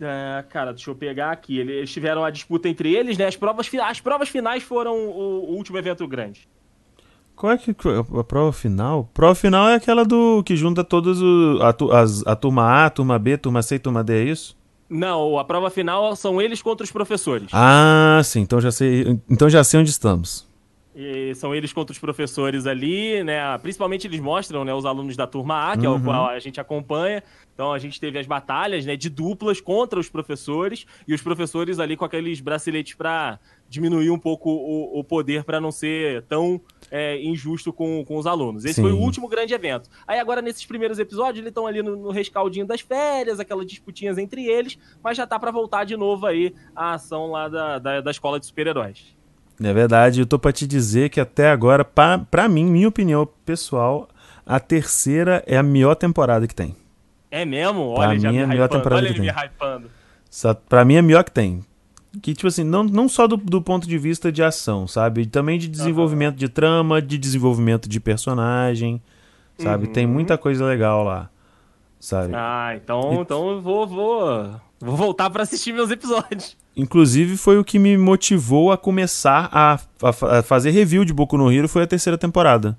É, 0.00 0.44
cara, 0.48 0.72
deixa 0.72 0.90
eu 0.90 0.94
pegar 0.94 1.30
aqui. 1.30 1.58
Eles 1.58 1.92
tiveram 1.92 2.24
a 2.24 2.30
disputa 2.30 2.68
entre 2.68 2.94
eles, 2.94 3.16
né? 3.16 3.26
As 3.26 3.36
provas, 3.36 3.70
as 3.82 4.00
provas 4.00 4.28
finais 4.28 4.62
foram 4.62 4.96
o, 4.96 5.50
o 5.50 5.54
último 5.56 5.78
evento 5.78 6.06
grande. 6.06 6.48
Qual 7.36 7.52
é 7.52 7.58
que 7.58 7.72
a 7.72 8.24
prova 8.24 8.52
final? 8.52 9.10
Prova 9.12 9.34
final 9.34 9.68
é 9.68 9.74
aquela 9.74 10.04
do 10.04 10.42
que 10.44 10.54
junta 10.56 10.84
todos 10.84 11.20
a, 11.60 12.00
as, 12.00 12.24
a 12.26 12.36
turma 12.36 12.62
A, 12.62 12.86
a 12.86 12.90
turma 12.90 13.18
B, 13.18 13.32
a 13.32 13.38
turma 13.38 13.62
C 13.62 13.74
e 13.74 13.76
a 13.76 13.80
turma 13.80 14.04
D, 14.04 14.12
é 14.12 14.24
isso? 14.24 14.56
Não, 14.88 15.38
a 15.38 15.44
prova 15.44 15.70
final 15.70 16.14
são 16.14 16.40
eles 16.40 16.62
contra 16.62 16.84
os 16.84 16.92
professores. 16.92 17.48
Ah, 17.52 18.20
sim, 18.22 18.40
então 18.40 18.60
já 18.60 18.70
sei, 18.70 19.18
então 19.28 19.48
já 19.48 19.64
sei 19.64 19.80
onde 19.80 19.90
estamos. 19.90 20.46
E 20.94 21.34
são 21.34 21.52
eles 21.52 21.72
contra 21.72 21.92
os 21.92 21.98
professores 21.98 22.66
ali, 22.66 23.24
né? 23.24 23.58
Principalmente 23.58 24.06
eles 24.06 24.20
mostram, 24.20 24.64
né, 24.64 24.72
os 24.72 24.84
alunos 24.84 25.16
da 25.16 25.26
turma 25.26 25.72
A, 25.72 25.76
que 25.76 25.86
uhum. 25.86 25.94
é 25.94 25.96
o 25.96 26.00
qual 26.00 26.28
a 26.28 26.38
gente 26.38 26.60
acompanha. 26.60 27.22
Então 27.52 27.72
a 27.72 27.78
gente 27.78 28.00
teve 28.00 28.18
as 28.18 28.26
batalhas, 28.26 28.86
né, 28.86 28.96
de 28.96 29.08
duplas 29.10 29.60
contra 29.60 29.98
os 29.98 30.08
professores 30.08 30.86
e 31.06 31.12
os 31.12 31.20
professores 31.20 31.80
ali 31.80 31.96
com 31.96 32.04
aqueles 32.04 32.40
braceletes 32.40 32.94
para 32.94 33.40
diminuir 33.68 34.10
um 34.10 34.18
pouco 34.18 34.50
o, 34.50 35.00
o 35.00 35.02
poder 35.02 35.42
para 35.42 35.60
não 35.60 35.72
ser 35.72 36.22
tão 36.22 36.60
é, 36.90 37.20
injusto 37.20 37.72
com, 37.72 38.04
com 38.04 38.16
os 38.16 38.26
alunos. 38.26 38.64
Esse 38.64 38.74
Sim. 38.74 38.82
foi 38.82 38.92
o 38.92 38.98
último 38.98 39.28
grande 39.28 39.52
evento. 39.52 39.88
Aí 40.06 40.18
agora, 40.20 40.40
nesses 40.40 40.64
primeiros 40.64 40.98
episódios, 40.98 41.38
eles 41.38 41.48
estão 41.48 41.66
ali 41.66 41.82
no, 41.82 41.96
no, 41.96 42.10
rescaldinho 42.10 42.66
das 42.66 42.80
férias, 42.80 43.40
aquelas 43.40 43.66
disputinhas 43.66 44.16
entre 44.18 44.46
eles, 44.46 44.78
mas 45.02 45.16
já 45.16 45.26
tá 45.26 45.38
para 45.38 45.50
voltar 45.50 45.84
de 45.84 45.96
novo 45.96 46.26
aí 46.26 46.54
a 46.74 46.94
ação 46.94 47.32
lá 47.32 47.48
da, 47.48 47.78
da, 47.78 48.00
da 48.00 48.10
escola 48.10 48.38
de 48.38 48.46
super-heróis. 48.46 49.13
É 49.62 49.72
verdade, 49.72 50.20
eu 50.20 50.26
tô 50.26 50.38
pra 50.38 50.52
te 50.52 50.66
dizer 50.66 51.10
que 51.10 51.20
até 51.20 51.50
agora, 51.50 51.84
pra, 51.84 52.18
pra 52.18 52.48
mim, 52.48 52.64
minha 52.64 52.88
opinião 52.88 53.28
pessoal, 53.44 54.08
a 54.44 54.58
terceira 54.58 55.42
é 55.46 55.56
a 55.56 55.62
melhor 55.62 55.94
temporada 55.94 56.46
que 56.46 56.54
tem. 56.54 56.74
É 57.30 57.44
mesmo? 57.44 57.88
Olha, 57.90 58.08
pra 58.08 58.18
já 58.18 58.30
mim 58.30 58.38
é 58.38 58.44
a 58.44 58.46
melhor 58.46 58.68
temporada 58.68 59.02
Olha 59.02 59.12
que 59.12 59.20
ele 59.20 59.32
tem. 59.32 59.34
me 59.34 59.48
hypando. 59.48 59.90
Só, 60.28 60.54
pra 60.54 60.84
mim 60.84 60.94
é 60.94 60.98
a 60.98 61.02
melhor 61.02 61.24
que 61.24 61.30
tem 61.30 61.62
que, 62.20 62.34
tipo 62.34 62.46
assim, 62.46 62.64
não, 62.64 62.84
não 62.84 63.08
só 63.08 63.26
do, 63.26 63.36
do 63.36 63.60
ponto 63.60 63.86
de 63.88 63.98
vista 63.98 64.30
de 64.30 64.42
ação, 64.42 64.86
sabe? 64.86 65.26
Também 65.26 65.58
de 65.58 65.68
desenvolvimento 65.68 66.34
uhum. 66.34 66.38
de 66.38 66.48
trama, 66.48 67.02
de 67.02 67.18
desenvolvimento 67.18 67.88
de 67.88 68.00
personagem, 68.00 69.02
sabe? 69.58 69.86
Uhum. 69.86 69.92
Tem 69.92 70.06
muita 70.06 70.38
coisa 70.38 70.64
legal 70.64 71.02
lá, 71.02 71.28
sabe? 71.98 72.32
Ah, 72.34 72.72
então, 72.76 73.14
e... 73.14 73.16
então 73.16 73.50
eu 73.50 73.60
vou, 73.60 73.86
vou, 73.86 74.60
vou 74.80 74.96
voltar 74.96 75.30
para 75.30 75.42
assistir 75.42 75.72
meus 75.72 75.90
episódios. 75.90 76.56
Inclusive, 76.76 77.36
foi 77.36 77.58
o 77.58 77.64
que 77.64 77.78
me 77.78 77.96
motivou 77.96 78.72
a 78.72 78.76
começar 78.76 79.48
a, 79.52 79.74
a, 80.02 80.38
a, 80.38 80.42
fazer 80.42 80.70
review 80.70 81.04
de 81.04 81.12
Boku 81.12 81.38
no 81.38 81.50
Hero, 81.50 81.68
foi 81.68 81.84
a 81.84 81.86
terceira 81.86 82.18
temporada. 82.18 82.76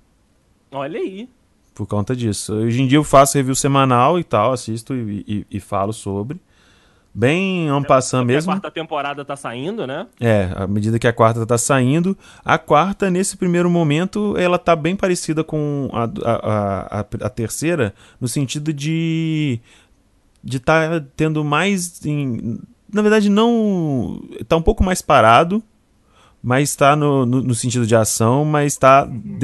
Olha 0.72 1.00
aí. 1.00 1.30
Por 1.74 1.88
conta 1.88 2.16
disso. 2.16 2.54
Hoje 2.54 2.82
em 2.82 2.88
dia 2.88 2.98
eu 2.98 3.04
faço 3.04 3.38
review 3.38 3.56
semanal 3.56 4.20
e 4.20 4.24
tal, 4.24 4.52
assisto 4.52 4.94
e, 4.94 5.24
e, 5.28 5.58
e 5.58 5.60
falo 5.60 5.94
sobre. 5.94 6.40
Bem 7.14 7.70
en 7.70 7.84
passant 7.84 8.26
mesmo. 8.26 8.52
A 8.52 8.56
quarta 8.56 8.72
temporada 8.72 9.24
tá 9.24 9.38
saindo, 9.38 9.88
né? 9.88 10.06
É, 10.20 10.52
à 10.54 10.68
medida 10.68 11.00
que 11.00 11.08
a 11.08 11.14
quarta 11.14 11.46
tá 11.46 11.58
saindo. 11.58 12.18
A 12.44 12.58
quarta, 12.58 13.10
nesse 13.10 13.38
primeiro 13.38 13.70
momento, 13.70 14.36
ela 14.38 14.60
tá 14.60 14.76
bem 14.76 14.98
parecida 14.98 15.42
com 15.42 15.90
a, 15.94 16.04
a, 16.04 17.00
a, 17.00 17.00
a 17.00 17.30
terceira, 17.30 17.94
no 18.20 18.28
sentido 18.28 18.74
de 18.74 19.62
de 20.44 20.58
estar 20.58 21.02
tá 21.02 21.08
tendo 21.16 21.44
mais. 21.44 22.06
Em, 22.06 22.60
na 22.96 23.02
verdade, 23.02 23.30
não. 23.30 24.22
tá 24.48 24.56
um 24.56 24.62
pouco 24.62 24.84
mais 24.84 25.02
parado, 25.02 25.62
mas 26.42 26.70
está 26.70 26.96
no, 26.96 27.26
no, 27.26 27.42
no, 27.42 27.54
sentido 27.54 27.86
de 27.86 27.96
ação, 27.96 28.46
mas 28.46 28.74
está 28.74 29.06
uhum. 29.06 29.38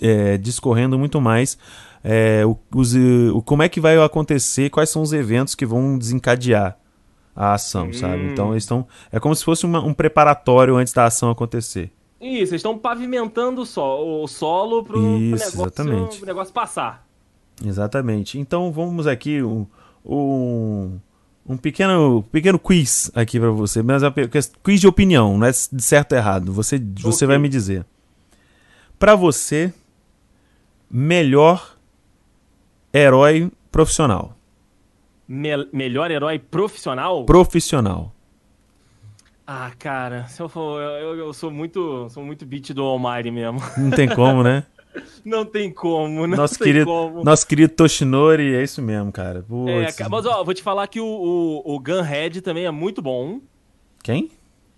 é, 0.00 0.36
discorrendo 0.36 0.98
muito 0.98 1.20
mais 1.20 1.56
é, 2.02 2.44
o, 2.44 2.58
os, 2.74 2.94
o, 2.94 3.40
como 3.42 3.62
é 3.62 3.68
que 3.68 3.80
vai 3.80 3.96
acontecer, 3.98 4.68
quais 4.68 4.90
são 4.90 5.00
os 5.00 5.12
eventos 5.12 5.54
que 5.54 5.64
vão 5.64 5.96
desencadear 5.96 6.76
a 7.36 7.54
ação, 7.54 7.86
hum. 7.86 7.92
sabe? 7.92 8.24
Então 8.32 8.50
eles 8.50 8.64
estão. 8.64 8.84
É 9.12 9.20
como 9.20 9.34
se 9.34 9.44
fosse 9.44 9.64
uma, 9.64 9.80
um 9.80 9.94
preparatório 9.94 10.74
antes 10.74 10.92
da 10.92 11.04
ação 11.04 11.30
acontecer. 11.30 11.92
Isso, 12.20 12.52
eles 12.52 12.54
estão 12.54 12.76
pavimentando 12.76 13.62
o, 13.62 14.24
o 14.24 14.26
solo 14.26 14.80
Isso, 14.80 15.52
pro 15.62 15.84
negócio, 15.84 16.26
negócio 16.26 16.52
passar. 16.52 17.06
Exatamente. 17.64 18.40
Então 18.40 18.72
vamos 18.72 19.06
aqui 19.06 19.40
um, 19.40 19.66
um, 20.04 20.98
um 21.48 21.56
pequeno, 21.56 22.22
pequeno 22.30 22.58
quiz 22.58 23.10
aqui 23.14 23.40
para 23.40 23.50
você, 23.50 23.82
mas 23.82 24.02
é 24.02 24.08
um 24.08 24.12
quiz 24.62 24.80
de 24.80 24.86
opinião, 24.86 25.38
não 25.38 25.46
é 25.46 25.50
de 25.50 25.82
certo 25.82 26.12
ou 26.12 26.18
errado. 26.18 26.52
Você, 26.52 26.78
você 26.78 27.24
okay. 27.24 27.28
vai 27.28 27.38
me 27.38 27.48
dizer. 27.48 27.86
Para 28.98 29.14
você, 29.14 29.72
melhor 30.90 31.76
herói 32.92 33.50
profissional 33.72 34.38
me 35.28 35.50
melhor 35.72 36.10
herói 36.10 36.38
profissional? 36.38 37.24
Profissional. 37.26 38.14
Ah, 39.46 39.70
cara, 39.78 40.26
se 40.26 40.40
eu 40.40 40.48
for, 40.48 40.80
eu, 40.80 41.16
eu 41.16 41.32
sou 41.32 41.50
muito, 41.50 42.08
sou 42.10 42.24
muito 42.24 42.46
beat 42.46 42.72
do 42.72 42.82
Almighty 42.82 43.30
mesmo. 43.30 43.60
Não 43.76 43.90
tem 43.90 44.08
como, 44.08 44.42
né? 44.42 44.64
não 45.24 45.44
tem 45.44 45.70
como, 45.72 46.26
não 46.26 46.36
nosso 46.36 46.58
tem 46.58 46.66
querido, 46.66 46.86
como. 46.86 47.24
Nosso 47.24 47.46
querido 47.46 47.72
Toshinori, 47.74 48.54
é 48.54 48.62
isso 48.62 48.82
mesmo, 48.82 49.12
cara. 49.12 49.44
É, 49.68 50.08
mas 50.08 50.26
ó, 50.26 50.44
vou 50.44 50.54
te 50.54 50.62
falar 50.62 50.86
que 50.86 51.00
o, 51.00 51.06
o, 51.06 51.74
o 51.74 51.80
Gunhead 51.80 52.40
também 52.40 52.64
é 52.64 52.70
muito 52.70 53.00
bom. 53.02 53.40
Quem? 54.02 54.30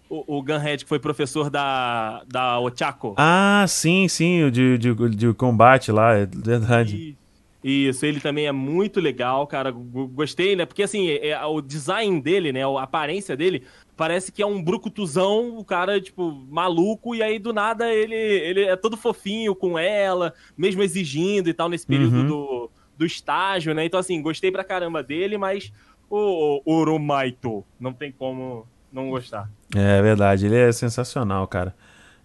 O, 0.09 0.39
o 0.39 0.43
Gunhead, 0.43 0.85
que 0.85 0.89
foi 0.89 0.99
professor 0.99 1.51
da, 1.51 2.23
da 2.27 2.59
Ochako. 2.59 3.15
Ah, 3.17 3.65
sim, 3.69 4.09
sim, 4.09 4.45
o 4.45 4.51
de, 4.51 4.77
de, 4.77 4.95
de 5.11 5.33
combate 5.35 5.93
lá, 5.93 6.17
é 6.17 6.27
verdade. 6.27 7.17
E 7.63 7.89
isso, 7.89 8.07
ele 8.07 8.21
também 8.21 8.47
é 8.47 8.53
muito 8.53 9.01
legal, 9.01 9.47
cara. 9.47 9.71
Gostei, 9.71 10.57
né? 10.57 10.65
Porque 10.65 10.83
assim, 10.83 11.09
é, 11.09 11.29
é, 11.29 11.45
o 11.45 11.61
design 11.61 12.21
dele, 12.21 12.53
né? 12.53 12.65
A 12.65 12.83
aparência 12.83 13.37
dele 13.37 13.65
parece 14.01 14.33
que 14.33 14.41
é 14.41 14.47
um 14.47 14.63
brucutuzão, 14.63 15.59
o 15.59 15.63
cara, 15.63 16.01
tipo, 16.01 16.33
maluco, 16.49 17.15
e 17.15 17.23
aí 17.23 17.39
do 17.39 17.53
nada 17.53 17.93
ele, 17.93 18.15
ele 18.15 18.63
é 18.63 18.75
todo 18.75 18.97
fofinho 18.97 19.55
com 19.55 19.79
ela, 19.79 20.33
mesmo 20.57 20.83
exigindo 20.83 21.51
e 21.51 21.53
tal, 21.53 21.69
nesse 21.69 21.87
período 21.87 22.17
uhum. 22.17 22.27
do, 22.27 22.71
do 22.97 23.05
estágio, 23.05 23.75
né? 23.75 23.85
Então, 23.85 24.01
assim, 24.01 24.23
gostei 24.23 24.51
pra 24.51 24.65
caramba 24.65 25.03
dele, 25.03 25.37
mas 25.37 25.71
o, 26.09 26.63
Oromaito 26.65 27.63
não 27.79 27.93
tem 27.93 28.11
como 28.11 28.67
não 28.91 29.11
gostar. 29.11 29.51
É 29.77 30.01
verdade, 30.01 30.47
ele 30.47 30.57
é 30.57 30.73
sensacional, 30.73 31.47
cara. 31.47 31.77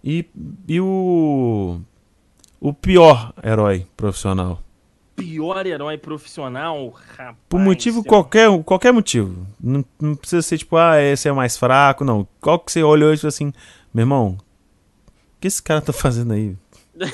E, 0.02 0.24
e 0.66 0.80
o. 0.80 1.78
O 2.58 2.72
pior 2.72 3.34
herói 3.44 3.86
profissional? 3.94 4.62
Pior 5.16 5.66
herói 5.66 5.96
profissional, 5.96 6.90
rapaz. 6.90 7.36
Por 7.48 7.58
motivo 7.58 8.04
qualquer, 8.04 8.48
qualquer 8.62 8.92
motivo. 8.92 9.46
Não, 9.58 9.84
não, 10.00 10.14
precisa 10.14 10.42
ser 10.42 10.58
tipo, 10.58 10.76
ah, 10.76 11.00
esse 11.00 11.26
é 11.26 11.32
mais 11.32 11.56
fraco, 11.56 12.04
não. 12.04 12.28
Qual 12.40 12.60
que 12.60 12.70
você 12.70 12.82
olhou 12.82 13.12
e 13.12 13.26
assim, 13.26 13.52
meu 13.92 14.02
irmão, 14.02 14.36
o 14.38 15.40
que 15.40 15.48
esse 15.48 15.62
cara 15.62 15.80
tá 15.80 15.92
fazendo 15.92 16.34
aí? 16.34 16.54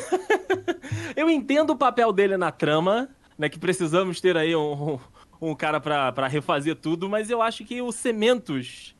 Eu 1.17 1.31
entendo 1.31 1.71
o 1.71 1.77
papel 1.77 2.13
dele 2.13 2.37
na 2.37 2.51
trama, 2.51 3.09
né? 3.39 3.49
Que 3.49 3.59
precisamos 3.59 4.21
ter 4.21 4.37
aí 4.37 4.55
um, 4.55 4.99
um 5.41 5.55
cara 5.55 5.81
para 5.81 6.27
refazer 6.27 6.77
tudo, 6.77 7.09
mas 7.09 7.31
eu 7.31 7.43
acho 7.43 7.65
que 7.65 7.81
o 7.81 7.91
Cementos 7.91 8.95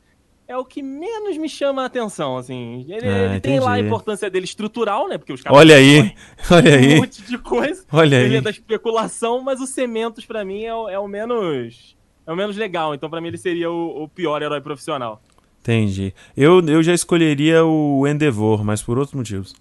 é 0.47 0.57
o 0.57 0.65
que 0.65 0.81
menos 0.83 1.37
me 1.37 1.47
chama 1.47 1.83
a 1.83 1.85
atenção, 1.85 2.37
assim. 2.37 2.85
Ele, 2.89 3.07
Ah, 3.07 3.25
ele 3.31 3.39
tem 3.39 3.59
lá 3.59 3.73
a 3.73 3.79
importância 3.79 4.29
dele 4.29 4.45
estrutural, 4.45 5.07
né? 5.07 5.17
Porque 5.17 5.33
os 5.33 5.41
caras 5.41 5.57
Olha 5.57 5.75
aí, 5.75 6.13
olha 6.51 6.71
um 6.71 6.75
aí, 6.75 6.95
monte 6.97 7.21
de 7.21 7.37
coisa. 7.37 7.85
olha 7.91 8.15
Ele 8.17 8.33
aí. 8.33 8.35
é 8.37 8.41
da 8.41 8.49
especulação, 8.49 9.41
mas 9.41 9.61
o 9.61 9.67
Cementos, 9.67 10.25
pra 10.25 10.43
mim, 10.43 10.63
é 10.63 10.73
o, 10.75 10.89
é 10.89 10.99
o 10.99 11.07
menos. 11.07 11.95
É 12.25 12.31
o 12.31 12.35
menos 12.35 12.55
legal. 12.57 12.93
Então, 12.93 13.09
pra 13.09 13.19
mim, 13.21 13.27
ele 13.29 13.37
seria 13.37 13.69
o, 13.71 14.03
o 14.03 14.07
pior 14.07 14.41
herói 14.41 14.61
profissional. 14.61 15.21
Entendi. 15.61 16.13
Eu, 16.35 16.59
eu 16.67 16.83
já 16.83 16.93
escolheria 16.93 17.63
o 17.65 18.05
Endeavor, 18.07 18.63
mas 18.63 18.81
por 18.81 18.97
outros 18.97 19.15
motivos. 19.15 19.55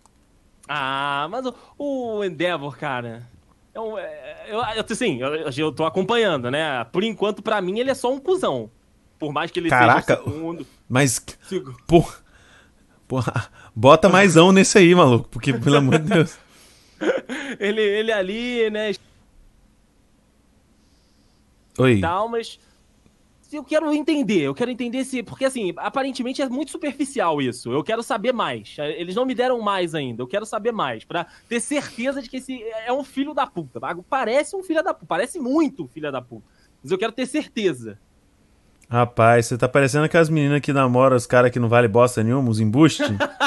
Ah, 0.68 1.28
mas 1.30 1.46
o, 1.46 1.54
o 1.78 2.24
Endeavor, 2.24 2.76
cara. 2.76 3.22
É 3.74 3.80
um, 3.80 3.96
é, 3.98 4.46
eu, 4.48 4.58
eu, 4.58 4.84
assim, 4.90 5.20
eu, 5.20 5.30
eu 5.56 5.72
tô 5.72 5.84
acompanhando, 5.84 6.50
né? 6.50 6.84
Por 6.92 7.02
enquanto, 7.04 7.40
pra 7.42 7.60
mim, 7.60 7.78
ele 7.78 7.90
é 7.90 7.94
só 7.94 8.12
um 8.12 8.18
cuzão. 8.18 8.70
Por 9.22 9.32
mais 9.32 9.52
que 9.52 9.60
ele 9.60 9.68
Caraca. 9.68 10.16
seja 10.16 10.28
segundo. 10.28 10.66
Mas, 10.88 11.24
pô, 11.86 12.04
porra, 13.06 13.48
bota 13.72 14.08
maisão 14.08 14.50
nesse 14.50 14.78
aí, 14.78 14.92
maluco, 14.92 15.28
porque 15.28 15.52
pelo 15.52 15.76
amor 15.76 16.00
de 16.00 16.08
Deus. 16.08 16.36
Ele, 17.58 17.80
ele 17.80 18.12
ali, 18.12 18.70
né? 18.70 18.92
Oi. 21.76 22.00
tal, 22.00 22.28
mas 22.28 22.60
eu 23.52 23.64
quero 23.64 23.92
entender, 23.92 24.42
eu 24.42 24.54
quero 24.54 24.70
entender 24.70 25.04
se. 25.04 25.20
Porque 25.20 25.44
assim, 25.44 25.72
aparentemente 25.76 26.40
é 26.40 26.48
muito 26.48 26.70
superficial 26.70 27.42
isso. 27.42 27.72
Eu 27.72 27.82
quero 27.82 28.04
saber 28.04 28.32
mais. 28.32 28.76
Eles 28.78 29.16
não 29.16 29.26
me 29.26 29.34
deram 29.34 29.60
mais 29.60 29.96
ainda. 29.96 30.22
Eu 30.22 30.28
quero 30.28 30.46
saber 30.46 30.70
mais. 30.70 31.04
Pra 31.04 31.26
ter 31.48 31.58
certeza 31.60 32.22
de 32.22 32.30
que 32.30 32.36
esse 32.36 32.62
é 32.86 32.92
um 32.92 33.02
filho 33.02 33.34
da 33.34 33.46
puta. 33.46 33.80
Parece 34.08 34.54
um 34.54 34.62
filho 34.62 34.82
da 34.82 34.94
puta. 34.94 35.06
Parece 35.06 35.40
muito 35.40 35.82
um 35.82 35.88
filho 35.88 36.12
da 36.12 36.22
puta. 36.22 36.46
Mas 36.80 36.92
eu 36.92 36.98
quero 36.98 37.12
ter 37.12 37.26
certeza. 37.26 37.98
Rapaz, 38.92 39.46
você 39.46 39.56
tá 39.56 39.66
parecendo 39.66 40.04
aquelas 40.04 40.28
meninas 40.28 40.60
que 40.60 40.70
namoram 40.70 41.16
os 41.16 41.24
caras 41.24 41.50
que 41.50 41.58
não 41.58 41.66
vale 41.66 41.88
bosta 41.88 42.22
nenhuma, 42.22 42.50
os 42.50 42.60
embuste. 42.60 43.02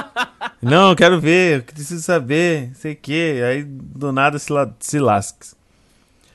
não, 0.59 0.89
eu 0.89 0.95
quero 0.95 1.21
ver, 1.21 1.57
eu 1.59 1.63
preciso 1.63 2.01
saber, 2.01 2.71
sei 2.73 2.93
o 2.93 2.95
quê. 2.95 3.41
Aí 3.47 3.63
do 3.63 4.11
nada 4.11 4.39
se, 4.39 4.51
la 4.51 4.73
se 4.79 4.97
lasque. 4.97 5.55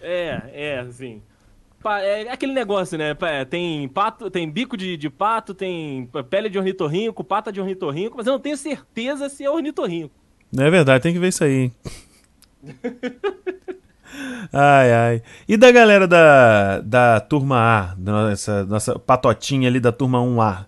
É, 0.01 0.43
é, 0.53 0.79
assim. 0.79 1.21
Pa- 1.83 2.01
É 2.01 2.31
aquele 2.31 2.53
negócio, 2.53 2.97
né? 2.97 3.13
Pa- 3.15 3.45
Tem 3.45 3.89
pato, 3.89 4.31
tem 4.31 4.49
bico 4.49 4.77
de, 4.77 4.97
de 4.97 5.11
pato, 5.11 5.55
tem 5.55 6.09
pele 6.31 6.49
de 6.49 6.57
ornitorrinco, 6.57 7.25
pata 7.25 7.51
de 7.51 7.61
ornitorrinco, 7.61 8.17
mas 8.17 8.29
eu 8.29 8.35
não 8.35 8.41
tenho 8.41 8.57
certeza 8.57 9.29
se 9.29 9.43
é 9.43 9.51
ornitorrinco. 9.51 10.15
Não 10.53 10.67
é 10.67 10.71
verdade, 10.71 11.03
tem 11.03 11.13
que 11.13 11.19
ver 11.19 11.29
isso 11.31 11.43
aí. 11.43 11.73
ai, 14.53 14.93
ai. 14.93 15.23
E 15.49 15.57
da 15.57 15.71
galera 15.71 16.07
da, 16.07 16.81
da 16.81 17.21
turma 17.21 17.57
A, 17.59 17.95
da 17.97 18.13
nossa, 18.13 18.65
nossa 18.65 18.99
patotinha 18.99 19.69
ali 19.69 19.81
da 19.81 19.93
turma 19.93 20.19
1A? 20.21 20.67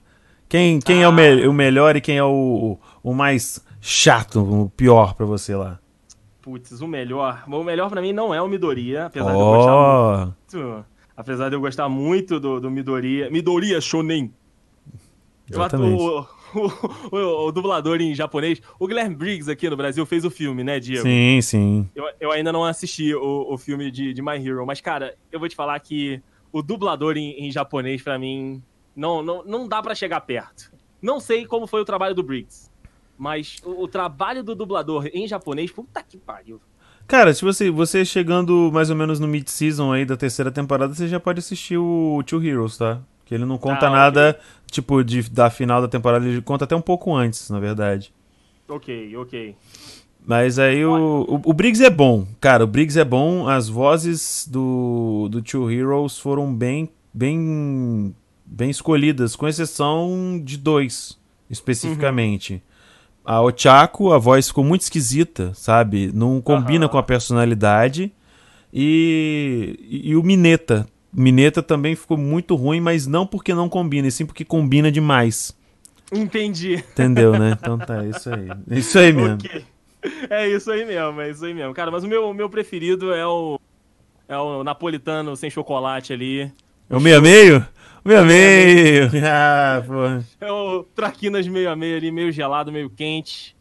Quem, 0.49 0.79
quem 0.81 1.03
é 1.03 1.09
o, 1.09 1.11
Ah. 1.11 1.15
me- 1.15 1.47
o 1.47 1.53
melhor 1.53 1.97
e 1.97 2.01
quem 2.01 2.19
é 2.19 2.25
o, 2.25 2.79
o 3.03 3.15
mais 3.15 3.65
chato, 3.81 4.41
o 4.43 4.69
pior 4.71 5.15
pra 5.15 5.25
você 5.27 5.57
lá? 5.57 5.79
Putz, 6.43 6.81
o 6.81 6.89
melhor. 6.89 7.45
O 7.49 7.63
melhor 7.63 7.89
pra 7.89 8.01
mim 8.03 8.13
não 8.13 8.35
é 8.35 8.43
o 8.43 8.49
Midoriya, 8.49 9.07
apesar 9.07 9.31
de 9.33 9.39
eu 9.39 9.45
gostar 9.45 10.27
muito. 10.27 10.85
Apesar 11.17 11.49
de 11.49 11.55
eu 11.57 11.61
gostar 11.61 11.89
muito 11.89 12.41
do, 12.41 12.61
do 12.61 12.71
Midoriya. 12.71 13.31
Midoriya 13.31 13.81
Shonen. 13.81 14.33
Exatamente. 15.51 16.03
O, 16.03 16.27
o, 17.13 17.17
o- 17.17 17.47
o 17.49 17.53
dublador 17.53 18.01
em 18.01 18.15
japonês. 18.15 18.61
O 18.79 18.87
Guilherme 18.87 19.15
Briggs 19.15 19.51
aqui 19.51 19.69
no 19.71 19.77
Brasil 19.77 20.05
fez 20.07 20.25
o 20.25 20.31
filme, 20.31 20.63
né, 20.65 20.79
Diego? 20.81 21.03
Sim, 21.03 21.41
sim. 21.43 21.89
Eu, 21.95 22.05
eu 22.21 22.33
ainda 22.33 22.53
não 22.53 22.65
assisti 22.65 23.15
o, 23.15 23.53
o 23.53 23.59
filme 23.59 23.91
de, 23.91 24.13
de 24.13 24.23
My 24.23 24.37
Hero, 24.37 24.65
mas, 24.67 24.81
cara, 24.81 25.15
eu 25.31 25.39
vou 25.41 25.49
te 25.49 25.57
falar 25.57 25.79
que 25.81 26.21
o 26.53 26.63
dublador 26.63 27.17
em, 27.17 27.47
em 27.47 27.51
japonês, 27.51 28.03
pra 28.03 28.19
mim, 28.19 28.63
não, 28.95 29.23
não, 29.23 29.43
não 29.45 29.67
dá 29.69 29.83
pra 29.83 29.95
chegar 29.95 30.21
perto. 30.21 30.71
Não 31.01 31.19
sei 31.19 31.47
como 31.47 31.67
foi 31.67 31.81
o 31.81 31.85
trabalho 31.85 32.15
do 32.15 32.23
Briggs, 32.23 32.71
mas 33.19 33.57
o, 33.65 33.85
o 33.85 33.89
trabalho 33.89 34.43
do 34.43 34.55
dublador 34.55 35.09
em 35.13 35.27
japonês, 35.27 35.71
puta 35.71 36.03
que 36.03 36.17
pariu. 36.19 36.61
Cara, 37.07 37.35
se 37.35 37.43
você, 37.45 37.69
você 37.71 38.05
chegando 38.05 38.71
mais 38.73 38.89
ou 38.89 38.95
menos 38.97 39.19
no 39.19 39.27
mid-season 39.27 39.93
aí 39.93 40.05
da 40.05 40.17
terceira 40.17 40.53
temporada, 40.53 40.95
você 40.95 41.09
já 41.09 41.19
pode 41.19 41.41
assistir 41.41 41.77
o 41.77 42.23
Two 42.25 42.43
Heroes, 42.45 42.79
tá? 42.79 43.03
Que 43.33 43.37
ele 43.37 43.47
não 43.47 43.57
conta 43.57 43.87
Ah, 43.87 43.91
nada, 43.91 44.39
tipo, 44.71 45.03
de, 45.03 45.23
da 45.31 45.49
final 45.49 45.81
da 45.81 45.89
temporada, 45.89 46.29
ele 46.29 46.43
conta 46.43 46.65
até 46.67 46.77
um 46.77 46.83
pouco 46.83 47.17
antes, 47.17 47.49
na 47.49 47.59
verdade. 47.59 48.13
Ok, 48.69 49.17
ok. 49.17 49.57
Mas 50.27 50.59
aí 50.59 50.85
o, 50.85 51.25
o, 51.27 51.41
o 51.43 51.53
Briggs 51.55 51.83
é 51.83 51.89
bom, 51.89 52.27
cara, 52.39 52.63
o 52.63 52.67
Briggs 52.67 53.01
é 53.01 53.05
bom, 53.07 53.49
as 53.49 53.71
vozes 53.71 54.47
do, 54.47 55.31
do 55.31 55.41
Two 55.41 55.71
Heroes 55.71 56.19
foram 56.19 56.55
bem, 56.55 56.91
bem, 57.11 58.15
bem 58.45 58.69
escolhidas, 58.69 59.35
com 59.35 59.49
exceção 59.49 60.39
de 60.45 60.59
dois, 60.59 61.19
especificamente. 61.49 62.63
A 63.25 63.41
Ochako, 63.41 64.13
a 64.13 64.19
voz 64.19 64.49
ficou 64.49 64.63
muito 64.63 64.83
esquisita, 64.83 65.53
sabe? 65.55 66.11
Não 66.13 66.39
combina 66.43 66.85
Aham. 66.85 66.93
com 66.93 66.99
a 66.99 67.03
personalidade. 67.03 68.13
E, 68.71 69.79
e 70.05 70.17
o 70.17 70.23
Mineta. 70.23 70.87
Mineta 71.13 71.63
também 71.63 71.95
ficou 71.95 72.17
muito 72.17 72.55
ruim, 72.55 72.81
mas 72.81 73.07
não 73.07 73.27
porque 73.27 73.55
não 73.55 73.69
combina, 73.69 74.09
e 74.09 74.11
sim 74.11 74.25
porque 74.25 74.45
combina 74.45 74.91
demais. 74.91 75.55
Entendi. 76.11 76.75
Entendeu, 76.75 77.33
né? 77.39 77.57
Então 77.61 77.79
tá, 77.79 78.05
é 78.05 78.09
isso 78.09 78.33
aí. 78.33 78.49
É 78.71 78.79
isso 78.79 78.99
aí 78.99 79.13
mesmo. 79.15 79.35
Ok. 79.35 79.65
É 80.29 80.49
isso 80.49 80.71
aí 80.71 80.85
mesmo, 80.85 81.21
é 81.21 81.31
isso 81.31 81.45
aí 81.45 81.55
mesmo. 81.55 81.73
Cara, 81.73 81.91
mas 81.91 82.03
o 82.03 82.09
meu, 82.09 82.33
meu 82.35 82.49
preferido 82.51 83.13
é 83.15 83.27
o. 83.27 83.59
É 84.29 84.37
o 84.37 84.65
napolitano 84.65 85.37
sem 85.37 85.51
chocolate 85.51 86.13
ali. 86.13 86.53
É 86.89 86.97
o 86.97 87.01
meio 87.01 87.19
a 87.19 87.21
meio? 87.21 87.67
O 88.05 88.09
meio 88.09 88.21
a 88.21 88.25
meio! 88.25 89.11
Ah, 89.25 89.83
porra. 89.87 90.25
É 90.41 90.51
o 90.51 90.83
Traquinas 90.83 91.47
meio 91.47 91.71
a 91.71 91.77
meio 91.77 91.97
ali, 91.97 92.11
meio 92.11 92.33
gelado, 92.33 92.73
meio 92.73 92.91
quente. 92.91 93.57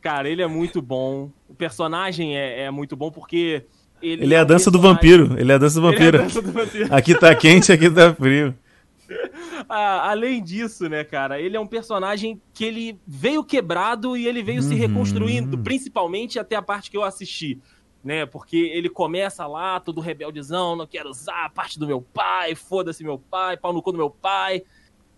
Cara, 0.00 0.28
ele 0.28 0.42
é 0.42 0.46
muito 0.46 0.82
bom. 0.82 1.30
O 1.48 1.54
personagem 1.54 2.36
é, 2.36 2.62
é 2.62 2.70
muito 2.70 2.96
bom 2.96 3.10
porque. 3.10 3.64
Ele, 4.02 4.24
Ele 4.24 4.34
é 4.34 4.38
a 4.38 4.44
dança 4.44 4.70
do 4.70 4.80
vampiro. 4.80 5.38
Ele 5.38 5.50
é 5.50 5.54
a 5.54 5.58
dança 5.58 5.80
do 5.80 5.88
é 5.88 5.90
vampiro. 5.90 6.18
dança 6.18 6.42
do 6.42 6.52
vampiro. 6.52 6.94
Aqui 6.94 7.14
tá 7.18 7.34
quente, 7.34 7.72
aqui 7.72 7.90
tá 7.90 8.14
frio. 8.14 8.54
Ah, 9.68 10.10
além 10.10 10.42
disso, 10.44 10.88
né, 10.88 11.02
cara, 11.02 11.40
ele 11.40 11.56
é 11.56 11.60
um 11.60 11.66
personagem 11.66 12.40
que 12.54 12.64
ele 12.64 13.00
veio 13.06 13.42
quebrado 13.42 14.16
e 14.16 14.26
ele 14.28 14.40
veio 14.42 14.62
se 14.62 14.74
Uhum. 14.74 14.78
reconstruindo, 14.78 15.58
principalmente 15.58 16.38
até 16.38 16.54
a 16.54 16.62
parte 16.62 16.88
que 16.90 16.96
eu 16.96 17.02
assisti, 17.02 17.58
né? 18.04 18.26
Porque 18.26 18.56
ele 18.56 18.88
começa 18.88 19.44
lá, 19.46 19.80
todo 19.80 20.00
rebeldezão, 20.00 20.76
não 20.76 20.86
quero 20.86 21.08
usar 21.08 21.46
a 21.46 21.48
parte 21.50 21.78
do 21.80 21.86
meu 21.86 22.00
pai, 22.00 22.54
foda-se 22.54 23.02
meu 23.02 23.18
pai, 23.18 23.56
pau 23.56 23.72
no 23.72 23.82
cu 23.82 23.90
do 23.92 23.98
meu 23.98 24.10
pai. 24.10 24.62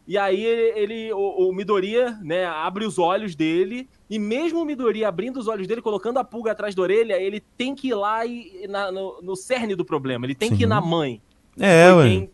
E 0.08 0.16
aí 0.16 0.42
ele, 0.42 1.12
o, 1.12 1.50
o 1.50 1.52
Midoriya, 1.52 2.18
né, 2.22 2.46
abre 2.46 2.86
os 2.86 2.98
olhos 2.98 3.34
dele, 3.34 3.86
e 4.08 4.18
mesmo 4.18 4.62
o 4.62 4.64
Midoriya 4.64 5.06
abrindo 5.06 5.38
os 5.38 5.46
olhos 5.46 5.66
dele, 5.66 5.82
colocando 5.82 6.16
a 6.16 6.24
pulga 6.24 6.52
atrás 6.52 6.74
da 6.74 6.80
orelha, 6.80 7.20
ele 7.20 7.40
tem 7.40 7.74
que 7.74 7.88
ir 7.88 7.94
lá 7.94 8.24
e, 8.24 8.66
na- 8.66 8.90
no, 8.90 9.20
no 9.20 9.36
cerne 9.36 9.76
do 9.76 9.84
problema, 9.84 10.24
ele 10.24 10.34
tem 10.34 10.48
que 10.48 10.62
ir 10.62 10.66
Sim. 10.66 10.66
na 10.66 10.80
mãe 10.80 11.20
É, 11.60 11.92
ué. 11.92 12.08
quem 12.08 12.30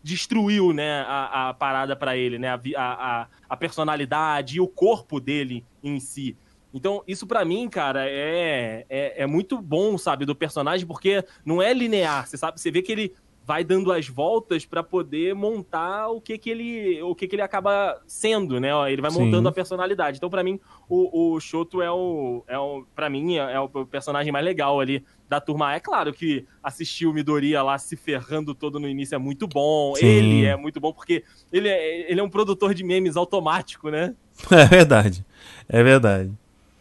destruiu, 0.00 0.72
né, 0.72 1.00
a, 1.08 1.48
a 1.48 1.54
parada 1.54 1.96
pra 1.96 2.16
ele, 2.16 2.38
né, 2.38 2.50
a, 2.50 2.60
a, 2.76 3.26
a, 3.48 3.56
personalidade 3.56 4.58
e 4.58 4.60
o 4.60 4.68
corpo 4.68 5.18
dele 5.18 5.64
em 5.82 5.98
si. 5.98 6.36
Então, 6.72 7.02
isso 7.04 7.26
pra 7.26 7.44
mim, 7.44 7.68
cara, 7.68 8.08
é, 8.08 8.86
é, 8.88 9.22
é 9.24 9.26
muito 9.26 9.60
bom, 9.60 9.98
sabe, 9.98 10.24
do 10.24 10.36
personagem, 10.36 10.86
porque 10.86 11.24
não 11.44 11.60
é 11.60 11.74
linear, 11.74 12.28
você 12.28 12.36
sabe, 12.36 12.60
você 12.60 12.70
vê 12.70 12.80
que 12.80 12.92
ele 12.92 13.12
vai 13.48 13.64
dando 13.64 13.90
as 13.90 14.06
voltas 14.06 14.66
pra 14.66 14.82
poder 14.82 15.34
montar 15.34 16.08
o 16.08 16.20
que 16.20 16.36
que 16.36 16.50
ele, 16.50 17.00
o 17.00 17.14
que 17.14 17.26
que 17.26 17.34
ele 17.34 17.40
acaba 17.40 17.98
sendo, 18.06 18.60
né? 18.60 18.68
Ele 18.92 19.00
vai 19.00 19.10
Sim. 19.10 19.24
montando 19.24 19.48
a 19.48 19.52
personalidade. 19.52 20.18
Então, 20.18 20.28
pra 20.28 20.44
mim, 20.44 20.60
o, 20.86 21.32
o 21.32 21.40
Shoto 21.40 21.80
é 21.80 21.90
o, 21.90 22.44
é 22.46 22.58
o, 22.58 22.84
para 22.94 23.08
mim, 23.08 23.38
é, 23.38 23.54
é 23.54 23.58
o 23.58 23.86
personagem 23.86 24.30
mais 24.30 24.44
legal 24.44 24.78
ali 24.78 25.02
da 25.30 25.40
turma. 25.40 25.74
É 25.74 25.80
claro 25.80 26.12
que 26.12 26.44
assistir 26.62 27.06
o 27.06 27.12
Midoriya 27.14 27.62
lá 27.62 27.78
se 27.78 27.96
ferrando 27.96 28.54
todo 28.54 28.78
no 28.78 28.86
início 28.86 29.14
é 29.14 29.18
muito 29.18 29.48
bom. 29.48 29.94
Sim. 29.94 30.04
Ele 30.04 30.44
é 30.44 30.54
muito 30.54 30.78
bom 30.78 30.92
porque 30.92 31.24
ele 31.50 31.70
é, 31.70 32.10
ele 32.12 32.20
é 32.20 32.22
um 32.22 32.28
produtor 32.28 32.74
de 32.74 32.84
memes 32.84 33.16
automático, 33.16 33.88
né? 33.88 34.14
É 34.52 34.66
verdade. 34.66 35.24
É 35.66 35.82
verdade. 35.82 36.30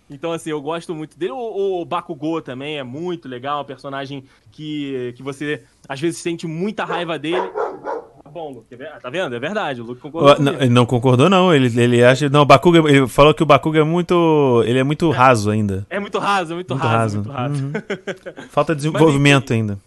Então, 0.09 0.31
assim, 0.31 0.49
eu 0.51 0.61
gosto 0.61 0.95
muito 0.95 1.17
dele. 1.19 1.33
O, 1.33 1.81
o 1.81 1.85
Bakugou 1.85 2.41
também 2.41 2.77
é 2.77 2.83
muito 2.83 3.27
legal, 3.27 3.61
um 3.61 3.65
personagem 3.65 4.23
que, 4.51 5.13
que 5.17 5.21
você 5.23 5.63
às 5.87 5.99
vezes 5.99 6.19
sente 6.21 6.47
muita 6.47 6.85
raiva 6.85 7.19
dele. 7.19 7.49
Tá 8.23 8.29
bom, 8.31 8.51
Luke, 8.53 8.73
é 8.73 8.77
ver- 8.77 8.99
tá 9.01 9.09
vendo? 9.09 9.35
É 9.35 9.39
verdade, 9.39 9.81
o 9.81 9.85
Luke 9.85 10.01
concordou 10.01 10.39
não, 10.39 10.53
ele 10.53 10.69
não 10.69 10.85
concordou, 10.85 11.29
não. 11.29 11.53
Ele, 11.53 11.67
ele 11.81 12.03
acha. 12.03 12.29
Não, 12.29 12.41
o 12.41 12.45
Bakuga. 12.45 12.79
Ele 12.89 13.07
falou 13.07 13.33
que 13.33 13.43
o 13.43 13.45
Bakuga 13.45 13.79
é 13.79 13.83
muito. 13.83 14.63
Ele 14.65 14.79
é 14.79 14.83
muito 14.83 15.09
raso 15.09 15.49
ainda. 15.49 15.85
É 15.89 15.99
muito 15.99 16.19
raso, 16.19 16.53
é 16.53 16.55
muito, 16.55 16.73
Muito 16.73 16.83
raso, 16.87 17.21
raso. 17.29 17.61
muito 17.61 17.73
raso. 17.75 17.97
Uhum. 18.37 18.47
Falta 18.49 18.73
de 18.73 18.77
desenvolvimento 18.83 19.51
ainda. 19.53 19.77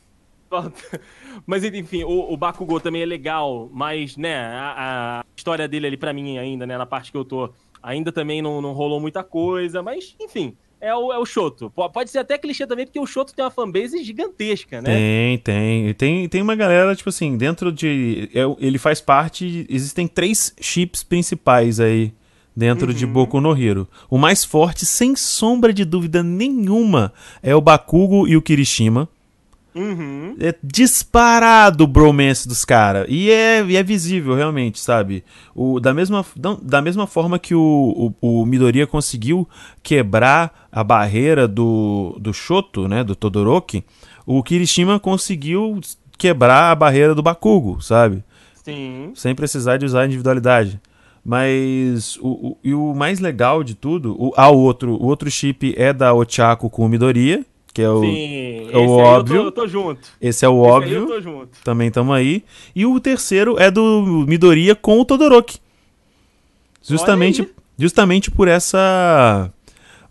Mas 1.47 1.65
enfim, 1.65 2.03
o, 2.05 2.33
o 2.33 2.37
Bakugou 2.37 2.81
também 2.81 3.03
é 3.03 3.07
legal, 3.07 3.71
mas, 3.73 4.17
né, 4.17 4.37
a, 4.37 5.21
a 5.21 5.25
história 5.37 5.67
dele 5.69 5.87
ali 5.87 5.97
pra 5.97 6.13
mim 6.13 6.39
ainda, 6.39 6.67
né, 6.67 6.77
na 6.77 6.85
parte 6.87 7.11
que 7.13 7.17
eu 7.17 7.25
tô, 7.25 7.51
ainda 7.83 8.13
também 8.13 8.43
não, 8.43 8.61
não 8.61 8.73
rolou 8.73 9.01
muita 9.01 9.23
coisa, 9.23 9.83
mas, 9.83 10.15
enfim, 10.21 10.57
é 10.81 10.95
o, 10.95 11.13
é 11.13 11.19
o 11.19 11.27
Shoto. 11.27 11.71
Pode 11.71 12.11
ser 12.11 12.19
até 12.19 12.39
clichê 12.39 12.67
também, 12.67 12.87
porque 12.87 12.99
o 12.99 13.07
Shoto 13.07 13.35
tem 13.35 13.45
uma 13.45 13.51
fanbase 13.51 14.03
gigantesca, 14.03 14.81
né? 14.81 14.95
Tem, 14.95 15.39
tem. 15.39 15.95
Tem, 15.95 16.29
tem 16.29 16.43
uma 16.43 16.57
galera, 16.57 16.97
tipo 16.97 17.11
assim, 17.11 17.37
dentro 17.37 17.71
de. 17.71 18.31
É, 18.35 18.41
ele 18.59 18.79
faz 18.79 19.01
parte. 19.01 19.67
Existem 19.69 20.09
três 20.09 20.55
chips 20.59 21.03
principais 21.03 21.79
aí 21.79 22.15
dentro 22.57 22.89
uhum. 22.89 22.95
de 22.95 23.07
Boku 23.07 23.41
no 23.41 23.57
Hero. 23.57 23.87
O 24.09 24.17
mais 24.17 24.45
forte, 24.45 24.87
sem 24.87 25.15
sombra 25.15 25.73
de 25.73 25.85
dúvida 25.85 26.23
nenhuma, 26.23 27.13
é 27.43 27.55
o 27.55 27.61
Bakugo 27.61 28.27
e 28.27 28.37
o 28.37 28.43
Kirishima. 28.43 29.09
Uhum. 29.75 30.37
É 30.41 30.55
disparado 30.63 31.85
o 31.85 31.87
bromance 31.87 32.49
dos 32.49 32.65
caras. 32.65 33.07
E 33.09 33.31
é, 33.31 33.65
e 33.65 33.77
é 33.77 33.83
visível, 33.83 34.35
realmente, 34.35 34.81
sabe? 34.81 35.25
O, 35.55 35.79
da, 35.79 35.95
mesma, 35.95 36.25
da 36.63 36.83
mesma 36.83 37.07
forma 37.07 37.39
que 37.39 37.55
o, 37.55 38.15
o, 38.21 38.43
o 38.43 38.47
Midoriya 38.47 38.87
conseguiu 38.87 39.49
quebrar 39.83 40.69
a 40.73 40.83
barreira 40.83 41.47
do, 41.47 42.17
do 42.21 42.33
Shoto, 42.33 42.89
né? 42.89 43.05
Do 43.05 43.15
Todoroki, 43.15 43.85
o 44.27 44.43
Kirishima 44.43 44.99
conseguiu 44.99 45.81
quebrar 46.19 46.73
a 46.73 46.75
barreira 46.75 47.15
do 47.15 47.23
Bakugo, 47.23 47.81
sabe? 47.81 48.23
Sim. 48.65 49.13
Sem 49.15 49.35
precisar 49.35 49.77
de 49.77 49.87
usar 49.87 50.07
individualidade. 50.07 50.81
Mas 51.25 52.17
o, 52.17 52.29
o, 52.29 52.59
e 52.65 52.75
o 52.75 52.95
mais 52.95 53.21
legal 53.21 53.63
de 53.63 53.75
tudo, 53.75 54.17
o, 54.19 54.33
ah, 54.37 54.51
o 54.51 54.59
outro, 54.59 54.93
o 54.95 55.05
outro 55.05 55.31
chip 55.31 55.75
é 55.77 55.93
da 55.93 56.15
Ochako 56.15 56.71
com 56.71 56.85
o 56.85 56.89
Midoriya, 56.89 57.45
que 57.81 57.85
é 57.85 57.91
o, 57.91 58.01
Sim, 58.03 58.69
é 58.71 58.77
o 58.77 58.91
óbvio. 58.91 59.37
Eu 59.37 59.43
tô, 59.43 59.47
eu 59.47 59.53
tô, 59.53 59.69
junto. 59.69 60.09
Esse 60.21 60.45
é 60.45 60.49
o 60.49 60.63
esse 60.63 60.71
óbvio. 60.71 60.97
eu 60.99 61.07
tô 61.07 61.21
junto. 61.21 61.49
Também 61.65 61.89
estamos 61.89 62.15
aí. 62.15 62.45
E 62.75 62.85
o 62.85 63.01
terceiro 63.01 63.59
é 63.59 63.71
do 63.71 64.25
Midoriya 64.29 64.75
com 64.75 65.01
o 65.01 65.05
Todoroki. 65.05 65.59
Justamente, 66.83 67.49
justamente 67.79 68.31
por 68.31 68.49
essa 68.49 69.51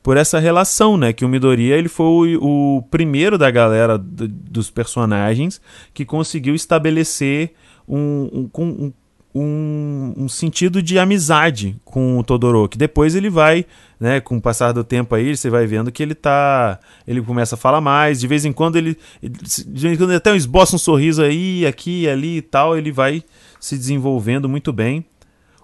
por 0.02 0.16
essa 0.16 0.40
relação, 0.40 0.98
né, 0.98 1.12
que 1.12 1.26
o 1.26 1.30
Midoriya 1.30 1.76
ele 1.76 1.90
foi 1.90 2.38
o, 2.38 2.78
o 2.78 2.82
primeiro 2.84 3.38
da 3.38 3.52
galera 3.52 3.98
do, 3.98 4.28
dos 4.30 4.72
personagens 4.72 5.62
que 5.94 6.06
conseguiu 6.06 6.56
estabelecer 6.56 7.52
um, 7.86 8.50
um, 8.58 8.64
um 8.64 8.94
um, 9.42 10.14
um, 10.18 10.28
sentido 10.28 10.82
de 10.82 11.00
amizade 11.00 11.76
com 11.86 12.18
o 12.18 12.24
Todoroki. 12.24 12.78
Depois 12.78 13.16
ele 13.16 13.30
vai, 13.30 13.66
né, 14.00 14.20
com 14.20 14.38
o 14.38 14.42
passar 14.42 14.72
do 14.72 14.84
tempo 14.84 15.16
aí, 15.16 15.36
você 15.36 15.50
vai 15.50 15.66
vendo 15.66 15.92
que 15.92 16.04
ele 16.04 16.16
tá, 16.16 16.80
ele 17.08 17.22
começa 17.22 17.56
a 17.56 17.58
falar 17.58 17.82
mais, 17.82 18.20
de 18.20 18.28
vez 18.28 18.46
em 18.46 18.52
quando 18.52 18.76
ele, 18.76 18.98
de 19.22 19.82
vez 19.82 19.94
em 19.94 19.98
quando 19.98 20.10
ele 20.10 20.18
até 20.18 20.36
esboça 20.36 20.76
um 20.76 20.80
sorriso 20.80 21.22
aí, 21.22 21.66
aqui, 21.66 22.08
ali 22.08 22.38
e 22.38 22.42
tal, 22.42 22.78
ele 22.78 22.92
vai 22.92 23.24
se 23.60 23.78
desenvolvendo 23.78 24.50
muito 24.50 24.74
bem. 24.74 25.06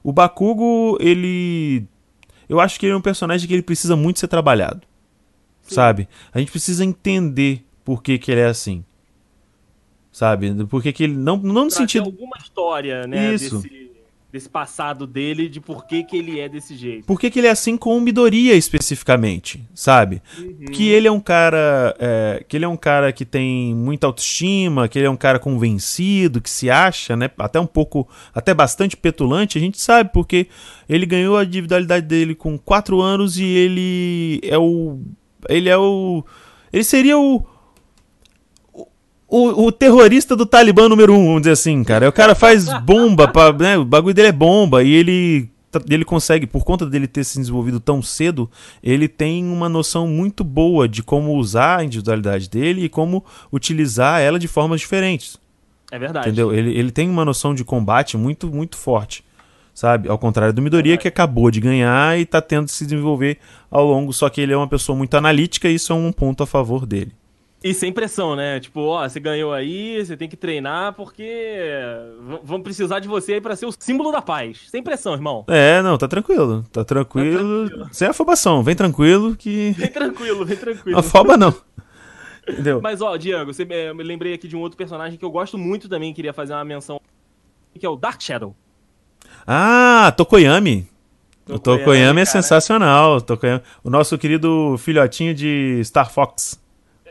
O 0.03 0.11
Bakugo, 0.13 0.97
ele 0.99 1.85
eu 2.47 2.59
acho 2.59 2.79
que 2.79 2.85
ele 2.85 2.93
é 2.93 2.97
um 2.97 3.01
personagem 3.01 3.47
que 3.47 3.53
ele 3.53 3.63
precisa 3.63 3.95
muito 3.95 4.19
ser 4.19 4.27
trabalhado. 4.27 4.81
Sim. 5.63 5.75
Sabe? 5.75 6.07
A 6.31 6.39
gente 6.39 6.51
precisa 6.51 6.85
entender 6.85 7.65
por 7.83 8.03
que 8.03 8.17
que 8.17 8.31
ele 8.31 8.41
é 8.41 8.45
assim 8.45 8.83
sabe? 10.15 10.65
Porque 10.69 10.93
que 10.93 11.03
ele 11.03 11.13
não 11.13 11.35
não 11.35 11.65
no 11.65 11.71
sentido 11.71 12.05
alguma 12.05 12.37
história, 12.37 13.05
né, 13.05 13.33
Isso. 13.33 13.59
Desse, 13.59 13.91
desse 14.31 14.49
passado 14.49 15.05
dele 15.05 15.49
de 15.49 15.59
por 15.59 15.85
que, 15.85 16.05
que 16.05 16.15
ele 16.15 16.39
é 16.39 16.47
desse 16.47 16.73
jeito. 16.73 17.05
Por 17.05 17.19
que, 17.19 17.29
que 17.29 17.39
ele 17.39 17.47
é 17.47 17.51
assim 17.51 17.75
com 17.75 17.97
o 17.97 18.01
Midoriya 18.01 18.53
especificamente, 18.53 19.67
sabe? 19.73 20.21
Uhum. 20.37 20.67
Que 20.71 20.87
ele 20.87 21.07
é 21.07 21.11
um 21.11 21.19
cara 21.19 21.93
é, 21.99 22.45
que 22.47 22.55
ele 22.55 22.63
é 22.63 22.67
um 22.67 22.77
cara 22.77 23.11
que 23.11 23.25
tem 23.25 23.75
muita 23.75 24.07
autoestima, 24.07 24.87
que 24.87 24.97
ele 24.97 25.05
é 25.05 25.09
um 25.09 25.17
cara 25.17 25.37
convencido, 25.37 26.39
que 26.39 26.49
se 26.49 26.69
acha, 26.69 27.17
né, 27.17 27.29
até 27.37 27.59
um 27.59 27.67
pouco, 27.67 28.07
até 28.33 28.53
bastante 28.53 28.95
petulante, 28.95 29.57
a 29.57 29.61
gente 29.61 29.81
sabe 29.81 30.11
porque 30.13 30.47
ele 30.87 31.05
ganhou 31.05 31.35
a 31.35 31.43
individualidade 31.43 32.05
dele 32.05 32.35
com 32.35 32.57
4 32.57 33.01
anos 33.01 33.37
e 33.37 33.43
ele 33.43 34.39
é 34.43 34.57
o 34.57 34.97
ele 35.49 35.67
é 35.67 35.77
o 35.77 36.23
ele 36.71 36.85
seria 36.85 37.17
o 37.17 37.45
o, 39.27 39.65
o, 39.65 39.71
terrorista 39.71 40.35
do 40.35 40.45
Talibã 40.45 40.87
número 40.87 41.13
um, 41.13 41.25
vamos 41.25 41.41
dizer 41.41 41.53
assim, 41.53 41.83
cara. 41.83 42.07
O 42.07 42.11
cara 42.11 42.35
faz 42.35 42.65
bomba, 42.81 43.27
pra, 43.27 43.51
né? 43.53 43.77
o 43.77 43.83
bagulho 43.83 44.13
dele 44.13 44.27
é 44.27 44.31
bomba 44.31 44.83
e 44.83 44.93
ele, 44.93 45.49
ele 45.89 46.05
consegue, 46.05 46.45
por 46.45 46.63
conta 46.63 46.85
dele 46.85 47.07
ter 47.07 47.23
se 47.23 47.39
desenvolvido 47.39 47.79
tão 47.79 48.01
cedo, 48.01 48.49
ele 48.83 49.07
tem 49.07 49.45
uma 49.45 49.67
noção 49.67 50.07
muito 50.07 50.43
boa 50.43 50.87
de 50.87 51.01
como 51.01 51.35
usar 51.35 51.79
a 51.79 51.83
individualidade 51.83 52.49
dele 52.49 52.85
e 52.85 52.89
como 52.89 53.25
utilizar 53.51 54.21
ela 54.21 54.37
de 54.37 54.47
formas 54.47 54.79
diferentes. 54.79 55.39
É 55.91 55.97
verdade. 55.97 56.27
Entendeu? 56.27 56.53
Ele, 56.53 56.77
ele 56.77 56.91
tem 56.91 57.09
uma 57.09 57.25
noção 57.25 57.53
de 57.55 57.63
combate 57.63 58.17
muito, 58.17 58.47
muito 58.47 58.77
forte. 58.77 59.23
Sabe? 59.73 60.07
Ao 60.07 60.17
contrário 60.17 60.53
do 60.53 60.61
Midoriya, 60.61 60.93
é 60.93 60.97
que 60.97 61.07
acabou 61.07 61.51
de 61.51 61.59
ganhar 61.59 62.17
e 62.17 62.21
está 62.21 62.41
tendo 62.41 62.65
que 62.65 62.71
se 62.71 62.85
desenvolver 62.85 63.39
ao 63.69 63.85
longo. 63.85 64.13
Só 64.13 64.29
que 64.29 64.39
ele 64.39 64.53
é 64.53 64.57
uma 64.57 64.67
pessoa 64.67 64.97
muito 64.97 65.17
analítica 65.17 65.67
e 65.67 65.75
isso 65.75 65.91
é 65.91 65.95
um 65.95 66.11
ponto 66.13 66.43
a 66.43 66.47
favor 66.47 66.85
dele. 66.85 67.11
E 67.65 67.73
sem 67.73 67.91
pressão, 67.91 68.35
né? 68.35 68.59
Tipo, 68.59 68.81
ó, 68.81 69.09
você 69.09 69.19
ganhou 69.19 69.51
aí, 69.51 70.05
você 70.05 70.15
tem 70.15 70.29
que 70.29 70.37
treinar 70.37 70.93
porque 70.93 71.27
vamos 72.43 72.61
precisar 72.61 72.99
de 72.99 73.07
você 73.07 73.33
aí 73.33 73.41
pra 73.41 73.55
ser 73.55 73.65
o 73.65 73.73
símbolo 73.79 74.11
da 74.11 74.21
paz. 74.21 74.67
Sem 74.69 74.83
pressão, 74.83 75.13
irmão. 75.13 75.43
É, 75.47 75.81
não, 75.81 75.97
tá 75.97 76.07
tranquilo. 76.07 76.63
Tá 76.71 76.85
tranquilo. 76.85 77.63
Tá 77.63 77.69
tranquilo. 77.69 77.89
Sem 77.91 78.07
afobação, 78.07 78.61
vem 78.61 78.75
tranquilo 78.75 79.35
que. 79.35 79.71
Vem 79.71 79.91
tranquilo, 79.91 80.45
vem 80.45 80.57
tranquilo. 80.57 80.99
Afoba 80.99 81.37
não. 81.37 81.55
Entendeu? 82.47 82.81
Mas, 82.83 83.01
ó, 83.01 83.17
Diego, 83.17 83.51
você, 83.51 83.65
é, 83.67 83.89
eu 83.89 83.95
me 83.95 84.03
lembrei 84.03 84.35
aqui 84.35 84.47
de 84.47 84.55
um 84.55 84.61
outro 84.61 84.77
personagem 84.77 85.17
que 85.17 85.25
eu 85.25 85.31
gosto 85.31 85.57
muito 85.57 85.89
também, 85.89 86.13
queria 86.13 86.33
fazer 86.33 86.53
uma 86.53 86.63
menção, 86.63 87.01
que 87.79 87.83
é 87.83 87.89
o 87.89 87.95
Dark 87.95 88.21
Shadow. 88.21 88.55
Ah, 89.47 90.13
Tokoyami. 90.15 90.87
Tokoyami 91.47 91.49
o 91.49 91.59
Tokoyami 91.59 92.21
é 92.21 92.25
sensacional. 92.25 93.19
Tokoyami. 93.21 93.63
O 93.83 93.89
nosso 93.89 94.15
querido 94.19 94.75
filhotinho 94.77 95.33
de 95.33 95.81
Star 95.83 96.11
Fox. 96.11 96.63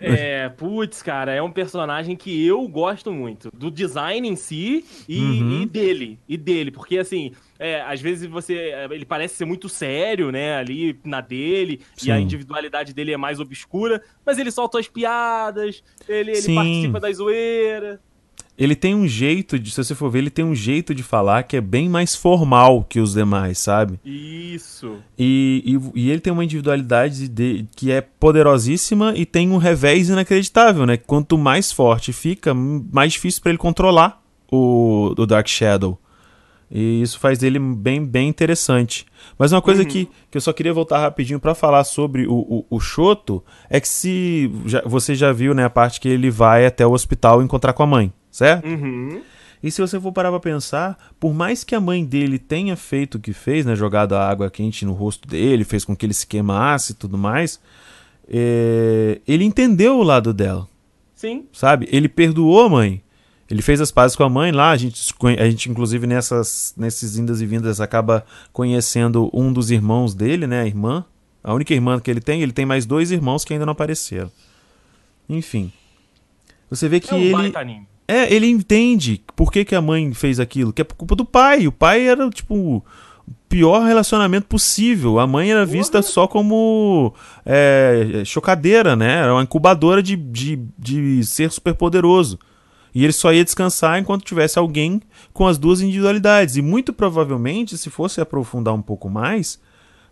É, 0.07 0.49
putz, 0.49 1.03
cara, 1.03 1.33
é 1.33 1.43
um 1.43 1.51
personagem 1.51 2.17
que 2.17 2.45
eu 2.47 2.67
gosto 2.69 3.13
muito. 3.13 3.51
Do 3.55 3.71
design 3.71 4.29
em 4.29 4.37
si 4.37 4.85
e, 5.09 5.21
uhum. 5.21 5.63
e 5.63 5.67
dele. 5.67 6.19
E 6.29 6.37
dele. 6.37 6.71
Porque, 6.71 6.99
assim, 6.99 7.33
é, 7.59 7.81
às 7.83 8.01
vezes 8.01 8.29
você. 8.29 8.73
Ele 8.91 9.05
parece 9.05 9.37
ser 9.37 9.45
muito 9.45 9.69
sério, 9.69 10.31
né? 10.31 10.57
Ali 10.57 10.99
na 11.05 11.21
dele. 11.21 11.81
Sim. 11.97 12.09
E 12.09 12.13
a 12.13 12.21
individualidade 12.21 12.93
dele 12.93 13.13
é 13.13 13.17
mais 13.17 13.41
obscura. 13.41 14.03
Mas 14.25 14.39
ele 14.39 14.51
solta 14.51 14.79
as 14.79 14.89
piadas, 14.89 15.83
ele, 16.09 16.33
ele 16.33 16.55
participa 16.55 17.01
da 17.01 17.13
zoeira 17.13 18.01
ele 18.57 18.77
tem 18.77 18.95
um 18.95 19.07
jeito 19.07 19.59
de, 19.59 19.71
se 19.71 19.83
você 19.83 19.95
for 19.95 20.09
ver, 20.09 20.21
ele 20.21 20.31
tem 20.31 20.45
um 20.45 20.55
jeito 20.55 20.95
de 20.95 21.03
falar 21.03 21.43
que 21.43 21.57
é 21.57 21.61
bem 21.61 21.89
mais 21.89 22.15
formal 22.15 22.85
que 22.85 23.01
os 23.01 23.15
demais, 23.15 23.59
sabe? 23.59 23.99
Isso. 24.05 24.99
E, 25.19 25.81
e, 25.95 26.03
e 26.03 26.11
ele 26.11 26.21
tem 26.21 26.33
uma 26.33 26.45
individualidade 26.45 27.29
de, 27.29 27.67
que 27.75 27.91
é 27.91 28.01
poderosíssima 28.01 29.13
e 29.17 29.27
tem 29.27 29.51
um 29.51 29.57
revés 29.57 30.09
inacreditável, 30.09 30.87
né? 30.87 30.97
Quanto 30.97 31.37
mais 31.37 31.73
forte 31.73 32.13
fica, 32.13 32.55
mais 32.55 33.15
difícil 33.15 33.43
para 33.43 33.51
ele 33.51 33.59
controlar 33.59 34.23
o, 34.51 35.13
o 35.19 35.27
Dark 35.27 35.49
Shadow. 35.49 35.99
E 36.71 37.03
isso 37.03 37.19
faz 37.19 37.39
dele 37.39 37.59
bem, 37.59 38.05
bem 38.05 38.29
interessante. 38.29 39.05
Mas 39.37 39.53
uma 39.53 39.63
coisa 39.63 39.83
uhum. 39.83 39.89
que, 39.89 40.09
que 40.31 40.37
eu 40.37 40.41
só 40.41 40.53
queria 40.53 40.73
voltar 40.73 41.01
rapidinho 41.01 41.39
para 41.41 41.55
falar 41.55 41.85
sobre 41.85 42.27
o, 42.27 42.35
o, 42.35 42.67
o 42.71 42.81
Shoto 42.81 43.45
é 43.69 43.81
que 43.81 43.89
se 43.89 44.51
já, 44.65 44.83
você 44.85 45.15
já 45.15 45.33
viu 45.33 45.55
né, 45.55 45.65
a 45.65 45.71
parte 45.71 46.01
que 46.01 46.09
ele 46.09 46.31
vai 46.31 46.67
até 46.67 46.87
o 46.87 46.93
hospital 46.93 47.43
encontrar 47.43 47.73
com 47.73 47.83
a 47.83 47.87
mãe 47.87 48.13
certo? 48.35 48.67
Uhum. 48.67 49.23
E 49.63 49.71
se 49.71 49.81
você 49.81 49.99
for 49.99 50.11
parar 50.11 50.31
pra 50.31 50.41
pensar, 50.41 50.99
por 51.21 51.33
mais 51.33 51.63
que 51.63 51.73
a 51.73 51.81
mãe 51.81 52.05
dele 52.05 52.37
tenha 52.37 52.77
feito 52.77 53.15
o 53.15 53.21
que 53.21 53.33
fez, 53.33 53.65
né? 53.65 53.77
Jogado 53.77 54.15
a 54.15 54.29
água 54.29 54.51
quente 54.51 54.85
no 54.85 54.93
rosto 54.93 55.29
dele, 55.29 55.63
fez 55.63 55.85
com 55.85 55.95
que 55.95 56.05
ele 56.05 56.13
se 56.13 56.27
queimasse 56.27 56.93
e 56.93 56.95
tudo 56.97 57.17
mais, 57.17 57.61
é... 58.29 59.21
ele 59.27 59.45
entendeu 59.45 59.99
o 59.99 60.03
lado 60.03 60.35
dela. 60.35 60.69
Sim. 61.15 61.47
Sabe? 61.53 61.89
Ele 61.93 62.09
perdoou 62.09 62.63
a 62.63 62.69
mãe. 62.69 63.01
Ele 63.49 63.63
fez 63.63 63.81
as 63.81 63.93
pazes 63.93 64.17
com 64.17 64.25
a 64.25 64.29
mãe 64.29 64.51
lá, 64.51 64.71
a 64.71 64.77
gente, 64.77 65.15
a 65.39 65.49
gente 65.49 65.71
inclusive 65.71 66.07
nessas, 66.07 66.75
nesses 66.77 67.17
indas 67.17 67.41
e 67.41 67.47
vindas 67.47 67.81
acaba 67.81 68.27
conhecendo 68.53 69.31
um 69.33 69.53
dos 69.53 69.71
irmãos 69.71 70.13
dele, 70.13 70.47
né, 70.47 70.63
a 70.63 70.67
irmã. 70.67 71.05
A 71.43 71.55
única 71.55 71.73
irmã 71.73 72.01
que 72.01 72.11
ele 72.11 72.21
tem, 72.21 72.43
ele 72.43 72.53
tem 72.53 72.67
mais 72.67 72.85
dois 72.85 73.13
irmãos 73.13 73.45
que 73.45 73.53
ainda 73.53 73.65
não 73.65 73.73
apareceram. 73.73 74.33
Enfim. 75.29 75.73
Você 76.69 76.89
vê 76.89 76.99
que 76.99 77.13
é 77.13 77.17
um 77.17 77.21
ele 77.21 77.53
é, 78.07 78.33
ele 78.33 78.47
entende 78.47 79.23
por 79.35 79.51
que, 79.51 79.65
que 79.65 79.75
a 79.75 79.81
mãe 79.81 80.13
fez 80.13 80.39
aquilo, 80.39 80.73
que 80.73 80.83
é 80.83 80.85
por 80.85 80.95
culpa 80.95 81.15
do 81.17 81.25
pai. 81.25 81.67
O 81.67 81.73
pai 81.73 82.07
era, 82.07 82.29
tipo, 82.31 82.55
o 82.55 82.85
pior 83.49 83.85
relacionamento 83.85 84.47
possível. 84.47 85.19
A 85.19 85.27
mãe 85.27 85.51
era 85.51 85.65
vista 85.65 86.03
só 86.03 86.27
como 86.27 87.15
é, 87.47 88.23
chocadeira, 88.25 88.95
né? 88.95 89.23
Era 89.23 89.33
uma 89.33 89.43
incubadora 89.43 90.03
de, 90.03 90.17
de, 90.17 90.61
de 90.79 91.25
ser 91.25 91.51
super 91.51 91.75
poderoso. 91.75 92.39
E 92.95 93.03
ele 93.03 93.13
só 93.13 93.33
ia 93.33 93.43
descansar 93.43 93.99
enquanto 93.99 94.25
tivesse 94.25 94.59
alguém 94.59 95.01
com 95.33 95.47
as 95.47 95.59
duas 95.59 95.81
individualidades. 95.81 96.57
E 96.57 96.63
muito 96.63 96.93
provavelmente, 96.93 97.77
se 97.77 97.91
fosse 97.91 98.21
aprofundar 98.21 98.73
um 98.73 98.83
pouco 98.83 99.11
mais, 99.11 99.59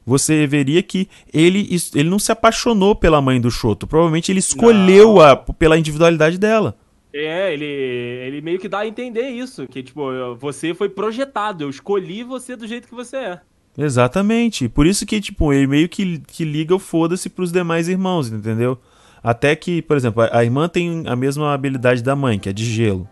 você 0.04 0.46
veria 0.46 0.82
que 0.82 1.08
ele, 1.32 1.68
ele 1.94 2.10
não 2.10 2.18
se 2.18 2.32
apaixonou 2.32 2.96
pela 2.96 3.20
mãe 3.20 3.40
do 3.40 3.50
Shoto. 3.50 3.86
Provavelmente 3.86 4.32
ele 4.32 4.40
escolheu 4.40 5.20
a, 5.20 5.36
pela 5.36 5.78
individualidade 5.78 6.38
dela. 6.38 6.76
É, 7.14 7.52
ele, 7.52 7.64
ele 7.64 8.40
meio 8.40 8.58
que 8.58 8.68
dá 8.68 8.80
a 8.80 8.86
entender 8.86 9.28
isso, 9.28 9.66
que 9.66 9.82
tipo, 9.82 10.02
você 10.36 10.72
foi 10.72 10.88
projetado, 10.88 11.64
eu 11.64 11.70
escolhi 11.70 12.24
você 12.24 12.56
do 12.56 12.66
jeito 12.66 12.88
que 12.88 12.94
você 12.94 13.16
é. 13.16 13.40
Exatamente. 13.76 14.68
Por 14.68 14.86
isso 14.86 15.06
que, 15.06 15.20
tipo, 15.20 15.52
ele 15.52 15.66
meio 15.66 15.88
que, 15.88 16.18
que 16.20 16.44
liga 16.44 16.74
o 16.74 16.78
foda-se 16.78 17.28
pros 17.28 17.50
demais 17.52 17.88
irmãos, 17.88 18.30
entendeu? 18.30 18.78
Até 19.22 19.54
que, 19.54 19.80
por 19.82 19.96
exemplo, 19.96 20.22
a 20.30 20.44
irmã 20.44 20.68
tem 20.68 21.04
a 21.06 21.14
mesma 21.14 21.54
habilidade 21.54 22.02
da 22.02 22.16
mãe, 22.16 22.38
que 22.38 22.48
é 22.48 22.52
de 22.52 22.64
gelo. 22.64 23.08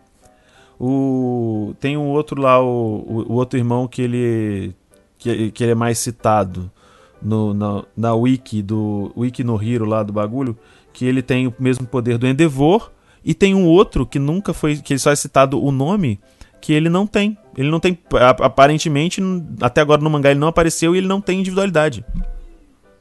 O 0.79 1.75
tem 1.79 1.97
um 1.97 2.09
outro 2.09 2.41
lá, 2.41 2.61
o, 2.61 2.67
o, 2.67 3.33
o 3.33 3.33
outro 3.35 3.59
irmão 3.59 3.87
que 3.87 4.01
ele 4.03 4.75
que, 5.19 5.51
que 5.51 5.63
ele 5.63 5.73
é 5.73 5.75
mais 5.75 5.99
citado 5.99 6.71
no, 7.23 7.53
na, 7.53 7.85
na 7.95 8.15
wiki 8.15 8.63
do 8.63 9.13
wiki 9.15 9.45
no 9.45 9.63
Hero 9.63 9.85
lá 9.85 10.03
do 10.03 10.13
bagulho, 10.13 10.57
que 10.93 11.05
ele 11.05 11.23
tem 11.23 11.47
o 11.47 11.55
mesmo 11.59 11.87
poder 11.87 12.17
do 12.17 12.27
Endeavor 12.27 12.91
e 13.25 13.35
tem 13.35 13.55
um 13.55 13.67
outro 13.67 14.07
que 14.07 14.19
nunca 14.19 14.53
foi 14.53 14.77
que 14.77 14.93
ele 14.93 15.01
só 15.01 15.11
é 15.11 15.17
citado 15.17 15.63
o 15.63 15.71
nome, 15.71 16.21
que 16.61 16.73
ele 16.73 16.89
não 16.89 17.07
tem. 17.07 17.37
Ele 17.57 17.71
não 17.71 17.81
tem 17.81 17.99
aparentemente 18.41 19.21
até 19.61 19.81
agora 19.81 20.01
no 20.01 20.11
mangá 20.11 20.31
ele 20.31 20.41
não 20.41 20.49
apareceu 20.49 20.95
e 20.95 20.99
ele 20.99 21.07
não 21.07 21.21
tem 21.21 21.41
individualidade. 21.41 22.05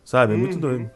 Sabe? 0.03 0.33
É 0.33 0.37
muito 0.37 0.55
uhum. 0.55 0.59
doido. 0.59 0.91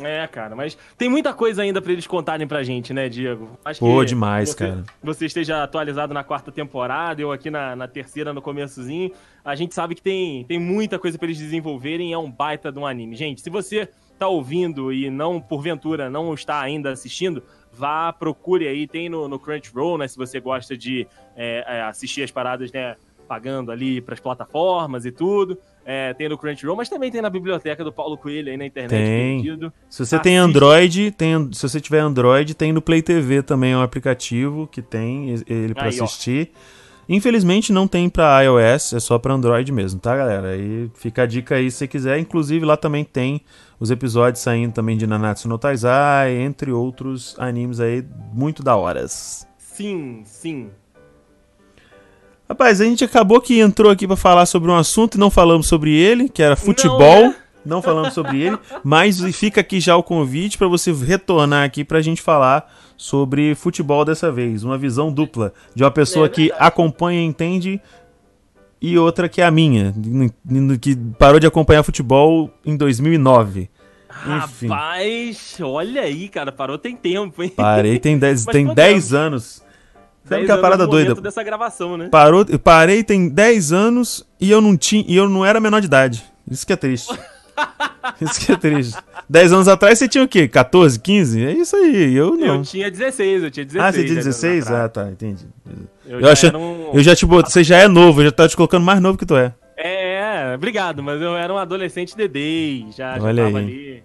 É, 0.00 0.26
cara, 0.26 0.56
mas 0.56 0.76
tem 0.96 1.08
muita 1.08 1.34
coisa 1.34 1.62
ainda 1.62 1.80
para 1.82 1.92
eles 1.92 2.06
contarem 2.06 2.46
pra 2.46 2.62
gente, 2.62 2.94
né, 2.94 3.08
Diego? 3.08 3.58
Acho 3.62 3.80
Pô, 3.80 4.02
demais, 4.04 4.50
você, 4.50 4.56
cara. 4.56 4.84
Você 5.02 5.26
esteja 5.26 5.62
atualizado 5.62 6.14
na 6.14 6.24
quarta 6.24 6.50
temporada, 6.50 7.20
eu 7.20 7.30
aqui 7.30 7.50
na, 7.50 7.76
na 7.76 7.86
terceira, 7.86 8.32
no 8.32 8.40
começozinho. 8.40 9.12
A 9.44 9.54
gente 9.54 9.74
sabe 9.74 9.94
que 9.94 10.02
tem, 10.02 10.44
tem 10.44 10.58
muita 10.58 10.98
coisa 10.98 11.18
para 11.18 11.26
eles 11.26 11.38
desenvolverem, 11.38 12.12
é 12.12 12.18
um 12.18 12.30
baita 12.30 12.72
de 12.72 12.78
um 12.78 12.86
anime. 12.86 13.16
Gente, 13.16 13.42
se 13.42 13.50
você 13.50 13.88
tá 14.18 14.28
ouvindo 14.28 14.92
e 14.92 15.10
não, 15.10 15.40
porventura, 15.40 16.08
não 16.08 16.32
está 16.32 16.60
ainda 16.60 16.90
assistindo, 16.90 17.42
vá, 17.72 18.12
procure 18.12 18.68
aí, 18.68 18.86
tem 18.86 19.08
no, 19.08 19.28
no 19.28 19.38
Crunchyroll, 19.38 19.98
né, 19.98 20.06
se 20.06 20.16
você 20.16 20.38
gosta 20.40 20.76
de 20.76 21.06
é, 21.36 21.64
é, 21.66 21.82
assistir 21.82 22.22
as 22.22 22.30
paradas, 22.30 22.70
né, 22.70 22.96
pagando 23.26 23.72
ali 23.72 24.00
pras 24.00 24.20
plataformas 24.20 25.06
e 25.06 25.10
tudo. 25.12 25.58
É, 25.84 26.14
tem 26.14 26.28
no 26.28 26.38
Crunchyroll, 26.38 26.76
mas 26.76 26.88
também 26.88 27.10
tem 27.10 27.20
na 27.20 27.30
biblioteca 27.30 27.82
do 27.82 27.92
Paulo 27.92 28.16
Coelho 28.16 28.50
aí 28.50 28.56
na 28.56 28.66
internet. 28.66 28.90
Tem. 28.90 29.42
Perdido. 29.42 29.72
Se 29.88 29.98
você 29.98 30.14
Assiste. 30.14 30.22
tem 30.22 30.36
Android, 30.36 31.10
tem, 31.10 31.52
se 31.52 31.62
você 31.68 31.80
tiver 31.80 31.98
Android, 31.98 32.54
tem 32.54 32.72
no 32.72 32.80
Play 32.80 33.02
TV 33.02 33.42
também 33.42 33.72
é 33.72 33.76
um 33.76 33.82
aplicativo 33.82 34.68
que 34.68 34.80
tem 34.80 35.42
ele 35.46 35.74
para 35.74 35.88
assistir. 35.88 36.52
Ó. 36.54 36.82
Infelizmente 37.14 37.74
não 37.74 37.86
tem 37.86 38.08
para 38.08 38.40
iOS, 38.40 38.94
é 38.94 39.00
só 39.00 39.18
para 39.18 39.34
Android 39.34 39.70
mesmo, 39.70 40.00
tá, 40.00 40.16
galera? 40.16 40.52
Aí 40.52 40.90
fica 40.94 41.24
a 41.24 41.26
dica 41.26 41.56
aí 41.56 41.70
se 41.70 41.76
você 41.78 41.86
quiser. 41.86 42.18
Inclusive 42.18 42.64
lá 42.64 42.74
também 42.74 43.04
tem 43.04 43.42
os 43.78 43.90
episódios 43.90 44.42
saindo 44.42 44.72
também 44.72 44.96
de 44.96 45.06
Nanatsu 45.06 45.46
no 45.46 45.58
Taizai, 45.58 46.36
entre 46.40 46.72
outros 46.72 47.36
animes 47.38 47.80
aí 47.80 48.02
muito 48.32 48.62
da 48.62 48.76
horas. 48.76 49.46
Sim, 49.58 50.22
sim. 50.24 50.70
Rapaz, 52.48 52.80
a 52.80 52.84
gente 52.84 53.04
acabou 53.04 53.42
que 53.42 53.60
entrou 53.60 53.92
aqui 53.92 54.06
para 54.06 54.16
falar 54.16 54.46
sobre 54.46 54.70
um 54.70 54.74
assunto 54.74 55.16
e 55.16 55.20
não 55.20 55.30
falamos 55.30 55.66
sobre 55.66 55.94
ele, 55.94 56.30
que 56.30 56.42
era 56.42 56.56
futebol. 56.56 57.24
Não, 57.24 57.28
né? 57.28 57.36
Não 57.64 57.82
falamos 57.82 58.14
sobre 58.14 58.42
ele, 58.42 58.58
mas 58.82 59.20
fica 59.34 59.60
aqui 59.60 59.80
já 59.80 59.96
o 59.96 60.02
convite 60.02 60.58
para 60.58 60.68
você 60.68 60.92
retornar 60.92 61.64
aqui 61.64 61.84
para 61.84 61.98
a 61.98 62.02
gente 62.02 62.20
falar 62.20 62.72
sobre 62.96 63.54
futebol 63.54 64.04
dessa 64.04 64.30
vez. 64.30 64.64
Uma 64.64 64.78
visão 64.78 65.12
dupla 65.12 65.52
de 65.74 65.82
uma 65.82 65.90
pessoa 65.90 66.26
é 66.26 66.28
que 66.28 66.52
acompanha 66.58 67.20
e 67.20 67.24
entende 67.24 67.80
e 68.80 68.98
outra 68.98 69.28
que 69.28 69.40
é 69.40 69.46
a 69.46 69.50
minha, 69.50 69.94
que 70.80 70.96
parou 71.18 71.38
de 71.38 71.46
acompanhar 71.46 71.84
futebol 71.84 72.50
em 72.66 72.76
2009. 72.76 73.70
Enfim. 74.26 74.66
Rapaz, 74.66 75.56
olha 75.60 76.02
aí, 76.02 76.28
cara, 76.28 76.52
parou 76.52 76.76
tem 76.76 76.96
tempo, 76.96 77.42
hein? 77.42 77.48
Parei 77.48 77.98
tem 77.98 78.18
10 78.18 78.44
tem 78.46 78.72
10 78.72 79.14
anos. 79.14 79.62
Sabe 80.24 80.44
que 80.44 80.50
é 80.50 80.54
a 80.54 80.58
parada 80.58 80.86
doida? 80.86 81.14
dessa 81.14 81.42
gravação, 81.42 81.96
né? 81.96 82.08
Parou, 82.08 82.44
parei 82.58 83.02
tem 83.02 83.28
10 83.28 83.72
anos 83.72 84.26
e 84.40 84.50
eu 84.50 84.60
não 84.60 84.76
tinha, 84.76 85.04
e 85.06 85.16
eu 85.16 85.28
não 85.28 85.44
era 85.44 85.60
menor 85.60 85.80
de 85.80 85.86
idade. 85.86 86.24
Isso 86.48 86.66
que 86.66 86.72
é 86.72 86.76
triste. 86.76 87.12
isso 88.20 88.44
que 88.44 88.52
é 88.52 88.56
triste. 88.56 88.98
10 89.28 89.52
anos 89.52 89.68
atrás 89.68 89.98
você 89.98 90.08
tinha 90.08 90.24
o 90.24 90.28
quê? 90.28 90.48
14, 90.48 90.98
15? 90.98 91.44
É 91.44 91.52
isso 91.52 91.76
aí. 91.76 92.14
Eu 92.14 92.36
não. 92.36 92.56
Eu 92.56 92.62
tinha 92.62 92.90
16, 92.90 93.44
eu 93.44 93.50
tinha 93.50 93.64
16. 93.64 93.84
Ah, 93.84 93.92
você 93.92 94.04
tinha 94.04 94.16
16? 94.16 94.70
Ah, 94.70 94.88
tá, 94.88 95.10
entendi. 95.10 95.46
Eu, 96.06 96.20
eu, 96.20 96.36
já, 96.36 96.56
um... 96.56 96.90
eu 96.92 97.02
já 97.02 97.16
te 97.16 97.24
botei, 97.24 97.50
você 97.50 97.64
já 97.64 97.78
é 97.78 97.88
novo, 97.88 98.20
eu 98.20 98.26
já 98.26 98.32
tava 98.32 98.48
te 98.48 98.56
colocando 98.56 98.84
mais 98.84 99.00
novo 99.00 99.16
que 99.16 99.26
tu 99.26 99.36
é. 99.36 99.54
É, 99.76 100.54
obrigado, 100.54 101.02
mas 101.02 101.20
eu 101.20 101.36
era 101.36 101.52
um 101.52 101.58
adolescente 101.58 102.16
dedê, 102.16 102.84
já, 102.90 103.14
já 103.14 103.20
tava 103.20 103.28
aí. 103.28 103.46
ali 103.56 104.04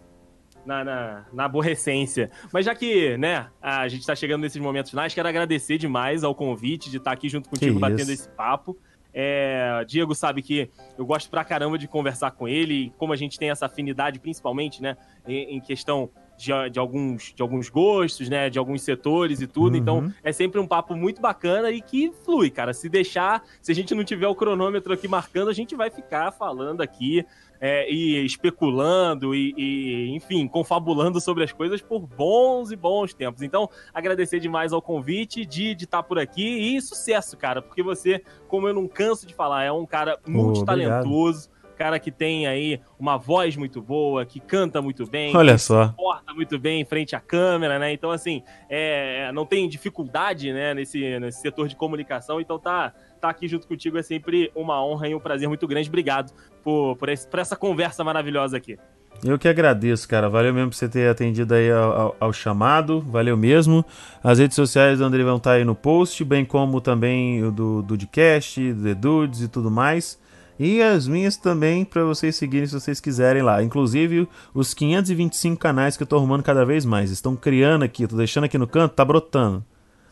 na, 0.67 0.83
na, 0.83 1.25
na, 1.31 1.45
aborrecência. 1.45 2.29
Mas 2.51 2.65
já 2.65 2.75
que, 2.75 3.17
né, 3.17 3.47
a 3.61 3.87
gente 3.87 4.05
tá 4.05 4.13
chegando 4.15 4.41
nesses 4.41 4.61
momentos 4.61 4.91
finais, 4.91 5.13
quero 5.13 5.27
agradecer 5.27 5.77
demais 5.77 6.23
ao 6.23 6.35
convite 6.35 6.89
de 6.91 6.97
estar 6.97 7.11
aqui 7.11 7.29
junto 7.29 7.49
contigo 7.49 7.79
batendo 7.79 8.11
esse 8.11 8.27
papo. 8.29 8.77
É, 9.13 9.83
Diego 9.87 10.13
sabe 10.13 10.41
que 10.41 10.69
eu 10.97 11.05
gosto 11.05 11.29
pra 11.29 11.43
caramba 11.43 11.77
de 11.77 11.87
conversar 11.87 12.31
com 12.31 12.47
ele, 12.47 12.93
como 12.97 13.13
a 13.13 13.15
gente 13.15 13.39
tem 13.39 13.49
essa 13.49 13.65
afinidade, 13.65 14.19
principalmente, 14.19 14.81
né, 14.81 14.95
em, 15.27 15.57
em 15.57 15.59
questão 15.59 16.09
de, 16.37 16.51
de, 16.69 16.79
alguns, 16.79 17.33
de 17.35 17.41
alguns 17.41 17.67
gostos, 17.67 18.29
né? 18.29 18.49
De 18.49 18.59
alguns 18.59 18.83
setores 18.83 19.41
e 19.41 19.47
tudo. 19.47 19.75
Então, 19.75 19.97
uhum. 19.97 20.05
Então, 20.05 20.15
é 20.23 20.31
sempre 20.31 20.59
um 20.61 20.67
papo 20.67 20.95
muito 20.95 21.19
bacana 21.19 21.71
e 21.71 21.81
que 21.81 22.11
flui, 22.23 22.49
cara. 22.49 22.73
Se 22.73 22.87
deixar, 22.87 23.43
se 23.61 23.71
a 23.71 23.75
gente 23.75 23.95
não 23.95 24.03
tiver 24.03 24.27
o 24.27 24.35
cronômetro 24.35 24.93
aqui 24.93 25.07
marcando, 25.07 25.49
a 25.49 25.53
gente 25.53 25.75
vai 25.75 25.89
ficar 25.89 26.31
falando 26.31 26.81
aqui 26.81 27.25
é, 27.59 27.91
e 27.91 28.25
especulando 28.25 29.33
e, 29.33 29.53
e, 29.57 30.15
enfim, 30.15 30.47
confabulando 30.47 31.19
sobre 31.19 31.43
as 31.43 31.51
coisas 31.51 31.81
por 31.81 31.99
bons 31.99 32.71
e 32.71 32.75
bons 32.75 33.13
tempos. 33.13 33.41
Então, 33.41 33.69
agradecer 33.93 34.39
demais 34.39 34.73
ao 34.73 34.81
convite 34.81 35.45
de 35.45 35.71
estar 35.71 36.03
por 36.03 36.19
aqui 36.19 36.75
e 36.75 36.81
sucesso, 36.81 37.37
cara, 37.37 37.61
porque 37.61 37.83
você, 37.83 38.21
como 38.47 38.67
eu 38.67 38.73
não 38.73 38.87
canso 38.87 39.25
de 39.25 39.33
falar, 39.33 39.63
é 39.63 39.71
um 39.71 39.85
cara 39.85 40.19
muito 40.27 40.63
talentoso 40.65 41.49
cara 41.77 41.99
que 41.99 42.11
tem 42.11 42.47
aí 42.47 42.81
uma 42.99 43.17
voz 43.17 43.55
muito 43.55 43.81
boa, 43.81 44.25
que 44.25 44.39
canta 44.39 44.81
muito 44.81 45.05
bem, 45.05 45.35
Olha 45.35 45.53
que 45.53 45.59
só. 45.59 45.89
se 45.89 45.93
porta 45.93 46.33
muito 46.33 46.57
bem 46.57 46.81
em 46.81 46.85
frente 46.85 47.15
à 47.15 47.19
câmera, 47.19 47.77
né? 47.77 47.93
Então, 47.93 48.09
assim, 48.09 48.41
é, 48.67 49.31
não 49.31 49.45
tem 49.45 49.69
dificuldade, 49.69 50.51
né, 50.51 50.73
nesse, 50.73 51.19
nesse 51.19 51.39
setor 51.39 51.67
de 51.67 51.75
comunicação, 51.75 52.41
então 52.41 52.57
tá, 52.57 52.93
tá 53.17 53.29
aqui 53.29 53.47
junto 53.47 53.67
contigo 53.67 53.97
é 53.97 54.03
sempre 54.03 54.51
uma 54.55 54.83
honra 54.83 55.07
e 55.09 55.15
um 55.15 55.19
prazer 55.19 55.47
muito 55.47 55.67
grande. 55.67 55.89
Obrigado 55.89 56.31
por, 56.63 56.95
por, 56.95 57.09
esse, 57.09 57.27
por 57.27 57.39
essa 57.39 57.55
conversa 57.55 58.03
maravilhosa 58.03 58.57
aqui. 58.57 58.77
Eu 59.23 59.39
que 59.39 59.47
agradeço, 59.47 60.07
cara. 60.07 60.29
Valeu 60.29 60.53
mesmo 60.53 60.69
por 60.69 60.75
você 60.75 60.87
ter 60.87 61.09
atendido 61.09 61.53
aí 61.53 61.71
ao, 61.71 61.91
ao, 61.91 62.15
ao, 62.19 62.33
chamado. 62.33 63.01
Valeu 63.01 63.35
mesmo. 63.35 63.83
As 64.23 64.39
redes 64.39 64.55
sociais 64.55 64.99
do 64.99 65.05
André 65.05 65.23
vão 65.23 65.37
estar 65.37 65.53
aí 65.53 65.65
no 65.65 65.73
post, 65.73 66.23
bem 66.23 66.45
como 66.45 66.79
também 66.79 67.43
o 67.43 67.51
do 67.51 67.81
Dudcast, 67.81 68.73
do 68.73 68.83
The 68.83 68.95
Dudes 68.95 69.41
e 69.41 69.47
tudo 69.47 69.71
mais. 69.71 70.19
E 70.59 70.81
as 70.81 71.07
minhas 71.07 71.37
também 71.37 71.85
para 71.85 72.03
vocês 72.03 72.35
seguirem 72.35 72.67
se 72.67 72.73
vocês 72.73 72.99
quiserem 72.99 73.41
lá. 73.41 73.61
Inclusive 73.61 74.27
os 74.53 74.73
525 74.73 75.57
canais 75.57 75.95
que 75.95 76.03
eu 76.03 76.07
tô 76.07 76.15
arrumando 76.17 76.43
cada 76.43 76.65
vez 76.65 76.85
mais. 76.85 77.11
Estão 77.11 77.35
criando 77.35 77.83
aqui, 77.83 78.07
tô 78.07 78.15
deixando 78.15 78.45
aqui 78.45 78.57
no 78.57 78.67
canto, 78.67 78.93
tá 78.93 79.05
brotando. 79.05 79.63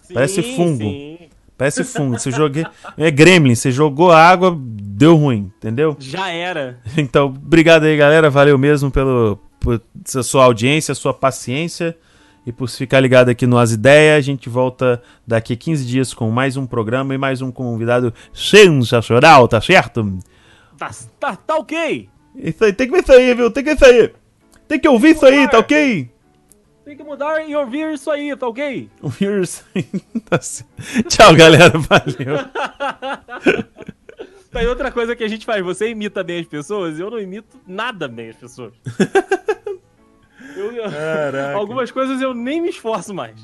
Sim, 0.01 0.13
Parece 0.13 0.43
fungo. 0.55 0.83
Sim. 0.83 1.14
Parece 1.57 1.83
fungo. 1.83 2.19
Você 2.19 2.31
joguei. 2.31 2.65
É 2.97 3.09
Gremlin, 3.09 3.55
você 3.55 3.71
jogou 3.71 4.11
água, 4.11 4.55
deu 4.59 5.15
ruim, 5.15 5.51
entendeu? 5.57 5.95
Já 5.99 6.29
era. 6.29 6.79
Então, 6.97 7.27
obrigado 7.27 7.83
aí, 7.83 7.95
galera. 7.95 8.29
Valeu 8.29 8.57
mesmo 8.57 8.91
pelo, 8.91 9.39
por 9.59 9.81
sua 10.05 10.45
audiência, 10.45 10.93
sua 10.93 11.13
paciência. 11.13 11.97
E 12.45 12.51
por 12.51 12.69
ficar 12.69 12.99
ligado 12.99 13.29
aqui 13.29 13.47
no 13.47 13.57
As 13.57 13.71
Ideias, 13.71 14.19
a 14.19 14.21
gente 14.21 14.49
volta 14.49 15.01
daqui 15.25 15.53
a 15.53 15.57
15 15.57 15.83
dias 15.85 16.13
com 16.13 16.29
mais 16.29 16.55
um 16.55 16.67
programa 16.67 17.15
e 17.15 17.17
mais 17.17 17.41
um 17.41 17.51
convidado 17.51 18.13
sensacional, 18.31 19.47
tá 19.47 19.59
certo? 19.59 20.19
Tá, 20.77 20.91
tá, 21.19 21.35
tá 21.35 21.55
ok. 21.55 22.07
Isso 22.35 22.63
aí, 22.63 22.71
tem 22.71 22.85
que 22.85 22.93
ver 22.93 23.01
isso 23.01 23.11
aí, 23.11 23.33
viu? 23.33 23.49
Tem 23.49 23.63
que 23.63 23.73
ver 23.73 23.75
isso 23.75 23.85
aí. 23.85 24.13
Tem 24.67 24.79
que 24.79 24.87
ouvir 24.87 25.15
isso 25.15 25.25
aí, 25.25 25.49
tá 25.49 25.57
ok? 25.57 26.09
Tem 26.85 26.95
que 26.95 27.03
mudar 27.03 27.41
e 27.49 27.55
ouvir 27.55 27.91
isso 27.93 28.11
aí, 28.11 28.35
tá 28.37 28.47
ok? 28.47 28.87
Ouvir 29.01 29.41
isso 29.41 29.65
aí. 29.73 29.83
Tá 30.29 30.37
Tchau, 31.09 31.35
galera. 31.35 31.73
Valeu. 31.79 32.37
Tá, 34.51 34.63
e 34.63 34.67
outra 34.67 34.89
coisa 34.89 35.17
que 35.17 35.23
a 35.23 35.27
gente 35.27 35.45
faz, 35.45 35.61
você 35.61 35.89
imita 35.89 36.23
bem 36.23 36.39
as 36.39 36.47
pessoas, 36.47 36.97
eu 36.97 37.11
não 37.11 37.19
imito 37.19 37.59
nada 37.67 38.07
bem 38.07 38.29
as 38.29 38.37
pessoas. 38.37 38.71
Eu, 40.55 40.71
algumas 41.57 41.91
coisas 41.91 42.21
eu 42.21 42.33
nem 42.33 42.61
me 42.61 42.69
esforço 42.69 43.13
mais. 43.13 43.35